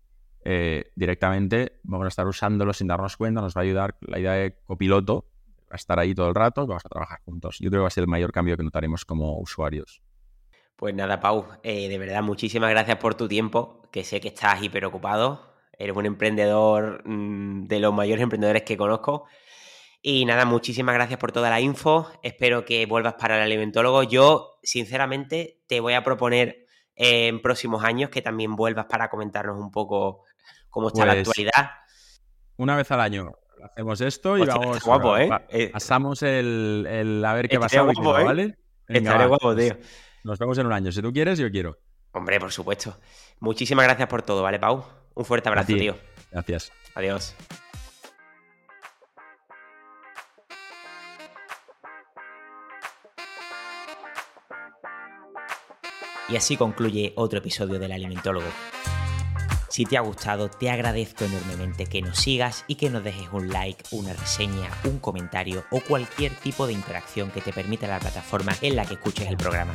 Eh, 0.44 0.92
directamente 0.96 1.80
vamos 1.84 2.06
a 2.06 2.08
estar 2.08 2.28
usándolo 2.28 2.74
sin 2.74 2.88
darnos 2.88 3.18
cuenta, 3.18 3.42
nos 3.42 3.56
va 3.56 3.62
a 3.62 3.64
ayudar 3.64 3.96
la 4.02 4.20
idea 4.20 4.34
de 4.34 4.56
copiloto, 4.64 5.26
a 5.70 5.76
estar 5.76 6.00
ahí 6.00 6.14
todo 6.14 6.28
el 6.28 6.36
rato, 6.36 6.66
vamos 6.68 6.86
a 6.86 6.90
trabajar 6.90 7.20
juntos. 7.24 7.58
Yo 7.60 7.70
creo 7.70 7.80
que 7.80 7.84
va 7.84 7.88
a 7.88 7.92
ser 7.92 8.04
el 8.04 8.10
mayor 8.10 8.32
cambio 8.32 8.58
que 8.58 8.64
notaremos 8.64 9.06
como 9.06 9.40
usuarios. 9.40 10.02
Pues 10.76 10.96
nada, 10.96 11.20
Pau, 11.20 11.46
eh, 11.64 11.88
de 11.90 11.98
verdad, 11.98 12.24
muchísimas 12.24 12.72
gracias 12.72 12.98
por 12.98 13.16
tu 13.16 13.28
tiempo, 13.28 13.84
que 13.92 14.04
sé 14.04 14.20
que 14.20 14.30
estás 14.30 14.62
hiper 14.64 14.86
ocupado, 14.86 15.54
eres 15.78 15.96
un 15.96 16.06
emprendedor 16.06 17.04
mm, 17.06 17.68
de 17.68 17.80
los 17.80 17.94
mayores 17.94 18.24
emprendedores 18.24 18.64
que 18.64 18.78
conozco 18.78 19.28
y 20.04 20.26
nada, 20.26 20.46
muchísimas 20.46 20.96
gracias 20.96 21.20
por 21.20 21.32
toda 21.32 21.52
la 21.52 21.62
info. 21.62 22.08
Espero 22.24 22.66
que 22.66 22.88
vuelvas 22.88 23.14
para 23.16 23.38
el 23.38 23.44
alimentólogo. 23.44 24.02
Yo, 24.02 24.58
sinceramente, 24.64 25.62
te 25.68 25.80
voy 25.80 25.94
a 25.94 26.04
proponer 26.04 26.66
en 26.96 27.40
próximos 27.42 27.84
años 27.84 28.10
que 28.10 28.24
también 28.24 28.56
vuelvas 28.56 28.86
para 28.86 29.10
comentarnos 29.10 29.60
un 29.60 29.70
poco 29.70 30.24
cómo 30.72 30.88
está 30.88 31.06
la 31.06 31.14
pues 31.14 31.28
actualidad. 31.28 31.72
Una 32.58 32.76
vez 32.76 32.90
al 32.92 33.02
año 33.02 33.32
hacemos 33.64 34.02
esto 34.02 34.38
y 34.38 34.46
vamos. 34.46 34.84
guapo, 34.84 35.18
¿eh? 35.18 35.30
¿eh? 35.50 35.70
Pasamos 35.72 36.24
el, 36.24 37.24
a 37.26 37.34
ver 37.34 37.48
qué 37.48 37.60
pasa 37.60 37.82
¿eh? 37.82 37.94
¿vale? 38.02 38.58
Estaré 38.88 39.28
guapo, 39.28 39.56
tío. 39.56 39.78
Nos 40.24 40.40
vemos 40.40 40.58
en 40.58 40.68
un 40.68 40.74
año. 40.74 40.92
Si 40.92 41.02
tú 41.02 41.12
quieres, 41.12 41.38
yo 41.40 41.50
quiero. 41.52 41.78
Hombre, 42.14 42.40
por 42.40 42.52
supuesto. 42.52 42.96
Muchísimas 43.40 43.86
gracias 43.86 44.08
por 44.08 44.22
todo, 44.22 44.44
¿vale, 44.44 44.60
Pau? 44.60 44.84
Un 45.14 45.26
fuerte 45.26 45.50
abrazo, 45.50 45.74
tío. 45.74 45.96
Gracias. 46.32 46.72
Adiós. 46.96 47.36
Y 56.30 56.36
así 56.38 56.56
concluye 56.56 57.12
otro 57.16 57.40
episodio 57.40 57.78
del 57.78 57.92
Alimentólogo. 57.92 58.48
Si 59.72 59.86
te 59.86 59.98
ha 59.98 60.02
gustado, 60.02 60.50
te 60.50 60.70
agradezco 60.70 61.24
enormemente 61.24 61.86
que 61.86 62.02
nos 62.02 62.18
sigas 62.20 62.66
y 62.68 62.76
que 62.76 62.90
nos 62.90 63.06
dejes 63.06 63.30
un 63.32 63.48
like, 63.48 63.86
una 63.92 64.12
reseña, 64.12 64.70
un 64.84 65.00
comentario 65.00 65.64
o 65.72 65.80
cualquier 65.80 66.36
tipo 66.36 66.68
de 66.68 66.74
interacción 66.74 67.32
que 67.32 67.40
te 67.40 67.54
permita 67.54 67.88
la 67.88 68.02
plataforma 68.02 68.52
en 68.62 68.76
la 68.76 68.86
que 68.86 68.96
escuches 68.96 69.30
el 69.30 69.38
programa. 69.38 69.74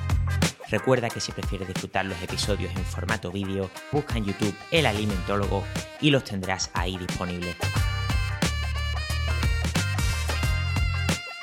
Recuerda 0.68 1.08
que 1.08 1.20
si 1.20 1.32
prefieres 1.32 1.68
disfrutar 1.68 2.04
los 2.04 2.20
episodios 2.20 2.76
en 2.76 2.84
formato 2.84 3.32
vídeo, 3.32 3.70
busca 3.90 4.18
en 4.18 4.26
YouTube 4.26 4.54
El 4.70 4.84
Alimentólogo 4.84 5.64
y 6.02 6.10
los 6.10 6.24
tendrás 6.24 6.70
ahí 6.74 6.98
disponibles. 6.98 7.56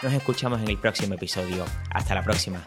Nos 0.03 0.13
escuchamos 0.13 0.61
en 0.61 0.69
el 0.69 0.77
próximo 0.77 1.15
episodio. 1.15 1.65
Hasta 1.89 2.13
la 2.13 2.21
próxima. 2.21 2.63